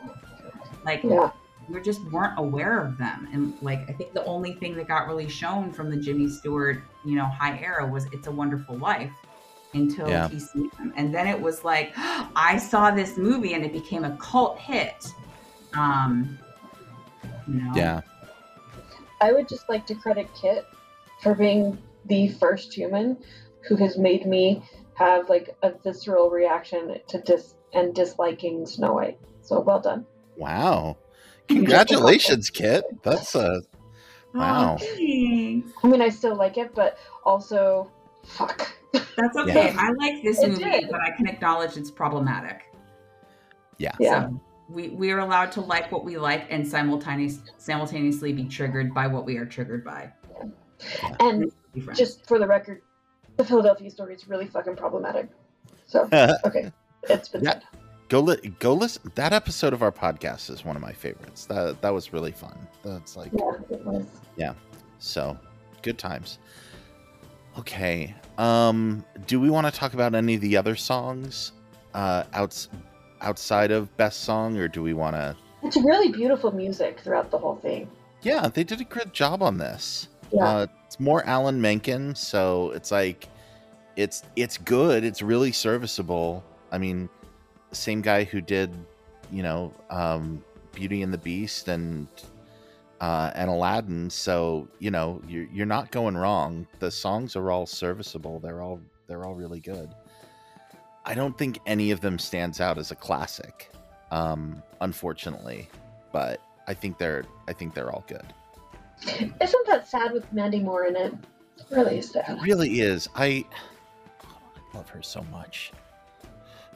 [0.85, 1.31] like Yeah.
[1.69, 3.29] we just weren't aware of them.
[3.33, 6.83] And like i think the only thing that got really shown from the jimmy stewart
[7.05, 9.13] you know high era was it's a wonderful life
[9.75, 10.29] until Yeah.
[10.29, 14.05] he seen them and then it was like i saw this movie and it became
[14.05, 15.13] a cult hit
[15.75, 16.39] um
[17.47, 18.01] you know Yeah.
[19.21, 20.65] I would just like to credit Kit
[21.23, 21.77] for being
[22.07, 23.17] the first human
[23.67, 24.63] who has made me
[24.95, 29.19] have like a visceral reaction to dis and disliking Snow White.
[29.43, 30.07] So well done.
[30.37, 30.97] Wow.
[31.49, 32.85] Congratulations, Kit.
[33.03, 33.61] That's uh
[34.35, 34.77] wow.
[34.81, 34.85] Oh.
[34.85, 37.91] I mean, I still like it, but also,
[38.25, 38.71] fuck.
[38.93, 39.77] That's okay Yeah.
[39.79, 40.91] i like this It movie did.
[40.91, 42.63] but i can acknowledge it's problematic
[43.79, 43.93] Yeah.
[44.01, 44.29] Yeah.
[44.29, 48.93] So we we are allowed to like what we like and simultaneous, simultaneously be triggered
[48.93, 50.13] by what we are triggered by.
[51.21, 51.51] And
[51.95, 52.83] just for the record,
[53.37, 55.31] the Philadelphia story is really fucking problematic.
[55.87, 56.09] So
[56.45, 56.73] okay,
[57.05, 57.61] it's been Yeah.
[58.09, 59.11] Go li- go listen.
[59.15, 61.47] That episode of our podcast is one of my favorites.
[61.47, 62.57] That that was really fun.
[62.83, 64.03] That's like yeah,
[64.37, 64.53] yeah.
[64.99, 65.39] So,
[65.83, 66.39] good times.
[67.59, 68.15] Okay.
[68.37, 71.53] Um do we want to talk about any of the other songs
[71.95, 72.69] uh outs-
[73.21, 77.39] outside of best song or do we want to It's really beautiful music throughout the
[77.39, 77.91] whole thing.
[78.23, 80.09] Yeah, they did a good job on this.
[80.33, 80.45] Yeah.
[80.45, 83.29] Uh, it's more Alan Menken, so it's like
[83.97, 85.05] it's it's good.
[85.05, 86.45] It's really serviceable.
[86.71, 87.09] I mean,
[87.73, 88.73] same guy who did,
[89.33, 92.07] you know, um, Beauty and the Beast and
[93.01, 94.11] uh, and Aladdin.
[94.11, 96.67] So you know, you're you're not going wrong.
[96.79, 98.41] The songs are all serviceable.
[98.41, 99.95] They're all they're all really good.
[101.05, 103.71] I don't think any of them stands out as a classic,
[104.11, 105.69] um, unfortunately,
[106.13, 108.33] but I think they're I think they're all good.
[109.41, 111.15] Isn't that sad with Mandy Moore in it?
[111.57, 112.29] It really is sad.
[112.29, 113.09] It really is.
[113.15, 113.45] I
[114.75, 115.73] love her so much.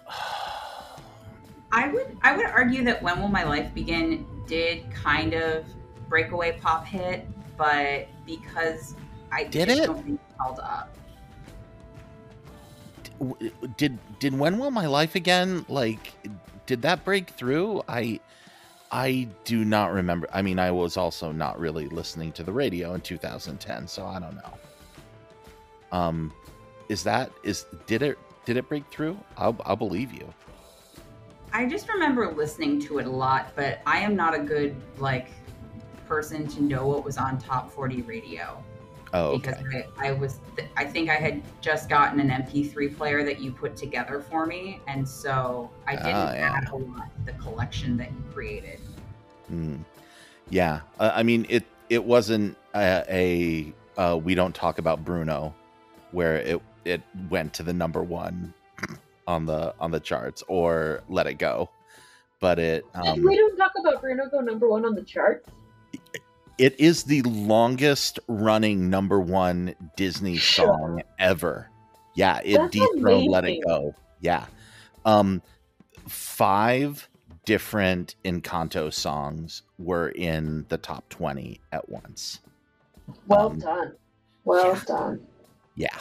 [1.73, 5.65] I would I would argue that When Will My Life Begin did kind of
[6.12, 7.26] breakaway pop hit,
[7.56, 8.94] but because
[9.32, 9.86] I Did it?
[9.86, 10.94] don't think it held up.
[13.78, 15.64] Did did when will my life again?
[15.70, 16.12] Like,
[16.66, 17.82] did that break through?
[17.89, 18.20] I
[18.90, 20.28] I do not remember.
[20.34, 24.20] I mean, I was also not really listening to the radio in 2010, so I
[24.20, 24.55] don't know.
[25.93, 26.30] Um,
[26.90, 29.18] is that is did it did it break through?
[29.39, 30.28] I'll I'll believe you.
[31.55, 35.30] I just remember listening to it a lot, but I am not a good like
[36.07, 38.62] person to know what was on top 40 radio.
[39.15, 39.57] Oh, because.
[39.99, 40.39] I, I was
[40.77, 44.81] I think I had just gotten an MP3 player that you put together for me,
[44.87, 46.57] and so I didn't Ah, yeah.
[46.57, 48.81] add a lot to the collection that you created.
[49.53, 49.85] Mm.
[50.49, 51.65] Yeah, uh, I mean it.
[51.91, 55.55] It wasn't a, a uh, we don't talk about Bruno,
[56.12, 58.55] where it it went to the number one
[59.27, 61.69] on the on the charts or Let It Go,
[62.41, 65.45] but it um, we don't talk about Bruno go number one on the chart.
[66.59, 71.69] It is the longest running number one Disney song ever.
[72.15, 73.65] Yeah, it That's dethroned Let It.
[73.66, 73.95] Go.
[74.20, 74.47] Yeah,
[75.05, 75.43] um,
[76.09, 77.09] five
[77.45, 82.41] different Encanto songs were in the top twenty at once.
[83.27, 83.93] Well Um, done.
[84.45, 85.27] Well done.
[85.74, 85.99] Yeah.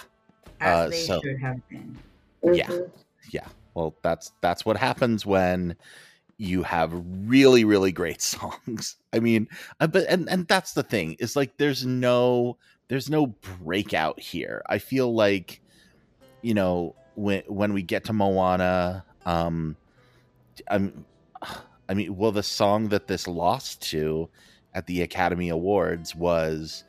[0.59, 1.97] As Uh, they so should have been.
[2.43, 2.91] yeah, Mhm.
[3.31, 3.47] yeah.
[3.73, 5.75] Well, that's that's what happens when
[6.41, 8.95] you have really really great songs.
[9.13, 9.47] I mean,
[9.79, 12.57] uh, but and and that's the thing is like there's no
[12.87, 14.63] there's no breakout here.
[14.67, 15.61] I feel like
[16.41, 19.77] you know when when we get to Moana, um,
[20.69, 21.05] I'm,
[21.89, 24.29] I mean, well, the song that this lost to
[24.73, 26.85] at the Academy Awards was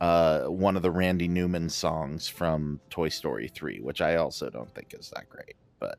[0.00, 4.72] uh, one of the Randy Newman songs from Toy Story 3, which I also don't
[4.72, 5.56] think is that great.
[5.80, 5.98] But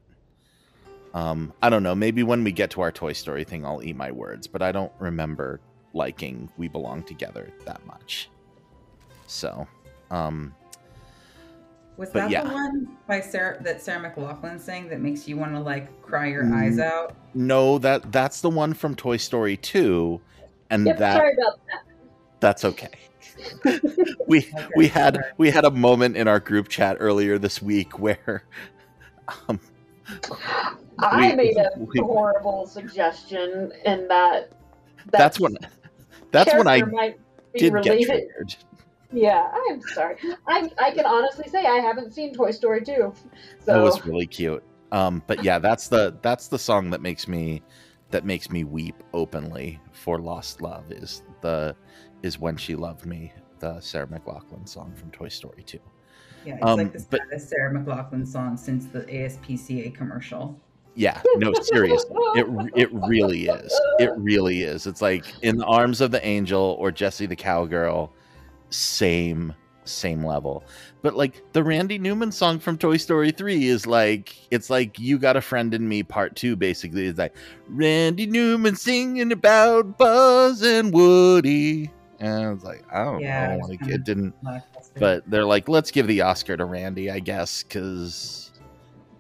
[1.16, 1.96] um, I don't know.
[1.96, 4.46] Maybe when we get to our Toy Story thing, I'll eat my words.
[4.46, 5.60] But I don't remember
[5.94, 8.30] liking "We Belong Together" that much.
[9.26, 9.66] So,
[10.12, 10.54] um,
[11.98, 12.44] Was that yeah.
[12.44, 16.28] the one by Sarah that Sarah McLachlan sang that makes you want to like cry
[16.28, 16.54] your Mm.
[16.54, 17.16] eyes out?
[17.34, 20.20] no, that that's the one from Toy Story 2,
[20.70, 21.82] and Yep, that sorry about that.
[22.42, 22.92] that's okay.
[24.28, 28.44] we we had we had a moment in our group chat earlier this week where
[29.50, 29.60] um,
[31.00, 34.52] I we- made a we- horrible suggestion in that.
[35.12, 35.56] that's when
[36.32, 37.20] that's when I character might
[37.54, 38.08] be did get related.
[38.08, 38.56] triggered.
[39.12, 40.18] Yeah, I'm sorry.
[40.48, 42.94] I I can honestly say I haven't seen Toy Story 2.
[42.94, 43.14] So
[43.66, 44.64] That was really cute.
[44.92, 47.62] Um, but yeah, that's the that's the song that makes me
[48.12, 51.76] that makes me weep openly for Lost Love is the
[52.24, 55.80] is when she loved me, the Sarah McLachlan song from Toy Story 2.
[56.46, 60.60] Yeah, it's Um, like the but- saddest Sarah McLachlan song since the ASPCA commercial.
[60.96, 62.46] Yeah, no, seriously, it
[62.76, 63.82] it really is.
[64.00, 64.88] It really is.
[64.88, 68.14] It's like in the arms of the angel or Jesse the cowgirl,
[68.70, 69.54] same
[69.84, 70.64] same level.
[71.02, 75.20] But like the Randy Newman song from Toy Story 3 is like it's like you
[75.20, 77.08] got a friend in me part 2 basically.
[77.08, 77.36] It's like
[77.68, 81.92] Randy Newman singing about Buzz and Woody.
[82.20, 84.34] And I was like, I don't Yeah, know, like it didn't
[84.98, 88.45] but they're like, let's give the Oscar to Randy, I guess, because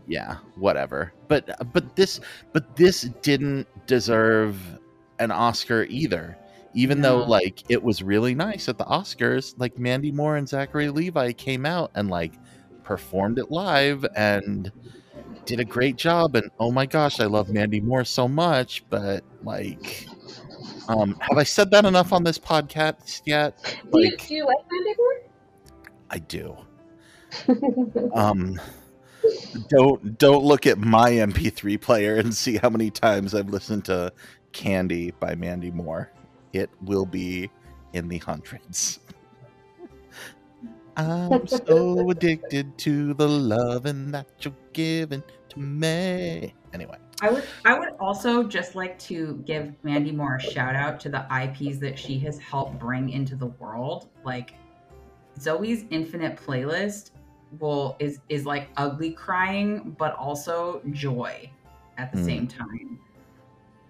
[0.07, 1.13] yeah, whatever.
[1.27, 2.19] But but this
[2.53, 4.59] but this didn't deserve
[5.19, 6.37] an Oscar either.
[6.73, 10.89] Even though like it was really nice at the Oscars, like Mandy Moore and Zachary
[10.89, 12.33] Levi came out and like
[12.83, 14.71] performed it live and
[15.45, 16.35] did a great job.
[16.35, 18.83] And oh my gosh, I love Mandy Moore so much.
[18.89, 20.05] But like,
[20.89, 23.57] um, have I said that enough on this podcast yet?
[23.91, 25.21] do, you, do you like Mandy Moore?
[26.09, 26.57] I do.
[28.13, 28.59] um
[29.69, 34.11] don't don't look at my mp3 player and see how many times i've listened to
[34.55, 36.11] candy by mandy moore.
[36.53, 37.51] It will be
[37.93, 38.99] in the hundreds.
[40.97, 46.53] I'm so addicted to the loving that you're giving to me.
[46.73, 46.97] Anyway.
[47.21, 51.09] I would I would also just like to give Mandy Moore a shout out to
[51.09, 54.09] the IPs that she has helped bring into the world.
[54.25, 54.55] Like
[55.39, 57.11] Zoe's Infinite Playlist
[57.59, 61.49] will is is like ugly crying, but also joy
[61.97, 62.25] at the Mm.
[62.25, 62.99] same time.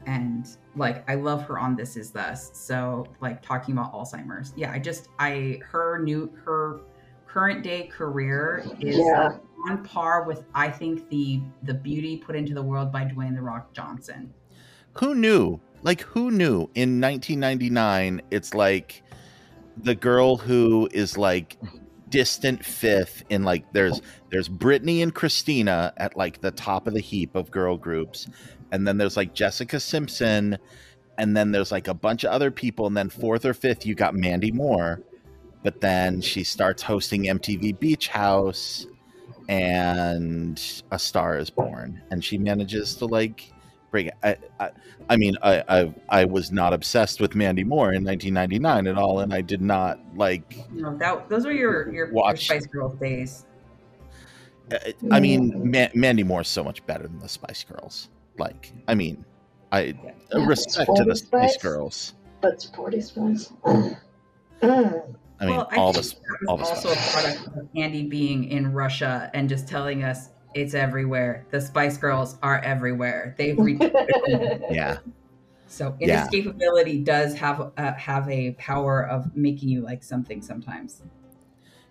[0.05, 2.51] And like I love her on This Is Us.
[2.57, 4.53] So like talking about Alzheimer's.
[4.55, 6.81] Yeah, I just I her new her
[7.27, 9.37] current day career is Yeah.
[9.69, 13.41] on par with I think the the beauty put into the world by Dwayne the
[13.41, 14.33] Rock Johnson.
[14.99, 19.03] who knew like who knew in 1999 it's like
[19.75, 21.57] the girl who is like
[22.09, 24.01] distant fifth in like there's
[24.31, 28.27] there's Britney and Christina at like the top of the heap of girl groups,
[28.71, 30.57] and then there's like Jessica Simpson,
[31.17, 33.95] and then there's like a bunch of other people, and then fourth or fifth you
[33.95, 35.01] got Mandy Moore,
[35.63, 38.87] but then she starts hosting MTV Beach House,
[39.47, 43.51] and A Star is Born, and she manages to like
[43.95, 44.11] bring.
[44.23, 44.69] I, I,
[45.09, 49.19] I mean, I, I I was not obsessed with Mandy Moore in 1999 at all,
[49.21, 50.57] and I did not like.
[50.71, 53.45] No, that those were your your, your Spice Girls days.
[54.71, 54.77] uh,
[55.11, 58.09] I mean, Ma- Mandy is so much better than the Spice Girls.
[58.37, 59.23] Like, I mean,
[59.71, 61.63] I Yeah, respect to the Spice Spice.
[61.63, 62.13] Girls.
[62.41, 63.51] But sporty spice.
[63.63, 63.97] Mm.
[64.61, 67.09] I mean, well, I all think the that all the was also Spice.
[67.09, 71.45] a product of Andy being in Russia and just telling us it's everywhere.
[71.51, 73.35] The Spice Girls are everywhere.
[73.37, 73.83] They've reached.
[74.69, 74.97] Yeah,
[75.67, 76.01] So Yeah.
[76.01, 81.01] inescapability does have uh, have a power of making you like something sometimes.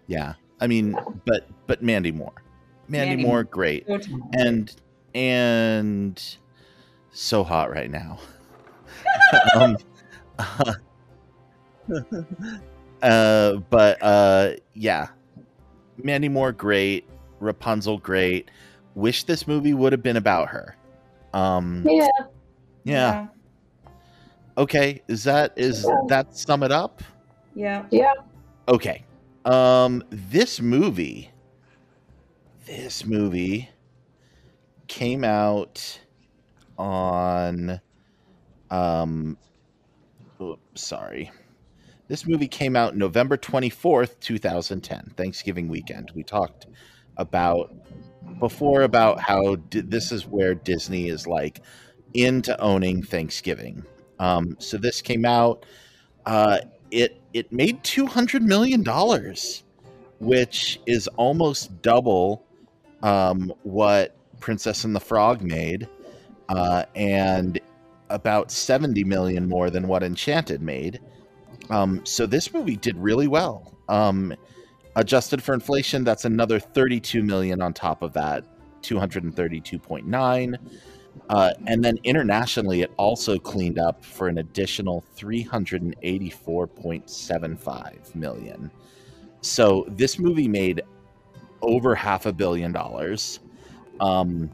[0.07, 0.35] yeah.
[0.61, 2.43] I mean, but but Mandy Moore,
[2.89, 3.45] Mandy, Mandy Moore, Moore.
[3.45, 3.99] great, So
[4.33, 4.75] and
[5.15, 6.37] and
[7.13, 8.19] so hot right now.
[9.55, 9.77] um,
[13.03, 15.09] uh, but uh, yeah,
[15.97, 17.09] Mandy Moore, great.
[17.45, 18.51] Rapunzel, great.
[18.95, 20.77] Wish this movie would have been about her.
[21.33, 22.09] Um, Yeah.
[22.85, 23.27] yeah.
[24.57, 25.03] Okay.
[25.09, 27.03] Is that is that sum it up?
[27.55, 27.85] Yeah.
[27.91, 28.13] Yeah.
[28.69, 29.05] Okay.
[29.45, 31.31] Um, this movie,
[32.67, 33.69] this movie
[34.87, 36.01] came out
[36.79, 37.81] on,
[38.71, 39.37] um,
[40.41, 41.31] oops, sorry.
[42.09, 46.13] This movie came out November 24th, 2010, Thanksgiving weekend.
[46.15, 46.67] We talked
[47.17, 47.75] about
[48.39, 51.61] before about how this is where Disney is like
[52.15, 53.85] into owning Thanksgiving.
[54.19, 55.67] Um, so this came out.
[56.27, 56.59] Uh,
[56.91, 59.65] it it made two hundred million dollars,
[60.21, 62.45] which is almost double
[63.03, 65.89] um, what Princess and the Frog made,
[66.49, 67.61] uh, and
[68.11, 71.01] about seventy million more than what Enchanted made.
[71.71, 73.77] Um, so this movie did really well.
[73.89, 74.35] Um,
[74.97, 78.45] adjusted for inflation, that's another thirty-two million on top of that,
[78.83, 80.59] two hundred and thirty-two point nine.
[81.31, 88.71] Uh, and then internationally, it also cleaned up for an additional 384.75 million.
[89.41, 90.83] So this movie made
[91.63, 93.41] over half a billion dollars.
[94.01, 94.51] Um,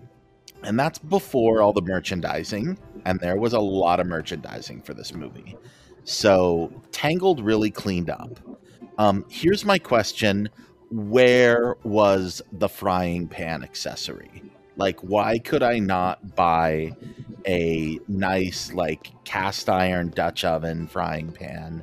[0.63, 2.79] and that's before all the merchandising.
[3.07, 5.57] And there was a lot of merchandising for this movie.
[6.05, 8.39] So Tangled really cleaned up.
[9.01, 10.51] Um, here's my question
[10.91, 14.43] Where was the frying pan accessory?
[14.77, 16.95] Like, why could I not buy
[17.47, 21.83] a nice, like, cast iron Dutch oven frying pan?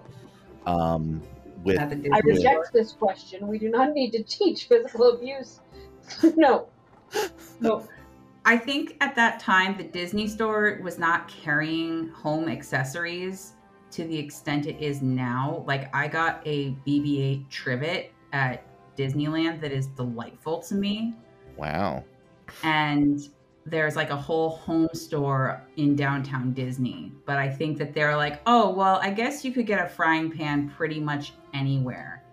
[0.68, 1.24] Um,
[1.64, 3.48] with, I with- reject this question.
[3.48, 5.62] We do not need to teach physical abuse.
[6.36, 6.68] no.
[7.60, 7.88] No.
[8.46, 13.54] I think at that time the Disney store was not carrying home accessories
[13.98, 15.64] to the extent it is now.
[15.66, 18.64] Like I got a BB-8 trivet at
[18.96, 21.16] Disneyland that is delightful to me.
[21.56, 22.04] wow.
[22.64, 23.30] and
[23.66, 27.12] there's like a whole home store in downtown Disney.
[27.26, 30.32] But I think that they're like, oh, well, I guess you could get a frying
[30.32, 32.24] pan pretty much anywhere.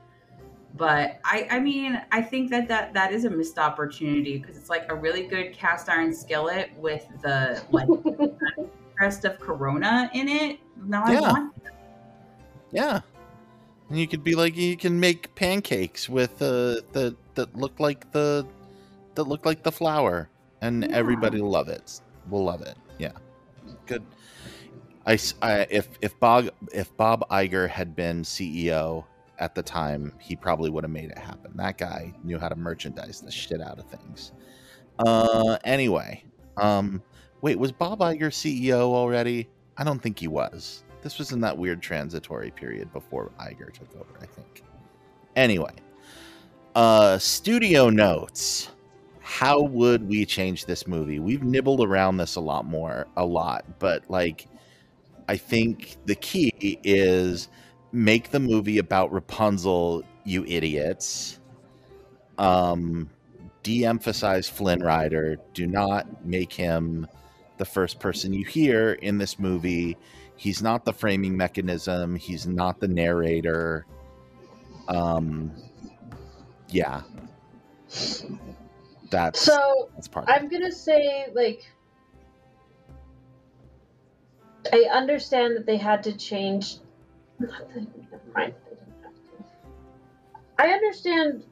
[0.76, 4.70] But I, I mean, I think that that, that is a missed opportunity because it's
[4.70, 7.88] like a really good cast iron skillet with the like
[8.96, 10.58] crest of Corona in it.
[10.86, 11.20] Now I Yeah.
[11.32, 11.52] want
[12.72, 13.00] Yeah.
[13.88, 18.10] And you could be like you can make pancakes with uh the that look like
[18.12, 18.46] the
[19.14, 20.28] that look like the flour
[20.60, 22.00] and everybody will love it.
[22.28, 22.76] Will love it.
[22.98, 23.12] Yeah.
[23.86, 24.04] Good.
[25.06, 25.18] I
[25.70, 29.04] if if Bob if Bob Iger had been CEO
[29.38, 31.52] at the time, he probably would have made it happen.
[31.56, 34.32] That guy knew how to merchandise the shit out of things.
[34.98, 36.24] Uh anyway,
[36.56, 37.02] um
[37.44, 39.46] wait, was Bob Iger CEO already?
[39.76, 40.82] I don't think he was.
[41.02, 44.62] This was in that weird transitory period before Iger took over, I think.
[45.36, 45.74] Anyway,
[46.74, 48.70] uh studio notes.
[49.20, 51.18] How would we change this movie?
[51.18, 54.48] We've nibbled around this a lot more, a lot, but like
[55.28, 57.48] I think the key is
[57.92, 61.40] make the movie about Rapunzel, you idiots.
[62.38, 63.10] Um
[63.62, 65.36] de-emphasize Flynn Rider.
[65.52, 67.06] Do not make him
[67.56, 69.96] the first person you hear in this movie.
[70.36, 72.16] He's not the framing mechanism.
[72.16, 73.86] He's not the narrator.
[74.88, 75.52] Um,
[76.68, 77.02] yeah,
[79.10, 80.28] that's So that's part.
[80.28, 80.40] Of it.
[80.40, 81.64] I'm gonna say like
[84.72, 86.78] I understand that they had to change.
[87.38, 87.90] Never
[88.34, 88.54] mind.
[90.58, 91.44] I understand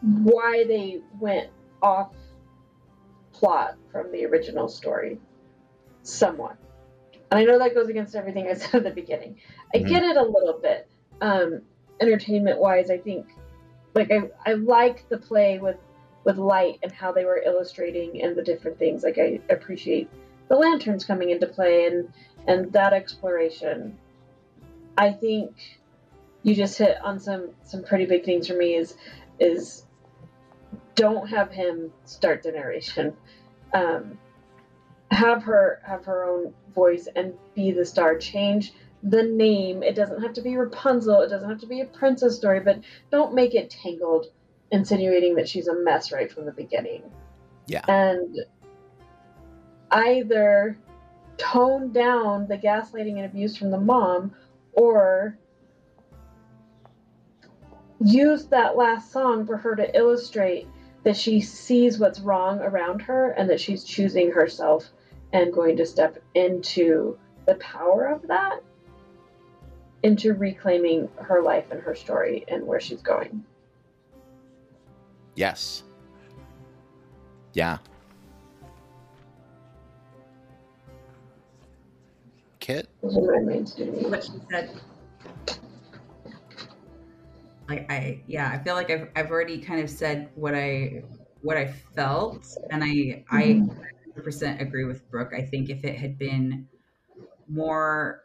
[0.00, 1.50] why they went
[1.82, 2.12] off
[3.32, 5.18] plot from the original story,
[6.02, 6.56] somewhat.
[7.30, 9.36] And I know that goes against everything I said at the beginning.
[9.74, 9.88] I Mhm.
[9.88, 10.88] get it a little bit.
[11.20, 11.62] Um,
[12.00, 13.26] entertainment wise, I think
[13.94, 15.76] like I, I like the play with
[16.24, 19.02] with light and how they were illustrating and the different things.
[19.02, 20.08] Like I appreciate
[20.48, 22.12] the lanterns coming into play and
[22.46, 23.98] and that exploration.
[24.96, 25.54] I think
[26.42, 28.96] you just hit on some some pretty big things for me is
[29.38, 29.84] is
[30.94, 33.16] don't have him start the narration.
[33.72, 34.18] Um,
[35.12, 38.16] have her have her own voice and be the star.
[38.16, 38.72] Change
[39.02, 39.82] the name.
[39.82, 41.22] It doesn't have to be Rapunzel.
[41.22, 42.80] It doesn't have to be a princess story, but
[43.10, 44.26] don't make it tangled,
[44.70, 47.02] insinuating that she's a mess right from the beginning.
[47.66, 47.84] Yeah.
[47.88, 48.38] And
[49.90, 50.78] either
[51.36, 54.32] tone down the gaslighting and abuse from the mom
[54.72, 55.38] or
[58.04, 60.66] use that last song for her to illustrate
[61.04, 64.90] that she sees what's wrong around her and that she's choosing herself
[65.32, 68.60] and going to step into the power of that
[70.02, 73.44] into reclaiming her life and her story and where she's going.
[75.34, 75.84] Yes.
[77.52, 77.78] Yeah.
[82.58, 82.88] Kit?
[83.02, 84.10] Those are my main studios.
[84.10, 84.70] what she said.
[87.68, 91.02] Like I, yeah, I feel like I've I've already kind of said what I
[91.42, 93.82] what I felt, and I I mm-hmm.
[94.16, 95.32] 100% agree with Brooke.
[95.36, 96.68] I think if it had been
[97.48, 98.22] more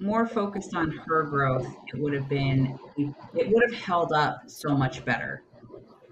[0.00, 4.76] more focused on her growth, it would have been it would have held up so
[4.76, 5.42] much better,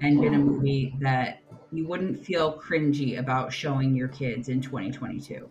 [0.01, 1.41] and been a movie that
[1.73, 5.49] you wouldn't feel cringy about showing your kids in 2022.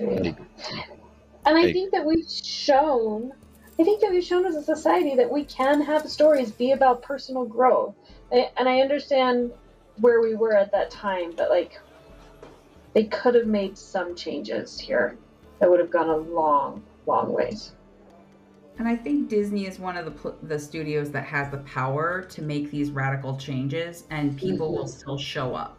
[0.00, 0.36] And
[1.58, 3.32] I think that we've shown,
[3.78, 7.02] I think that we've shown as a society that we can have stories be about
[7.02, 7.94] personal growth.
[8.32, 9.52] I- And I understand
[10.00, 11.80] where we were at that time, but like,
[12.92, 15.16] they could have made some changes here
[15.58, 17.72] that would have gone a long, long ways.
[18.78, 22.42] And I think Disney is one of the the studios that has the power to
[22.42, 24.78] make these radical changes, and people mm-hmm.
[24.78, 25.76] will still show up.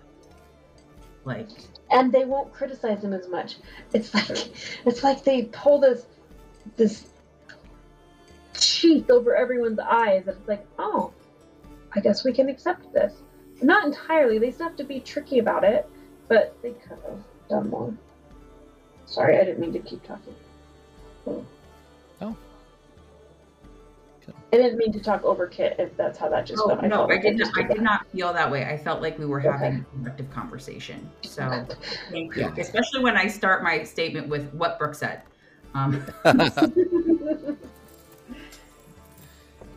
[1.26, 1.48] Like,
[1.90, 3.57] and they won't criticize them as much.
[3.91, 4.52] It's like
[4.86, 6.06] it's like they pull this
[6.76, 7.07] this
[8.53, 11.11] sheath over everyone's eyes, and it's like, oh,
[11.93, 13.13] I guess we can accept this.
[13.61, 14.39] Not entirely.
[14.39, 15.88] They still have to be tricky about it,
[16.27, 17.19] but they could have
[17.49, 17.93] done more.
[19.05, 20.35] Sorry, I didn't mean to keep talking.
[21.27, 21.45] Oh.
[24.53, 26.84] I didn't mean to talk over Kit if that's how that just oh went.
[26.84, 27.63] no, I like did just not.
[27.65, 28.65] I did did not feel that way.
[28.65, 29.49] I felt like we were Okay.
[29.49, 31.09] having a productive conversation.
[31.23, 31.65] So,
[32.11, 32.41] thank you.
[32.43, 32.53] Yeah.
[32.57, 35.22] Especially when I start my statement with what Brooke said.
[35.73, 36.05] Um,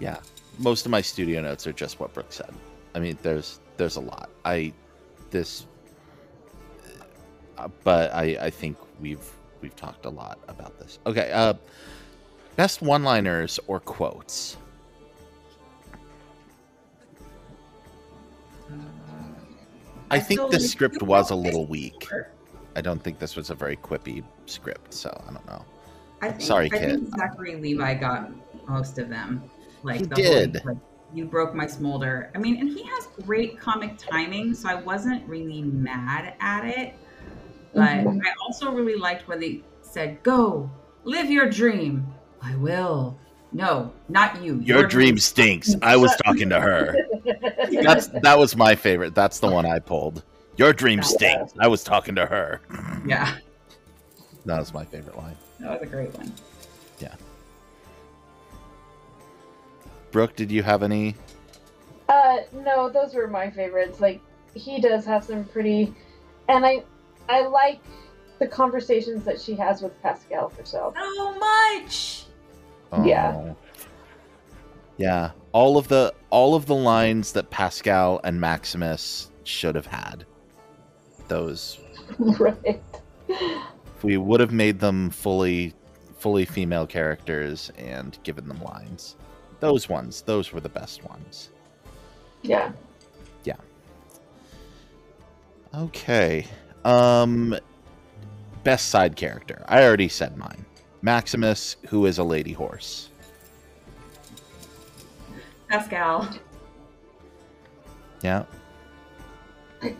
[0.01, 0.19] yeah.
[0.59, 2.52] Most of my studio notes are just what Brooke said.
[2.94, 4.31] I mean, there's there's a lot.
[4.44, 4.72] I
[5.31, 5.66] this
[7.59, 9.28] uh, but I I think we've
[9.60, 10.98] we've talked a lot about this.
[11.06, 11.55] Okay, uh
[12.56, 14.56] best one-liners or quotes.
[20.10, 22.09] I think the script was a little weak.
[22.76, 25.64] I don't think this was a very quippy script, so I don't know.
[26.22, 26.90] I think, Sorry, I Kit.
[26.90, 28.31] think Zachary Levi got
[28.68, 29.43] most of them.
[29.85, 30.56] Like He the did.
[30.56, 30.82] Whole, like,
[31.12, 32.31] you broke my smolder.
[32.35, 36.94] I mean, and he has great comic timing, so I wasn't really mad at it.
[37.74, 38.20] But Mhm.
[38.24, 40.70] I also really liked when they said, "Go,
[41.05, 42.06] live your dream."
[42.43, 43.16] I will.
[43.52, 44.61] No, not you.
[44.65, 45.77] Your dream stinks.
[45.82, 46.97] I was talking to her.
[47.82, 49.15] That's that was my favorite.
[49.15, 50.24] That's the one I pulled.
[50.56, 51.52] Your dream stinks.
[51.61, 52.61] I was talking to her.
[53.06, 53.36] Yeah,
[54.47, 55.36] That was my favorite line.
[55.61, 56.32] that was a great one.
[60.15, 61.16] Brooke, did you have any?
[62.09, 64.01] Uh, no, those were my favorites.
[64.01, 64.20] Like
[64.55, 65.93] he does have some pretty,
[66.49, 66.85] and I,
[67.28, 67.81] I like
[68.39, 70.95] the conversations that she has with Pascal herself.
[70.95, 72.27] So much.
[73.05, 73.32] Yeah.
[73.35, 73.57] Oh.
[74.99, 75.32] Yeah.
[75.51, 80.24] All of the all of the lines that Pascal and Maximus should have had.
[81.27, 81.81] Those
[82.20, 82.81] right.
[84.05, 85.74] we would have made them fully
[86.19, 89.16] fully female characters and given them lines.
[89.65, 91.49] Those ones, those were the best ones.
[92.43, 92.73] Yeah.
[93.45, 93.57] Yeah.
[95.74, 96.47] Okay.
[96.85, 97.57] Um
[98.62, 99.65] best side character.
[99.66, 100.66] I already said mine.
[101.01, 103.09] Maximus, who is a lady horse.
[105.70, 106.28] Pascal.
[108.20, 108.45] Yeah.
[109.81, 109.97] I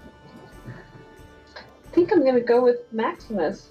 [1.93, 3.71] think I'm gonna go with Maximus.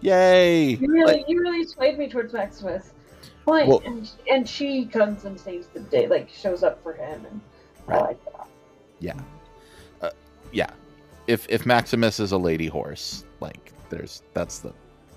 [0.00, 0.70] Yay!
[0.70, 2.90] You really, you really swayed me towards Maximus.
[3.46, 7.24] Well, Well- and, and she comes and saves the day, like shows up for him,
[7.30, 7.40] and
[7.88, 8.02] I Right.
[8.02, 8.46] like that.
[9.00, 9.18] Yeah.
[10.02, 10.10] Uh,
[10.52, 10.70] yeah.
[11.26, 14.72] If if Maximus is a lady horse, like there's that's the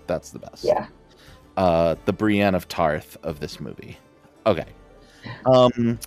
[0.07, 0.63] that's the best.
[0.63, 0.87] Yeah.
[1.57, 3.97] Uh the Brienne of Tarth of this movie.
[4.45, 4.65] Okay.
[5.45, 5.99] Um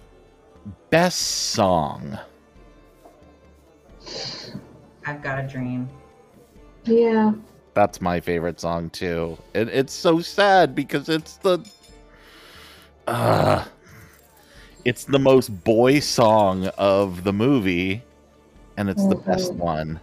[0.90, 2.18] best song.
[5.04, 5.88] I've got a dream.
[6.84, 7.32] Yeah.
[7.74, 9.36] That's my favorite song too.
[9.54, 11.58] And it's so sad because it's the
[13.06, 13.64] uh
[14.84, 18.02] it's the most boy song of the movie
[18.76, 19.58] and it's the best Mhm.
[19.58, 20.00] one.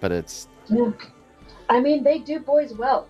[0.00, 0.90] But it's Yeah.
[1.68, 3.06] I mean, they do boys well.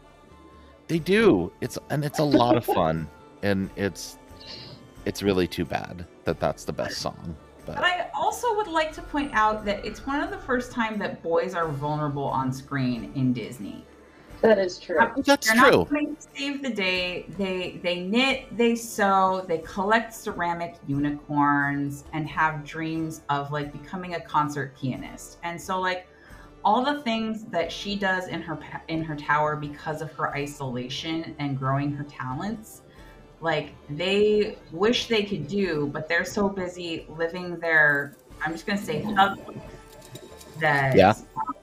[0.89, 1.51] They do.
[1.61, 3.09] It's and it's a lot of fun,
[3.43, 4.19] and it's
[5.05, 7.35] it's really too bad that that's the best song.
[7.67, 10.71] But But I also would like to point out that it's one of the first
[10.71, 13.85] time that boys are vulnerable on screen in Disney.
[14.43, 14.99] That is true.
[15.25, 15.79] That's They're true.
[15.79, 17.27] not coming to save the day.
[17.39, 24.15] They they knit, they sew, they collect ceramic unicorns, and have dreams of like becoming
[24.15, 25.39] a concert pianist.
[25.45, 26.09] And so like
[26.65, 28.59] all the things that she does in her
[28.89, 32.83] in her tower because of her isolation and growing her talents
[33.41, 38.15] like they wish they could do but they're so busy living their
[38.45, 39.57] i'm just going to say thug life
[40.61, 41.15] that Yeah.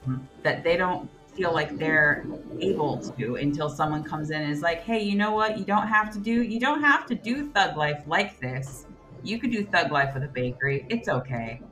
[0.06, 1.08] um, that they don't
[1.40, 2.30] feel like they're
[2.60, 5.58] able to until someone comes in and is like hey you know what?
[5.58, 8.86] You don't have to do you don't have to do thug life like this.
[9.22, 10.86] You could do thug life with a bakery.
[10.90, 11.62] It's okay.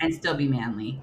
[0.00, 1.02] And still be manly.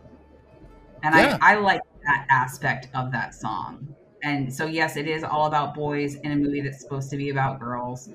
[1.04, 1.40] And Yeah.
[1.42, 3.96] I, I like that aspect of that song.
[4.24, 7.30] And so yes it is all about boys in a movie that's supposed to be
[7.30, 8.10] about girls.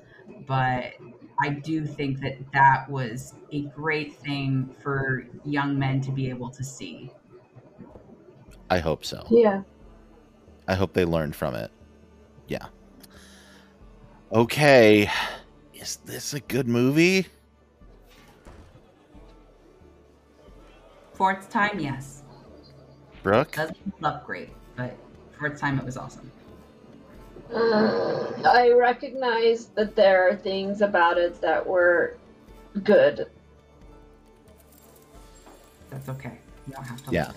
[0.47, 0.93] But
[1.43, 6.49] i do think that that was a great thing for young men to be able
[6.51, 7.11] to see.
[8.69, 9.27] I hope so.
[9.29, 9.63] Yeah.
[10.67, 11.71] I hope they learned from it.
[12.47, 12.65] Yeah.
[14.31, 15.09] Okay.
[15.73, 17.27] Is this a good movie?
[21.13, 22.23] Fourth time yes
[23.23, 23.53] Brooke?
[23.53, 24.93] doesn't look great but
[25.39, 26.29] fourth time it was awesome
[27.53, 32.17] Uh, I recognize that there are things about it that were
[32.83, 33.27] good.
[35.89, 36.37] that's okay
[36.67, 37.31] you don't have to Yeah.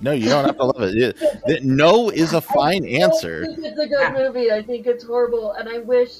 [0.00, 1.64] No, you don't have to love it.
[1.64, 3.46] No is a fine I answer.
[3.46, 4.52] think it's a good movie.
[4.52, 6.18] I think it's horrible, and I wish,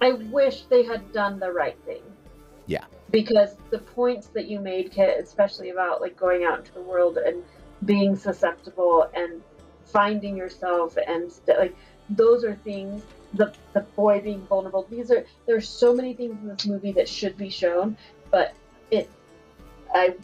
[0.00, 2.02] I wish they had done the right thing.
[2.66, 2.84] Yeah.
[3.10, 7.18] Because the points that you made, Kit, especially about like going out into the world
[7.18, 7.42] and
[7.84, 9.42] being susceptible and
[9.84, 11.76] finding yourself, and st- like
[12.10, 13.02] those are things.
[13.34, 14.86] The the boy being vulnerable.
[14.90, 17.96] These are there's so many things in this movie that should be shown,
[18.30, 18.54] but
[18.90, 19.10] it.
[19.94, 20.14] I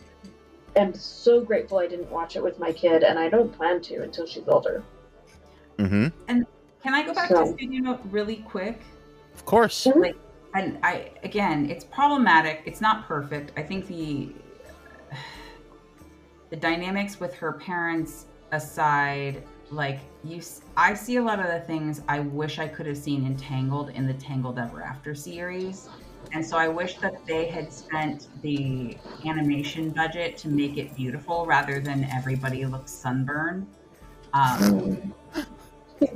[0.77, 4.03] am so grateful I didn't watch it with my kid, and I don't plan to
[4.03, 4.83] until she's older.
[5.79, 6.09] Mm-hmm.
[6.29, 6.47] and
[6.83, 8.79] can i go back So- to studio note really quick
[9.35, 9.87] Of course.
[9.87, 10.17] like
[10.55, 14.29] and i again it's problematic it's not perfect i think the
[16.51, 20.43] the dynamics with her parents aside like you
[20.77, 24.07] I see a lot of the things i wish i could have seen entangled in
[24.07, 25.89] the tangled ever after series
[26.33, 28.97] and so i wish that they had spent the
[29.27, 33.67] animation budget to make it beautiful rather than everybody looks sunburned
[34.35, 35.13] um,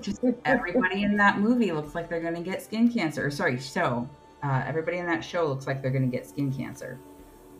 [0.00, 3.30] just everybody in that movie looks like they're going to get skin cancer.
[3.30, 4.08] Sorry, show.
[4.42, 6.98] Uh, everybody in that show looks like they're going to get skin cancer.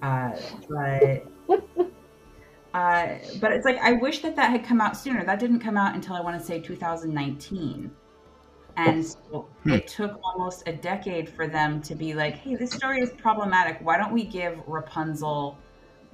[0.02, 0.32] Uh,
[0.68, 1.26] but
[2.74, 3.08] uh,
[3.40, 5.24] but it's like I wish that that had come out sooner.
[5.24, 7.90] That didn't come out until I want to say 2019.
[8.76, 13.00] And so it took almost a decade for them to be like, hey, this story
[13.00, 13.78] is problematic.
[13.80, 15.56] Why don't we give Rapunzel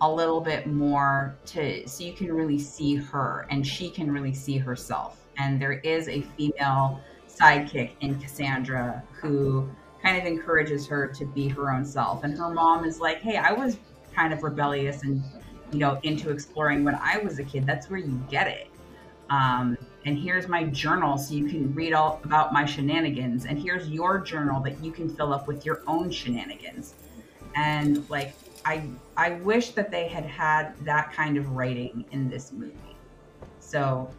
[0.01, 4.35] a little bit more to so you can really see her and she can really
[4.35, 5.19] see herself.
[5.39, 9.69] And there is a female sidekick in Cassandra who
[10.03, 12.25] kind of encourages her to be her own self.
[12.25, 13.79] And her mom is like, hey, I was
[14.15, 15.23] kind of rebellious and
[15.73, 17.67] you know into exploring when I was a kid.
[17.67, 18.69] That's where you get it.
[19.31, 23.47] Um, and here's my journal so you can read all about my shenanigans.
[23.47, 26.95] And here's your journal that you can fill up with your own shenanigans.
[27.55, 28.35] And like
[28.65, 32.77] I I wish that they had had that kind of writing in this movie.
[33.61, 34.11] So,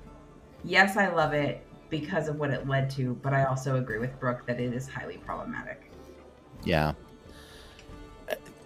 [0.64, 4.18] yes, I love it because of what it led to, but I also agree with
[4.20, 5.92] Brooke that it is highly problematic.
[6.64, 6.94] Yeah.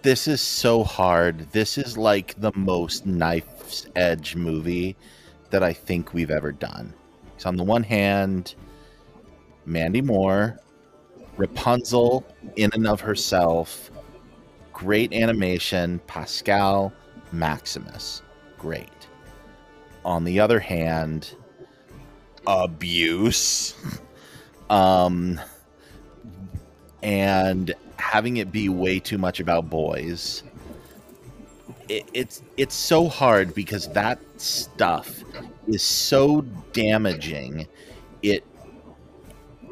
[0.02, 1.50] This is so hard.
[1.50, 4.96] This is like the most knife's edge movie
[5.50, 6.94] that I think we've ever done.
[7.46, 8.54] On the one hand,
[9.64, 10.58] Mandy Moore,
[11.36, 12.24] Rapunzel
[12.56, 13.90] in and of herself,
[14.72, 16.92] great animation, Pascal,
[17.32, 18.22] Maximus,
[18.58, 19.08] great.
[20.04, 21.34] On the other hand,
[22.46, 23.74] abuse.
[24.70, 25.40] um
[27.02, 30.42] and having it be way too much about boys.
[31.88, 35.22] It, it's it's so hard because that stuff
[35.68, 36.42] is so
[36.72, 37.66] damaging.
[38.22, 38.44] It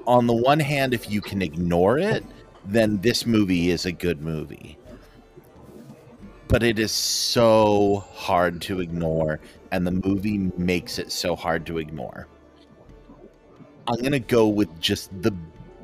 [0.06, 2.24] on the one hand, if you can ignore it,
[2.64, 4.78] then this movie is a good movie.
[6.48, 9.40] But it is so hard to ignore,
[9.72, 12.28] and the movie makes it so hard to ignore.
[13.88, 15.32] I'm gonna go with just the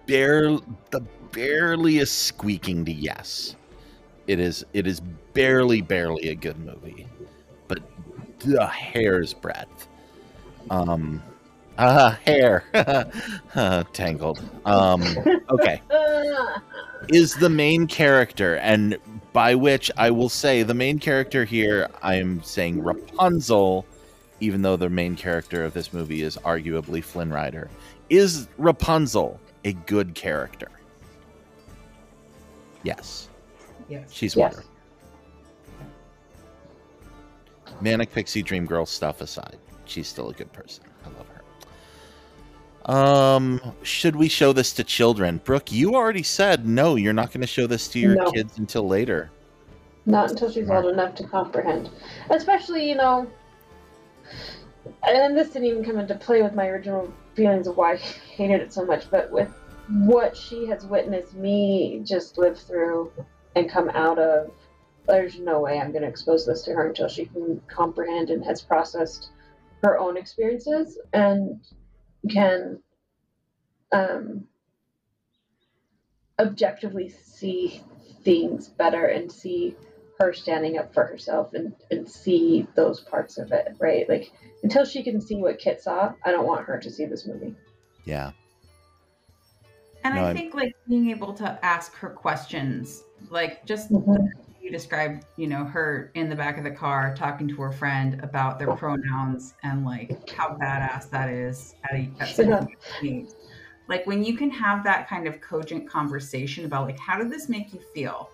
[0.07, 0.59] bare
[0.91, 1.01] the
[1.33, 3.57] barely a squeaking to yes.
[4.27, 5.01] It is it is
[5.33, 7.09] barely barely a good movie,
[7.67, 7.81] but
[8.39, 9.89] the hair's breadth.
[10.71, 11.23] Um,
[11.79, 12.65] uh, hair
[13.55, 14.43] uh, tangled.
[14.65, 15.03] Um,
[15.51, 15.81] okay,
[17.09, 18.97] is the main character, and
[19.33, 21.89] by which I will say the main character here.
[22.03, 23.87] I am saying Rapunzel,
[24.41, 27.71] even though the main character of this movie is arguably Flynn Rider.
[28.11, 30.69] Is Rapunzel a good character?
[32.83, 33.29] Yes.
[33.89, 34.13] Yes.
[34.13, 34.55] She's Yes.
[34.55, 34.71] wonderful.
[37.81, 39.57] Manic Pixie Dream Girl stuff aside,
[39.93, 40.85] she's still a good person.
[41.05, 42.93] I love her.
[42.93, 45.41] Um, should we show this to children?
[45.45, 48.33] Brooke, you already said no, you're not going to show this to your No.
[48.33, 49.31] kids until later.
[50.05, 51.91] Not until she's old enough to comprehend.
[52.31, 53.31] Especially, you know,
[55.07, 57.97] and this didn't even come into play with my original feelings of why I
[58.37, 59.49] hated it so much, but with
[59.89, 63.13] what she has witnessed me just live through
[63.55, 64.51] and come out of,
[65.07, 68.45] there's no way I'm going to expose this to her until she can comprehend and
[68.45, 69.31] has processed
[69.83, 71.61] her own experiences and
[72.31, 72.79] can
[73.93, 74.45] um,
[76.39, 77.83] objectively see
[78.23, 79.75] things better and see
[80.21, 84.09] her standing up for herself and, and see those parts of it, right?
[84.09, 84.31] Like
[84.63, 87.55] until she can see what Kit saw, I don't want her to see this movie.
[88.05, 88.31] Yeah.
[90.05, 94.29] And No, I I'm- think like being able to ask her questions, like just Mhm.
[94.63, 98.21] You described, you know, her in the back of the car talking to her friend
[98.23, 102.69] about their pronouns and like how badass that is at, a, at such a young
[103.03, 103.29] age.
[103.89, 107.49] Like when you can have that kind of cogent conversation about like how did this
[107.49, 108.31] make you feel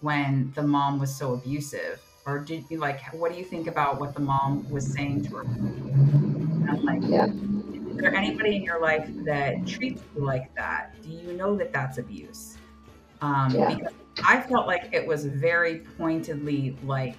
[0.00, 4.00] when the mom was so abusive, or did you like what do you think about
[4.00, 5.44] what the mom was saying to her?
[6.68, 7.26] And like, Yeah.
[7.26, 11.00] is there anybody in your life that treats you like that?
[11.02, 12.57] Do you know that that's abuse?
[13.20, 13.74] Um, Yeah.
[13.74, 13.92] Because
[14.26, 17.16] I felt like it was very pointedly like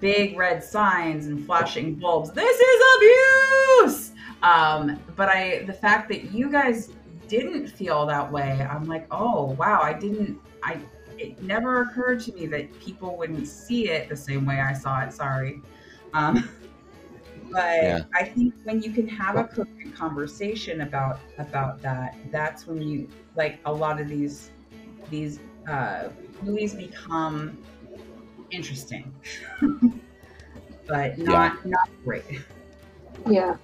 [0.00, 2.30] big red signs and flashing bulbs.
[2.32, 4.12] This is abuse.
[4.42, 6.90] Um, but I, the fact that you guys
[7.28, 10.40] didn't feel that way, I'm like, oh wow, I didn't.
[10.62, 10.78] I
[11.18, 15.00] it never occurred to me that people wouldn't see it the same way I saw
[15.00, 15.12] it.
[15.12, 15.60] Sorry.
[16.14, 16.48] Um,
[17.52, 18.00] but Yeah.
[18.14, 23.08] I think when you can have a coherent conversation about about that, that's when you
[23.36, 24.50] like a lot of these
[25.10, 26.08] these uh,
[26.42, 27.58] movies become
[28.50, 29.12] interesting,
[30.86, 32.24] but not not great.
[33.26, 33.56] Yeah.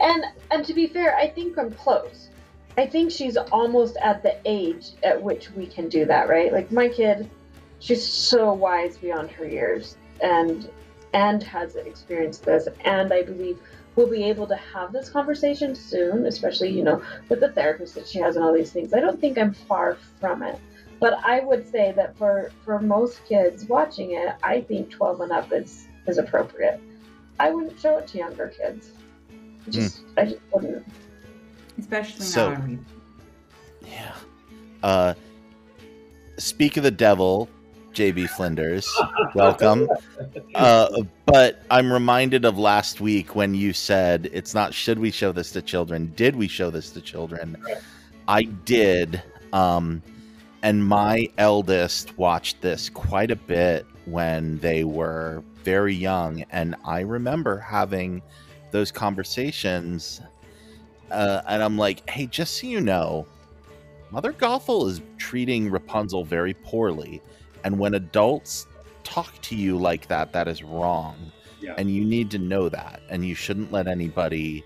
[0.00, 2.28] And and to be fair, I think I'm close.
[2.76, 6.52] I think she's almost at the age at which we can do that, right?
[6.52, 7.30] Like my kid,
[7.78, 10.68] she's so wise beyond her years and
[11.12, 13.58] and has experienced this and I believe
[13.96, 18.06] we'll be able to have this conversation soon, especially, you know, with the therapist that
[18.06, 18.92] she has and all these things.
[18.92, 20.58] I don't think I'm far from it.
[21.00, 25.32] But I would say that for for most kids watching it, I think 12 and
[25.32, 26.80] up is is appropriate.
[27.38, 28.90] I wouldn't show it to younger kids.
[29.68, 30.86] Just I just wouldn't.
[31.78, 32.56] Especially So- now.
[32.62, 32.86] on
[33.82, 34.14] Yeah.
[34.82, 35.14] Uh,
[36.38, 37.48] speak of the devil,
[37.94, 38.92] JB Flinders,
[39.34, 39.88] welcome.
[40.54, 45.30] Uh, but I'm reminded of last week when you said it's not should we show
[45.32, 46.12] this to children?
[46.16, 47.56] Did we show this to children?
[48.26, 49.22] I did.
[49.52, 50.02] Um,
[50.62, 56.44] and my eldest watched this quite a bit when they were very young.
[56.50, 58.22] And I remember having
[58.70, 60.20] those conversations.
[61.10, 63.26] Uh, and I'm like, hey, just so you know,
[64.10, 67.20] Mother Gothel is treating Rapunzel very poorly.
[67.64, 68.66] And when adults
[69.02, 71.16] talk to you like that, that is wrong.
[71.60, 71.74] Yeah.
[71.78, 73.00] And you need to know that.
[73.08, 74.62] And you shouldn't let anybody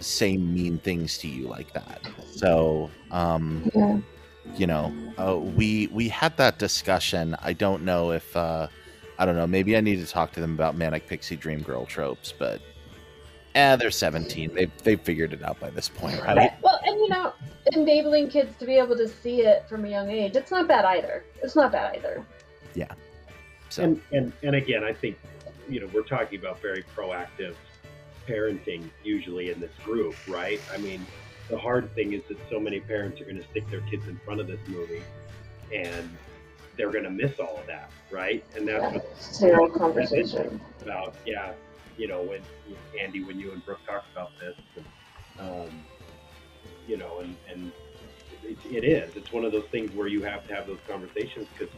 [0.00, 2.00] say mean things to you like that.
[2.34, 3.98] So, um, Yeah.
[4.56, 7.36] you know, uh, we we had that discussion.
[7.42, 8.68] I don't know if uh,
[9.18, 9.46] I don't know.
[9.46, 12.60] Maybe I need to talk to them about manic pixie dream girl tropes, but
[13.54, 14.54] eh, they're 17.
[14.54, 16.52] They they figured it out by this point, right?
[16.62, 17.32] Well, and you know,
[17.72, 20.84] enabling kids to be able to see it from a young age, it's not bad
[20.84, 21.24] either.
[21.42, 22.24] It's not bad either.
[22.74, 22.92] Yeah.
[23.78, 25.18] And, and and again, I think
[25.68, 27.56] you know we're talking about very proactive
[28.28, 30.60] parenting usually in this group, right?
[30.72, 31.04] I mean,
[31.48, 34.18] the hard thing is that so many parents are going to stick their kids in
[34.24, 35.02] front of this movie,
[35.74, 36.08] and
[36.76, 38.44] they're going to miss all of that, right?
[38.56, 40.60] And that's what Zero conversation.
[40.82, 41.16] about.
[41.26, 41.52] Yeah,
[41.96, 42.40] you know, when
[43.00, 44.84] Andy, when you and Brooke talked about this, and,
[45.40, 45.84] um,
[46.86, 47.72] you know, and and
[48.42, 49.12] it, it is.
[49.16, 51.74] It's one of those things where you have to have those conversations because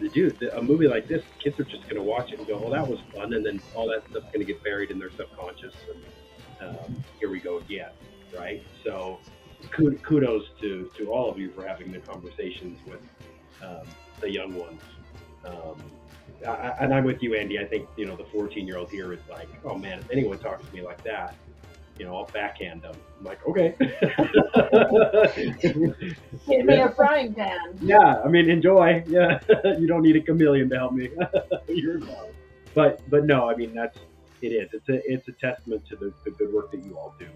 [0.00, 2.62] the dude, a movie like this, kids are just going to watch it and go,
[2.64, 5.10] "Oh, that was fun," and then all that stuff's going to get buried in their
[5.18, 6.04] subconscious, and
[6.78, 7.90] um, here we go again,
[8.32, 8.62] right?
[8.84, 9.22] So,
[9.76, 13.00] kudos to to all of you for having the conversations with
[13.62, 14.82] um, the young ones.
[15.44, 15.92] Um,
[16.46, 17.58] I- and I'm with you, Andy.
[17.58, 20.38] I think you know the 14 year old here is like, oh man, if anyone
[20.38, 21.36] talks to me like that,
[21.98, 22.94] you know, I'll backhand them.
[23.18, 23.74] I'm like, okay.
[26.48, 27.78] Give me a frying pan.
[27.82, 29.02] yeah, I mean, enjoy.
[29.06, 29.40] Yeah,
[29.78, 31.10] you don't need a chameleon to help me.
[31.68, 32.32] You're fine.
[32.74, 33.98] But but no, I mean that's
[34.40, 34.70] it is.
[34.72, 37.26] It's a it's a testament to the, the good work that you all do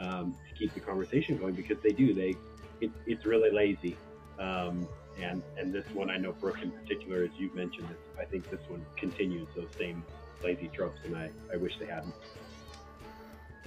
[0.00, 2.14] um, to keep the conversation going because they do.
[2.14, 2.34] They
[2.80, 3.96] it, it's really lazy.
[4.38, 4.88] Um,
[5.20, 7.88] and and this one I know Brooke in particular, as you've mentioned,
[8.18, 10.02] I think this one continues those same
[10.42, 12.14] lazy tropes, and I, I wish they hadn't.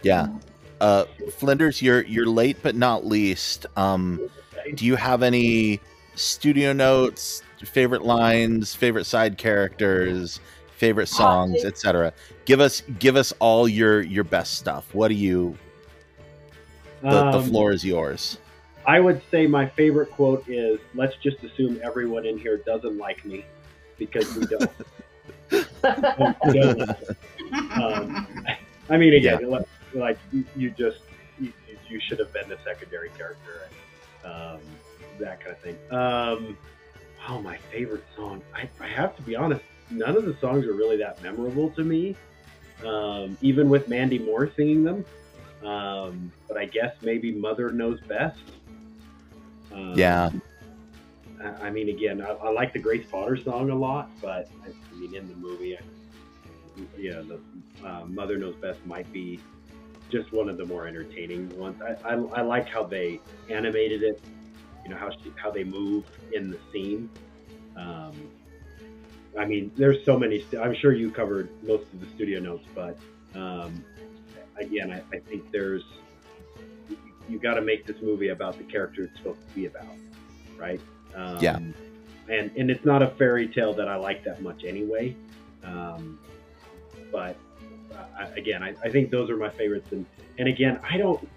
[0.01, 0.27] Yeah.
[0.81, 1.05] Uh,
[1.37, 3.65] Flinders, you're you're late but not least.
[3.75, 4.29] Um,
[4.75, 5.79] do you have any
[6.15, 10.39] studio notes, favorite lines, favorite side characters,
[10.77, 12.13] favorite songs, etc.?
[12.45, 14.93] Give us give us all your your best stuff.
[14.93, 15.57] What do you?
[17.01, 18.37] The, the Um, floor is yours.
[18.85, 23.23] I would say my favorite quote is let's just assume everyone in here doesn't like
[23.25, 23.45] me
[23.97, 24.71] because we don't.
[26.45, 26.91] We don't.
[27.71, 28.27] um,
[28.89, 30.99] I mean, again, like, like you, you just
[31.39, 31.51] you,
[31.87, 33.69] you should have been the secondary character
[34.23, 34.59] and um,
[35.19, 35.77] that kind of thing.
[35.91, 36.57] Um,
[37.27, 38.41] oh, my favorite song.
[38.55, 39.63] I, I have to be honest.
[39.91, 42.15] None of the songs are really that memorable to me,
[42.85, 45.05] um, even with Mandy Moore singing them.
[45.63, 48.39] Um, but I guess maybe Mother Knows Best.
[49.73, 50.29] Um, Yeah.
[51.41, 54.69] I I mean, again, I, I like the Grace Potter song a lot, but I,
[54.69, 55.81] I mean, in the movie, I,
[56.97, 57.39] yeah, the
[57.85, 59.39] uh, Mother Knows Best might be
[60.09, 61.81] just one of the more entertaining ones.
[61.81, 63.19] I, I, I like how they
[63.49, 64.21] animated it,
[64.83, 67.09] you know, how she, how they move in the scene.
[67.75, 68.13] Um,
[69.37, 70.41] I mean, there's so many.
[70.41, 72.97] St- I'm sure you covered most of the studio notes, but
[73.35, 73.83] um,
[74.57, 75.83] again, I, I think there's
[76.89, 76.97] you,
[77.29, 79.85] you got to make this movie about the character it's supposed to be about,
[80.57, 80.81] right?
[81.15, 81.57] Um, Yeah.
[82.27, 85.15] And and it's not a fairy tale that I like that much anyway.
[85.63, 86.19] Um,
[87.11, 87.35] but
[88.17, 89.91] I, again, I, I think those are my favorites.
[89.91, 90.05] And
[90.37, 91.27] and again, I don't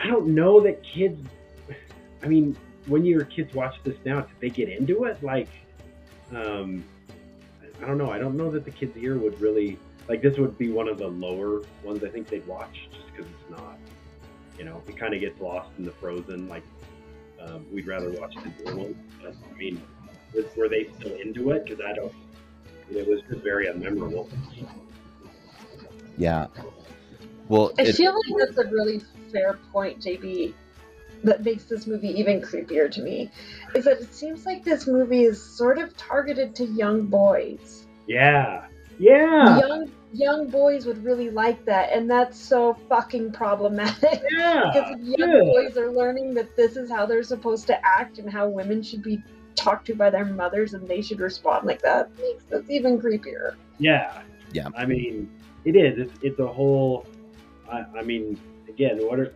[0.00, 1.26] I don't know that kids.
[2.22, 2.56] I mean,
[2.86, 5.22] when your kids watch this now, did they get into it?
[5.22, 5.48] Like,
[6.34, 6.84] um,
[7.82, 8.10] I don't know.
[8.10, 9.78] I don't know that the kids here would really
[10.08, 10.22] like.
[10.22, 13.50] This would be one of the lower ones I think they'd watch, just because it's
[13.50, 13.78] not.
[14.58, 16.48] You know, it kind of gets lost in the Frozen.
[16.48, 16.62] Like,
[17.40, 18.94] um, we'd rather watch the normal.
[19.20, 19.82] But, I mean,
[20.34, 21.64] was, were they still into it?
[21.64, 22.12] Because I don't.
[22.90, 24.28] It was just very unmemorable.
[26.16, 26.46] Yeah.
[27.48, 30.54] Well, I it- feel like that's a really fair point, JB,
[31.24, 33.30] that makes this movie even creepier to me.
[33.74, 37.86] Is that it seems like this movie is sort of targeted to young boys.
[38.06, 38.66] Yeah.
[38.98, 39.58] Yeah.
[39.58, 44.22] Young young boys would really like that, and that's so fucking problematic.
[44.30, 44.64] Yeah.
[44.72, 45.40] because if young yeah.
[45.40, 49.02] boys are learning that this is how they're supposed to act and how women should
[49.02, 49.22] be
[49.54, 53.54] talked to by their mothers and they should respond like that, makes this even creepier.
[53.78, 54.22] Yeah.
[54.52, 54.68] Yeah.
[54.76, 55.30] I mean,
[55.64, 55.98] it is.
[55.98, 57.06] It's, it's a whole.
[57.70, 59.34] I, I mean, again, what are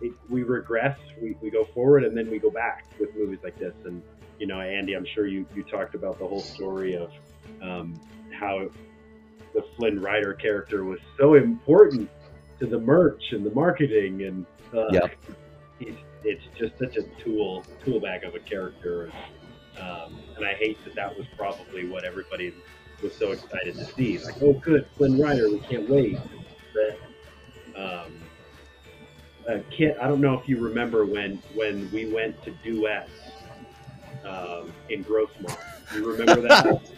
[0.00, 3.58] it, we regress, we, we go forward, and then we go back with movies like
[3.58, 3.74] this.
[3.84, 4.02] And
[4.38, 7.10] you know, Andy, I'm sure you you talked about the whole story of
[7.62, 7.98] um,
[8.38, 8.68] how
[9.54, 12.10] the Flynn Rider character was so important
[12.60, 15.16] to the merch and the marketing, and uh, Yep.
[15.78, 15.94] he's,
[16.24, 19.10] it's just such a tool tool bag of a character.
[19.78, 22.54] Um, and I hate that that was probably what everybody
[23.02, 24.18] was so excited to see.
[24.18, 26.18] Like, oh, good, Flynn Rider, we can't wait.
[26.74, 28.12] But, um,
[29.48, 33.10] uh, Kit, I don't know if you remember when when we went to duets
[34.24, 35.56] um, in Grossmont.
[35.94, 36.80] You remember that?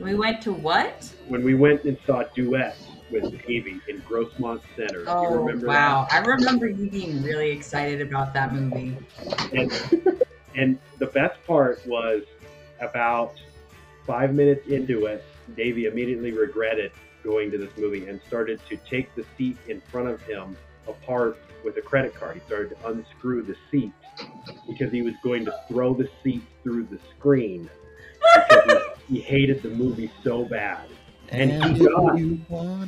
[0.00, 1.08] We went to what?
[1.28, 5.00] when we went and saw duets with Davey in Grossmont Center.
[5.00, 6.06] you Oh remember wow!
[6.10, 6.24] that?
[6.24, 8.96] I remember you being really excited about that movie.
[9.52, 9.72] and,
[10.56, 12.22] and the best part was
[12.80, 13.34] about
[14.06, 15.24] five minutes into it,
[15.56, 16.92] Davey immediately regretted
[17.22, 20.56] going to this movie and started to take the seat in front of him
[20.88, 22.34] apart with a credit card.
[22.34, 23.92] He started to unscrew the seat
[24.66, 27.70] because he was going to throw the seat through the screen
[28.48, 30.88] because he, he hated the movie so bad.
[31.28, 32.18] And he got,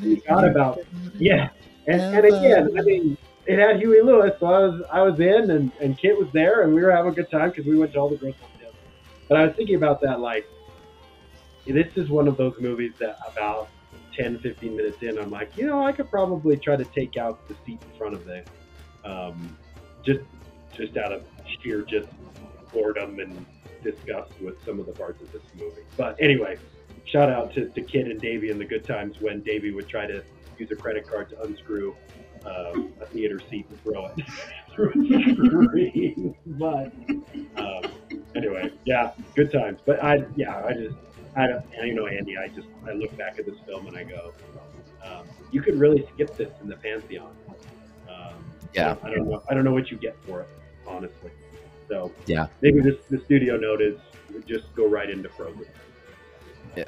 [0.01, 0.81] he got about
[1.17, 1.49] yeah.
[1.87, 3.17] And, and again, I mean,
[3.47, 6.63] it had Huey Lewis, so I was I was in, and and Kit was there,
[6.63, 8.51] and we were having a good time because we went to all the girls' home
[8.53, 8.77] together.
[9.29, 10.47] But I was thinking about that, like,
[11.67, 13.69] this is one of those movies that about
[14.17, 17.47] 10, 15 minutes in, I'm like, you know, I could probably try to take out
[17.49, 18.47] the seat in front of it,
[19.05, 19.57] um,
[20.05, 20.21] just
[20.73, 21.25] just out of
[21.63, 22.09] sheer just
[22.73, 23.47] boredom and
[23.83, 25.83] disgust with some of the parts of this movie.
[25.97, 26.59] But anyway,
[27.05, 30.07] shout out to, to Kit and Davey in the good times when Davey would try
[30.07, 30.23] to
[30.59, 31.95] use a credit card to unscrew
[32.45, 34.27] um, a theater seat and throw it
[34.75, 36.35] through a screen.
[36.47, 36.93] but
[37.57, 37.83] um,
[38.35, 39.81] anyway, yeah, good times.
[39.85, 40.97] But I, yeah, I just,
[41.37, 44.05] I don't, you know, Andy, I just, I look back at this film and I
[44.05, 44.33] go,
[45.05, 47.35] um, you could really skip this in the pantheon.
[48.09, 48.35] Um,
[48.73, 48.97] Yeah.
[49.03, 50.49] I don't know, I don't know what you get for it,
[50.87, 51.31] honestly.
[51.89, 52.47] So Yeah.
[52.61, 53.99] maybe this the studio note is
[54.47, 55.67] just go right into Frozen.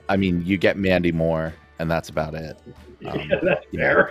[0.08, 2.56] I mean, you get Mandy Moore, and that's about it.
[3.06, 4.08] Um, Yeah, that's you know,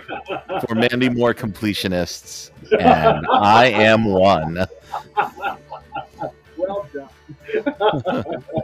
[0.66, 2.50] for Mandy Moore completionists,
[2.80, 4.64] and I am one.
[6.56, 7.08] well done.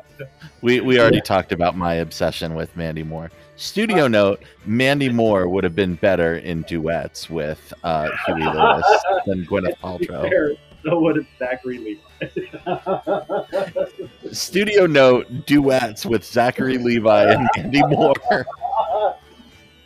[0.63, 3.31] We we already talked about my obsession with Mandy Moore.
[3.57, 8.85] Studio note: Mandy Moore would have been better in duets with uh, Huey Lewis
[9.27, 10.29] than Gwyneth Paltrow.
[10.29, 10.53] Fair.
[10.85, 12.01] So would Zachary Levi.
[14.33, 18.15] Studio note: duets with Zachary Levi and Mandy Moore.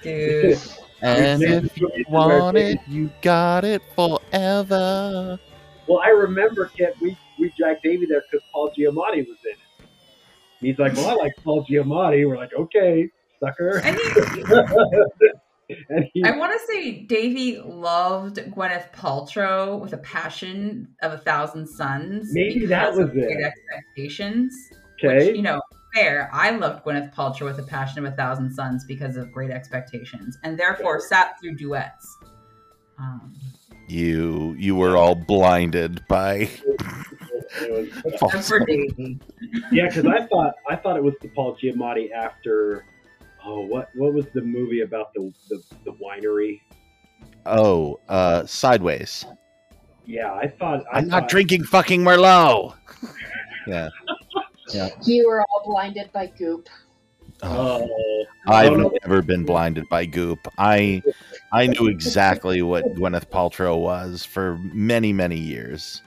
[0.03, 0.59] Dude.
[1.03, 5.39] And if you want it, you got it forever.
[5.87, 9.59] Well, I remember, Kit, we, we dragged Davey there because Paul Giamatti was in it.
[10.61, 12.27] And he's like, well, I like Paul Giamatti.
[12.27, 13.11] We're like, okay,
[13.41, 13.79] sucker.
[15.91, 21.19] and he, I want to say Davey loved Gwyneth Paltrow with a passion of a
[21.19, 22.31] thousand suns.
[22.33, 23.43] Maybe that because of was it.
[23.43, 24.55] Expectations.
[25.05, 25.27] Okay.
[25.29, 25.61] Which, you know,
[25.95, 26.31] fair.
[26.33, 30.39] I loved Gwyneth Paltrow with a passion of a thousand suns because of Great Expectations,
[30.45, 32.17] and therefore sat through duets.
[32.99, 33.35] Um,
[33.89, 36.49] You you were all blinded by.
[38.05, 38.69] except
[39.73, 42.85] yeah, because I thought I thought it was the Paul Giamatti after.
[43.45, 46.61] Oh, what what was the movie about the the, the winery?
[47.45, 49.25] Oh, uh, sideways.
[50.05, 52.75] Yeah, I thought I I'm not drinking fucking Merlot.
[53.67, 53.89] yeah.
[54.71, 54.89] Yeah.
[55.03, 56.69] You were all blinded by goop.
[57.43, 58.93] Oh, I've no, no.
[59.05, 60.39] never been blinded by goop.
[60.59, 61.03] I
[61.53, 66.03] I knew exactly what Gwyneth Paltrow was for many many years.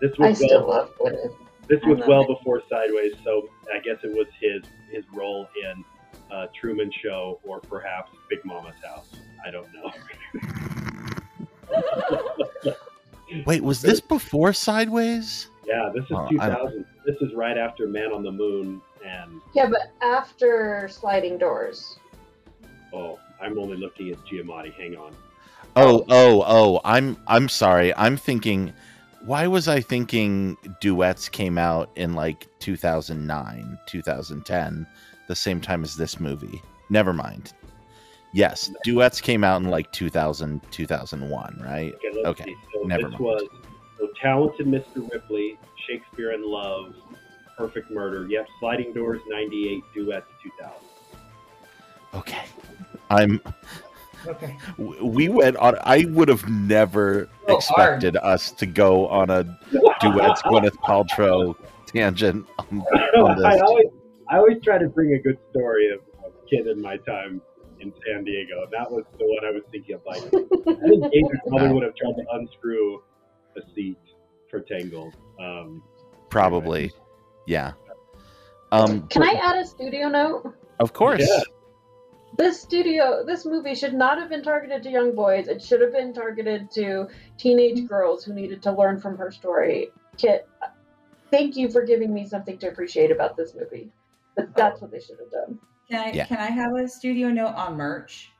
[0.00, 1.22] This I was still well, love
[1.68, 2.28] this was well it.
[2.28, 5.84] before Sideways, so I guess it was his his role in
[6.30, 9.08] uh, Truman Show or perhaps Big Momma's House.
[9.44, 9.92] I don't know.
[13.46, 15.48] Wait, was this before Sideways?
[15.66, 16.84] yeah, this is Oh, 2000.
[17.04, 21.98] This is right after Man on the Moon, and Yeah, but after sliding doors.
[22.94, 24.72] oh, I'm only looking at Giamatti.
[24.74, 25.14] Hang on.
[25.76, 27.94] Oh, oh, oh, I'm I'm sorry.
[27.94, 28.72] I'm thinking
[29.28, 34.86] why was I thinking duets came out in like 2009, 2010,
[35.28, 36.62] the same time as this movie?
[36.88, 37.52] Never mind.
[38.32, 41.94] Yes, duets came out in like 2000, 2001, right?
[41.94, 42.56] Okay, Okay.
[42.72, 43.20] So never this mind.
[43.20, 43.48] was
[43.98, 45.10] so talented Mr.
[45.12, 46.94] Ripley, Shakespeare in Love,
[47.58, 48.26] Perfect Murder.
[48.28, 50.74] Yep, Sliding Doors '98, Duets 2000.
[52.14, 52.44] Okay.
[53.10, 53.42] I'm
[54.26, 54.56] Okay.
[54.78, 59.44] we went on I would have never So expected us to go on a
[60.00, 61.54] duets Gwyneth Paltrow
[61.86, 62.80] tangent on,
[63.16, 63.86] on I always,
[64.28, 67.40] I always try to bring a good story of, of kid in my time
[67.80, 68.62] in San Diego.
[68.64, 70.02] And that was the one I was thinking of.
[70.04, 73.02] Like, I think David probably would have tried to unscrew
[73.56, 73.98] a seat
[74.50, 75.14] for Tangled.
[75.40, 75.82] Um,
[76.30, 76.92] Probably.
[77.46, 77.72] Yeah.
[78.70, 80.54] Um Can I add a studio note?
[80.78, 81.26] Of course.
[81.26, 81.40] Yeah.
[82.38, 85.48] This studio, this movie should not have been targeted to young boys.
[85.48, 89.90] It should have been targeted to teenage girls who needed to learn from her story.
[90.16, 90.48] Kit,
[91.32, 93.90] thank you for giving me something to appreciate about this movie.
[94.36, 95.58] But that's what they should have done.
[95.90, 96.26] Can I Yeah.
[96.26, 98.30] can I have a studio note on merch?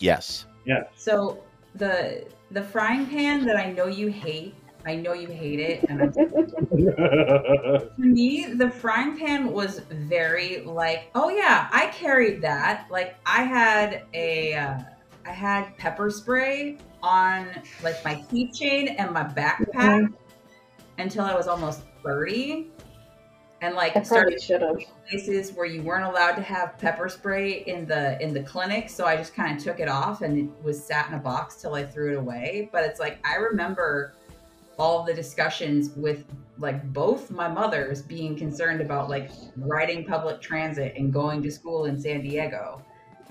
[0.00, 0.46] Yes.
[0.66, 0.88] Yeah.
[0.96, 1.44] So
[1.76, 4.56] the the frying pan that I know you hate,
[4.86, 11.10] I know you hate it, and I'm to me, the frying pan was very like,
[11.14, 12.86] oh yeah, I carried that.
[12.90, 14.78] Like I had a, uh,
[15.24, 17.48] I had pepper spray on
[17.82, 20.12] like my keychain and my backpack
[20.98, 22.70] until I was almost thirty,
[23.62, 24.76] and like I probably started should have.
[25.08, 29.06] places where you weren't allowed to have pepper spray in the in the clinic so
[29.06, 31.74] i just kind of took it off and it was sat in a box till
[31.74, 34.12] i threw it away but it's like i remember
[34.78, 36.24] all the discussions with
[36.58, 41.84] like both my mothers being concerned about like riding public transit and going to school
[41.86, 42.80] in san diego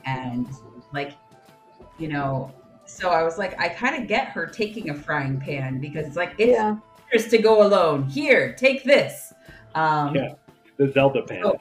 [0.05, 0.47] and
[0.93, 1.13] like
[1.97, 2.51] you know
[2.85, 6.17] So I was like, I kind of get her taking a frying pan because it's
[6.17, 7.29] like it's Yeah.
[7.29, 8.03] to go alone.
[8.09, 9.33] Here, take this.
[9.73, 10.33] Um, Yeah,
[10.77, 11.43] the Zelda pan.
[11.43, 11.59] So,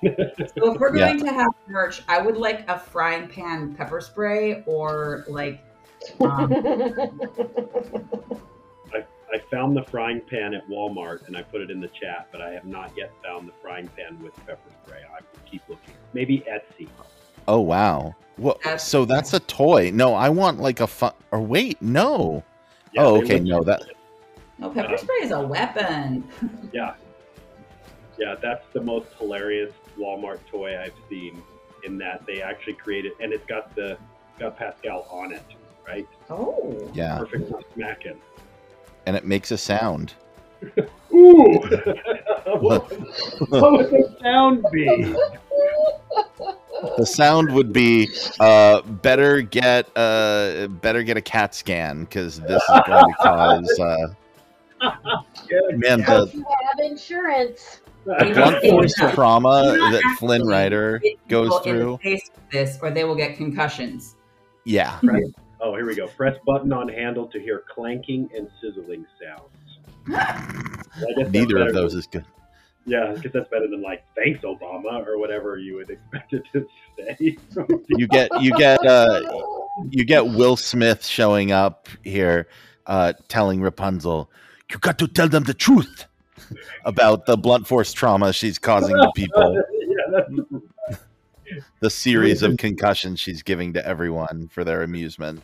[0.59, 1.07] so if we're Yeah.
[1.07, 5.61] going to have merch, I would like a frying pan pepper spray or like
[6.23, 6.51] um,
[9.33, 12.29] I, I found the frying pan at Walmart and I put it in the chat,
[12.33, 15.01] but I have not yet found the frying pan with pepper spray.
[15.01, 15.95] I will keep looking.
[16.13, 16.89] Maybe Etsy.
[17.49, 18.15] Oh wow.
[18.39, 19.91] Well, so that's a toy.
[19.93, 21.13] No, I want like a fun.
[21.31, 22.43] Or wait, no.
[22.93, 23.39] Yeah, oh, okay.
[23.41, 23.83] No, that.
[24.59, 26.29] no pepper spray is a weapon.
[26.73, 26.95] Yeah.
[28.19, 31.43] Yeah, that's the most hilarious Walmart toy I've seen
[31.85, 33.99] in that they actually created and it's got the
[34.39, 35.43] got Pascal on it,
[35.87, 36.07] right?
[36.31, 36.91] Oh.
[36.95, 37.19] Yeah.
[37.19, 38.21] Perfect for smacking.
[39.07, 40.15] And it makes a sound.
[41.15, 41.59] Ooh!
[42.61, 42.91] what,
[43.49, 45.15] what would the sound be?
[46.97, 48.09] The sound would be
[48.41, 53.81] uh, better get uh, better get a CAT scan because this is going to cause
[53.81, 54.15] uh,
[55.73, 57.81] man the You have insurance.
[58.05, 59.63] blunt force trauma
[59.93, 61.99] that Flynn Rider goes people in the through.
[61.99, 64.17] face with this, or they will get concussions.
[64.65, 64.99] Yeah.
[65.03, 65.25] Right.
[65.63, 66.09] Oh, here we go.
[66.09, 69.79] Press button on handle to hear clanking and sizzling sounds.
[70.09, 72.25] I guess that's Neither of those than- is good.
[72.85, 76.67] Yeah, because that's better than like "Thanks, Obama" or whatever you would expect it to
[76.99, 77.37] say.
[77.89, 79.21] You get you get uh,
[79.91, 82.49] you get Will Smith showing up here,
[82.89, 84.29] uh, telling Rapunzel,
[84.69, 86.07] "You got to tell them the truth
[86.85, 93.45] about the blunt force trauma she's causing to people." yeah, the series of concussions she's
[93.45, 95.41] giving to everyone for their amusement.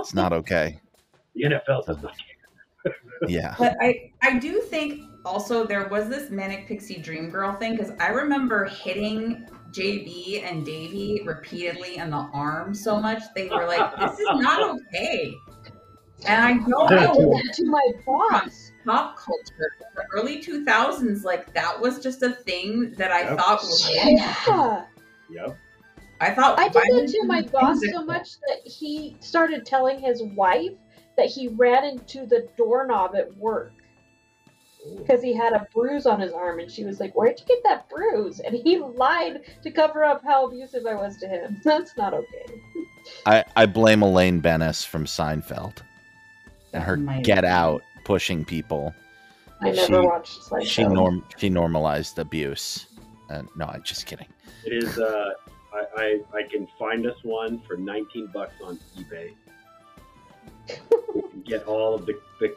[0.00, 0.80] It's not okay.
[1.34, 2.94] the NFL does not care.
[3.28, 3.54] Yeah.
[3.56, 7.92] But I, I do think also there was this manic pixie dream girl thing because
[8.00, 13.96] I remember hitting JB and Davy repeatedly in the arm so much they were like,
[13.96, 15.32] "This is not okay."
[16.26, 18.72] And I don't I know that to my boss.
[18.84, 23.38] pop culture, the early two thousands, like that was just a thing that I Yep.
[23.38, 23.88] thought was.
[23.94, 24.84] Yeah.
[25.30, 25.56] Yep.
[26.22, 30.22] I thought I did that to my boss so much that he started telling his
[30.22, 30.72] wife
[31.16, 33.72] that he ran into the doorknob at work
[34.96, 37.62] because he had a bruise on his arm, and she was like, "Where'd you get
[37.64, 41.60] that bruise?" And he lied to cover up how abusive I was to him.
[41.64, 42.60] That's not okay.
[43.26, 45.78] I, I blame Elaine Benes from Seinfeld
[46.72, 48.94] and her might- get out pushing people.
[49.60, 50.66] I never she, watched Seinfeld.
[50.66, 52.86] She norm she normalized abuse.
[53.30, 54.26] Uh, no, I'm just kidding.
[54.64, 54.98] It is.
[54.98, 55.30] Uh,
[55.74, 59.32] I, I I can find us one for 19 bucks on eBay.
[61.14, 62.54] We can get all of the, the.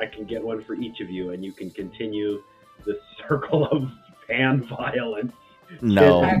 [0.00, 2.42] I can get one for each of you, and you can continue
[2.84, 2.98] the
[3.28, 3.90] circle of
[4.26, 5.32] fan violence.
[5.80, 6.22] No.
[6.24, 6.40] I-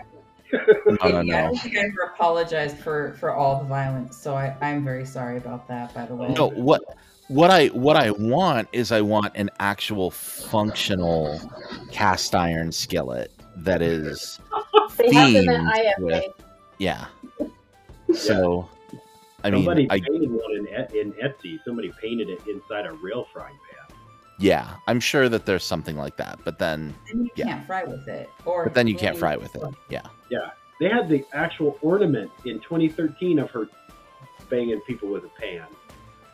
[0.52, 1.36] No, no, I no.
[1.46, 5.36] don't think I ever apologized for for all the violence, so I, I'm very sorry
[5.36, 5.92] about that.
[5.94, 6.82] By the way, No, what
[7.26, 11.40] what I what I want is I want an actual functional
[11.90, 14.38] cast iron skillet that is
[14.96, 15.98] They have them at IFA.
[15.98, 16.24] with
[16.78, 17.06] yeah.
[18.14, 18.68] So
[19.42, 20.66] I Somebody mean, I painted one in,
[20.98, 21.58] in Etsy.
[21.64, 23.96] Somebody painted it inside a real frying pan.
[24.38, 27.44] yeah, I'm sure that there's something like that, but then then you yeah.
[27.46, 29.62] can't fry with it, or but then you can't fry with it.
[29.90, 30.02] Yeah.
[30.30, 30.50] Yeah,
[30.80, 33.66] they had the actual ornament in 2013 of her
[34.48, 35.66] banging people with a pan.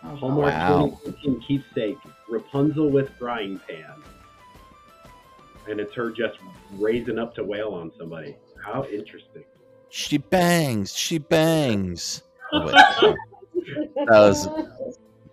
[0.03, 0.85] Oh, Hallmark Wow.
[1.05, 4.03] 2013 keepsake Rapunzel with frying pan,
[5.69, 6.39] and it's her just
[6.78, 8.37] raising up to wail on somebody.
[8.65, 9.45] How interesting!
[9.89, 12.23] She bangs, she bangs.
[12.53, 12.74] Oh, wait,
[14.07, 14.49] that was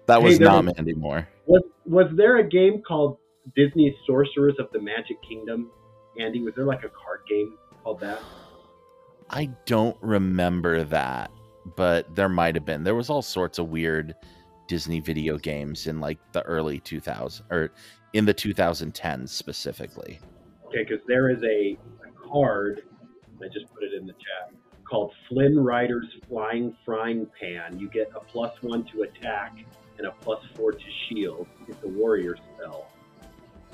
[0.07, 1.27] that was Hey, not was- Mandy Moore.
[1.45, 3.17] Was was there a game called
[3.55, 5.71] Disney Sorcerers of the Magic Kingdom?
[6.19, 8.19] Andy, was there like a card game called that?
[9.29, 11.31] I don't remember that,
[11.75, 12.83] but there might have been.
[12.83, 14.15] There was all sorts of weird
[14.67, 17.71] Disney video games in like the early 2000s or
[18.13, 20.19] in the 2010s specifically.
[20.67, 22.81] Okay, because there is a, a card.
[23.43, 24.57] I just put it in the chat
[24.89, 27.79] called Flynn Rider's Flying Frying Pan.
[27.79, 29.57] You get a plus one to attack
[29.97, 31.47] and a plus four to shield.
[31.67, 32.89] It's a warrior spell.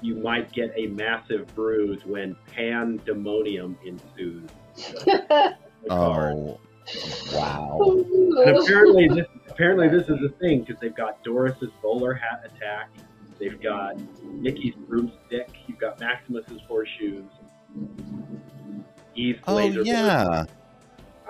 [0.02, 4.49] You might get a massive bruise when pandemonium ensues.
[5.90, 6.60] Oh,
[7.34, 8.06] wow.
[8.45, 12.90] And apparently this apparently this is a thing because they've got Doris's bowler hat attack.
[13.38, 15.49] They've got Mickey's broomstick.
[15.68, 17.26] You've got Maximus's horseshoes.
[19.15, 20.44] Eve's Oh yeah.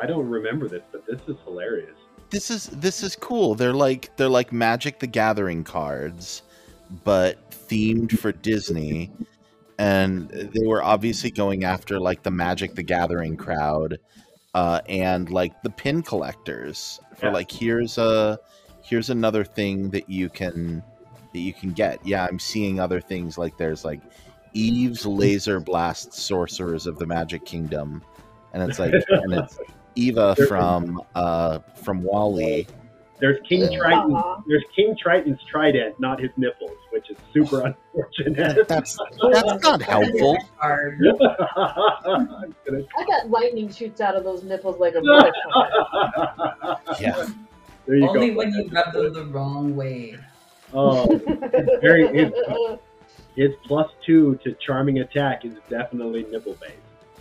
[0.02, 1.96] I don't remember this, but this is hilarious.
[2.30, 3.56] This is this is cool.
[3.56, 6.42] They're like they're like Magic the Gathering cards,
[7.04, 9.12] but themed for Disney.
[9.80, 14.00] And they were obviously going after like the Magic the Gathering crowd
[14.54, 17.34] uh, and like the pin collectors for Yeah.
[17.34, 18.40] like here's a
[18.82, 20.84] here's another thing that you can
[21.34, 22.06] that you can get.
[22.06, 24.02] Yeah, I'm seeing other things like there's like
[24.54, 28.02] Eve's laser blast sorcerers of the Magic Kingdom,
[28.54, 29.60] and it's like and it's
[29.96, 32.68] Eva from uh from WALL-E.
[33.20, 33.78] There's King Yeah.
[33.78, 34.22] Triton.
[34.48, 37.62] There's King Triton's trident, not his nipples, which is super
[37.94, 38.68] unfortunate.
[38.68, 38.98] That's
[39.32, 40.38] that's not helpful.
[40.62, 40.90] I
[43.08, 46.76] got lightning shoots out of those nipples like a butterfly.
[47.00, 47.28] Yeah.
[47.86, 48.38] There you Only go.
[48.38, 50.18] when you rub them the wrong way.
[50.74, 52.32] Oh, it's very.
[53.36, 56.74] It's, it's plus two to charming attack is definitely nipple based.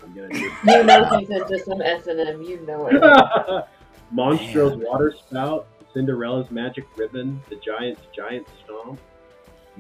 [0.03, 0.51] I'm gonna do.
[0.67, 2.43] You know he's into some S and M.
[2.43, 3.65] You know it.
[4.15, 9.01] Monstro's water spout, Cinderella's magic ribbon, the giant's giant stomp,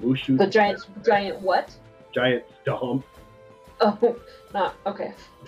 [0.00, 1.74] Mushu's The giant, giant what?
[2.14, 3.04] giant stomp.
[3.80, 4.16] Oh,
[4.54, 5.12] not okay.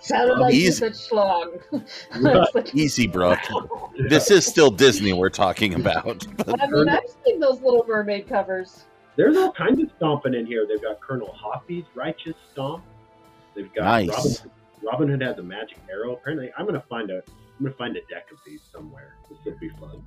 [0.00, 0.72] Sounded like you Easy.
[0.72, 1.60] said schlong.
[2.20, 3.34] Like- Easy, bro.
[4.08, 6.26] This is still Disney we're talking about.
[6.46, 8.84] I mean, I've seen those Little Mermaid covers.
[9.16, 10.66] There's all kinds of stomping in here.
[10.66, 12.84] They've got Colonel Hathi's righteous stomp.
[13.54, 14.08] They've got Nice.
[14.08, 14.50] Robin,
[14.82, 16.12] Robin Hood has a magic arrow.
[16.14, 17.22] Apparently, I'm gonna find a
[17.58, 19.16] I'm gonna find a deck of these somewhere.
[19.28, 20.02] This will be fun.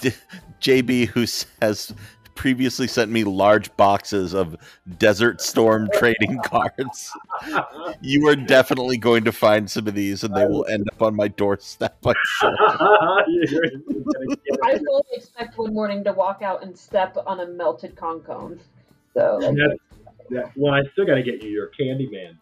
[0.60, 1.20] JB, who
[1.60, 1.94] has
[2.36, 4.56] previously sent me large boxes of
[4.98, 7.10] Desert Storm trading cards,
[8.00, 11.16] you are definitely going to find some of these, and they will end up on
[11.16, 11.96] my doorstep.
[12.06, 12.56] I'm sure.
[14.62, 18.60] I fully expect one morning to walk out and step on a melted con cone.
[19.14, 19.78] So, like, That,
[20.30, 22.36] that, well, I still got to get you your Candyman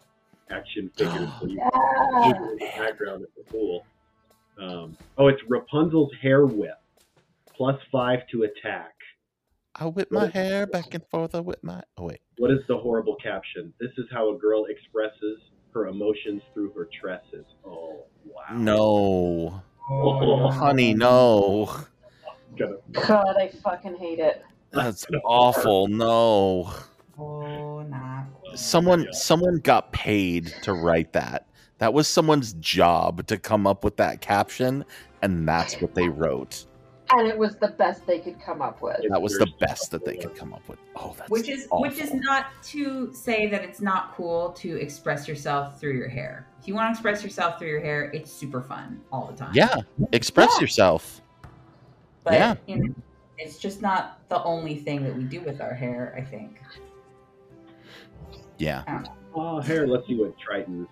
[0.51, 1.29] action figures.
[1.39, 2.33] so you Yeah.
[2.33, 3.85] can the background at the pool.
[4.61, 6.79] Um, oh, it's Rapunzel's hair whip,
[7.55, 8.94] plus five to attack.
[9.77, 11.35] I whip my hair back and forth.
[11.35, 11.81] I whip my.
[11.97, 12.21] Oh wait.
[12.37, 13.73] What is the horrible caption?
[13.79, 15.39] This is how a girl expresses
[15.73, 17.45] her emotions through her tresses.
[17.65, 18.55] Oh, wow.
[18.57, 20.49] No, Oh.
[20.49, 21.69] honey, no.
[22.57, 24.41] God, I fucking hate it.
[24.71, 25.87] That's awful.
[25.87, 26.71] No.
[27.19, 28.25] Oh, not.
[28.55, 31.47] Someone someone got paid to write that.
[31.79, 34.85] That was someone's job to come up with that caption,
[35.21, 36.65] and that's what they wrote.
[37.11, 38.97] And it was the best they could come up with.
[39.09, 40.79] That was the best that they could come up with.
[40.95, 45.27] Oh, that's Which is which is not to say that it's not cool to express
[45.27, 46.47] yourself through your hair.
[46.59, 49.51] If you want to express yourself through your hair, it's super fun all the time.
[49.53, 49.75] yeah.
[50.13, 51.21] Express yourself.
[52.23, 52.55] But yeah.
[52.65, 52.95] you know,
[53.37, 56.59] it's just not the only thing that we do with our hair, I think.
[58.57, 59.03] Yeah.
[59.35, 59.85] Oh, hair.
[59.87, 60.87] let's see what Triton's.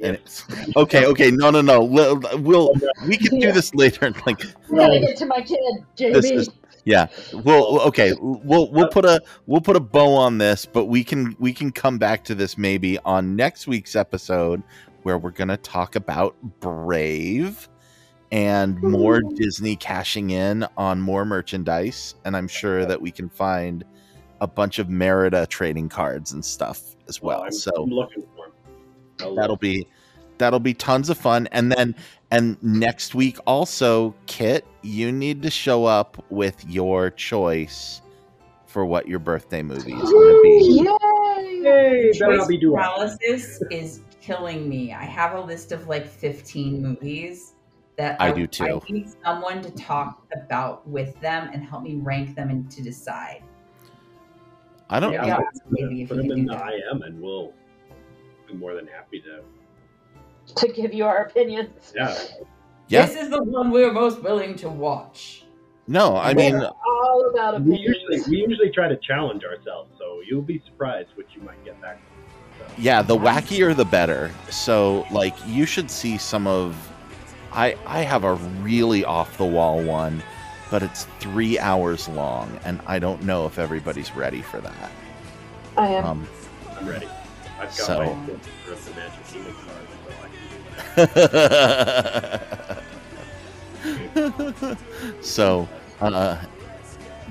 [0.00, 0.44] It's,
[0.76, 1.84] okay, okay, no, no, no.
[1.84, 4.12] We'll, we'll oh, we can do this later.
[4.26, 5.58] Like I gotta get to my kid,
[5.96, 6.46] Jamie.
[6.84, 7.06] yeah.
[7.32, 11.36] Well, okay, we'll we'll put a we'll put a bow on this, but we can
[11.38, 14.62] we can come back to this maybe on next week's episode
[15.02, 17.68] where we're gonna talk about Brave
[18.32, 23.84] and more Disney cashing in on more merchandise, and I'm sure that we can find
[24.40, 27.40] a bunch of Merida trading cards and stuff as well.
[27.40, 28.24] Oh, I'm, so I'm looking
[29.28, 29.86] for that'll be
[30.38, 31.94] that'll be tons of fun and then
[32.30, 38.00] and next week also kit you need to show up with your choice
[38.66, 41.62] for what your birthday movie is going to be Yay!
[41.62, 44.92] Hey, better Choice be doing paralysis is killing me.
[44.92, 47.54] I have a list of like 15 movies
[47.96, 48.80] that I do too.
[48.88, 52.82] I need someone to talk about with them and help me rank them and to
[52.82, 53.42] decide.
[54.88, 55.38] i don't Yeah, Yeah,
[55.68, 56.72] maybe if put you him could in do the that.
[56.92, 57.52] IM, and we'll
[58.50, 59.40] be more than happy to.
[60.56, 61.92] To give you our opinions.
[61.94, 62.16] Yeah,
[62.88, 65.44] yeah This is the one we're most willing to watch.
[65.86, 66.70] no i mean We're
[67.02, 71.26] all about we usually we usually try to challenge ourselves, so you'll be surprised what
[71.34, 72.00] you might get back.
[72.78, 76.76] yeah the wackier the better so like you should see some of
[77.52, 80.22] i i have a really off the wall one
[80.70, 84.90] but it's three hours long and i don't know if everybody's ready for that
[85.76, 86.04] I am.
[86.04, 86.28] um
[86.78, 87.08] I'm ready.
[87.60, 90.28] I've got So- my filter of the Magic Kingdom card, so I
[90.94, 91.10] can
[94.14, 94.78] do that.
[95.20, 95.68] so
[96.00, 96.36] uh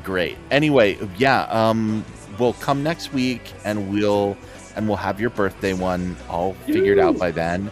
[0.03, 0.37] great.
[0.51, 2.05] Anyway yeah um
[2.37, 4.37] we'll come next week and we'll
[4.75, 7.71] and we'll have your birthday one all figured out by then.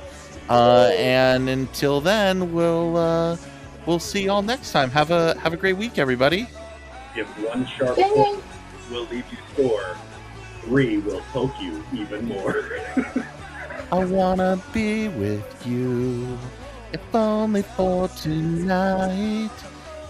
[0.49, 3.38] Uh and until then we'll uh
[3.85, 4.89] we'll see y'all next time.
[4.91, 6.47] Have a have a great week everybody.
[7.15, 8.43] If one sharp Dang hook
[8.91, 9.95] will leave you sore,
[10.68, 12.65] three will poke you even more.
[13.91, 16.38] i wanna be with you
[16.91, 19.49] if only for tonight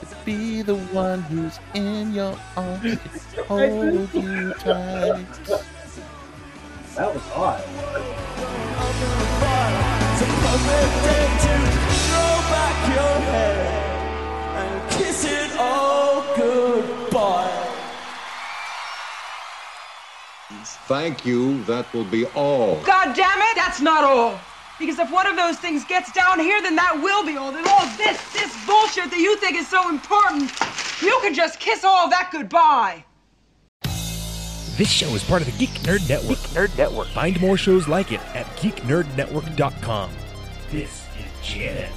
[0.01, 2.97] to be the one who's in your arms
[3.35, 5.63] to hold you tight
[6.95, 7.61] that was odd.
[10.09, 11.53] It's a perfect day to
[12.09, 13.59] throw back your head
[14.57, 17.66] and kiss it all goodbye.
[20.87, 21.63] Thank you.
[21.63, 22.81] That will be all.
[22.83, 24.39] God damn it, that's not all.
[24.79, 27.51] Because if one of those things gets down here, then that will be all.
[27.51, 30.51] Then all this, this bullshit that you think is so important,
[31.01, 33.03] you can just kiss all that goodbye.
[34.77, 36.37] This show is part of the Geek Nerd Network.
[36.37, 37.07] Geek Nerd Network.
[37.07, 40.11] Find more shows like it at geeknerdnetwork.com.
[40.69, 41.89] This is Janet.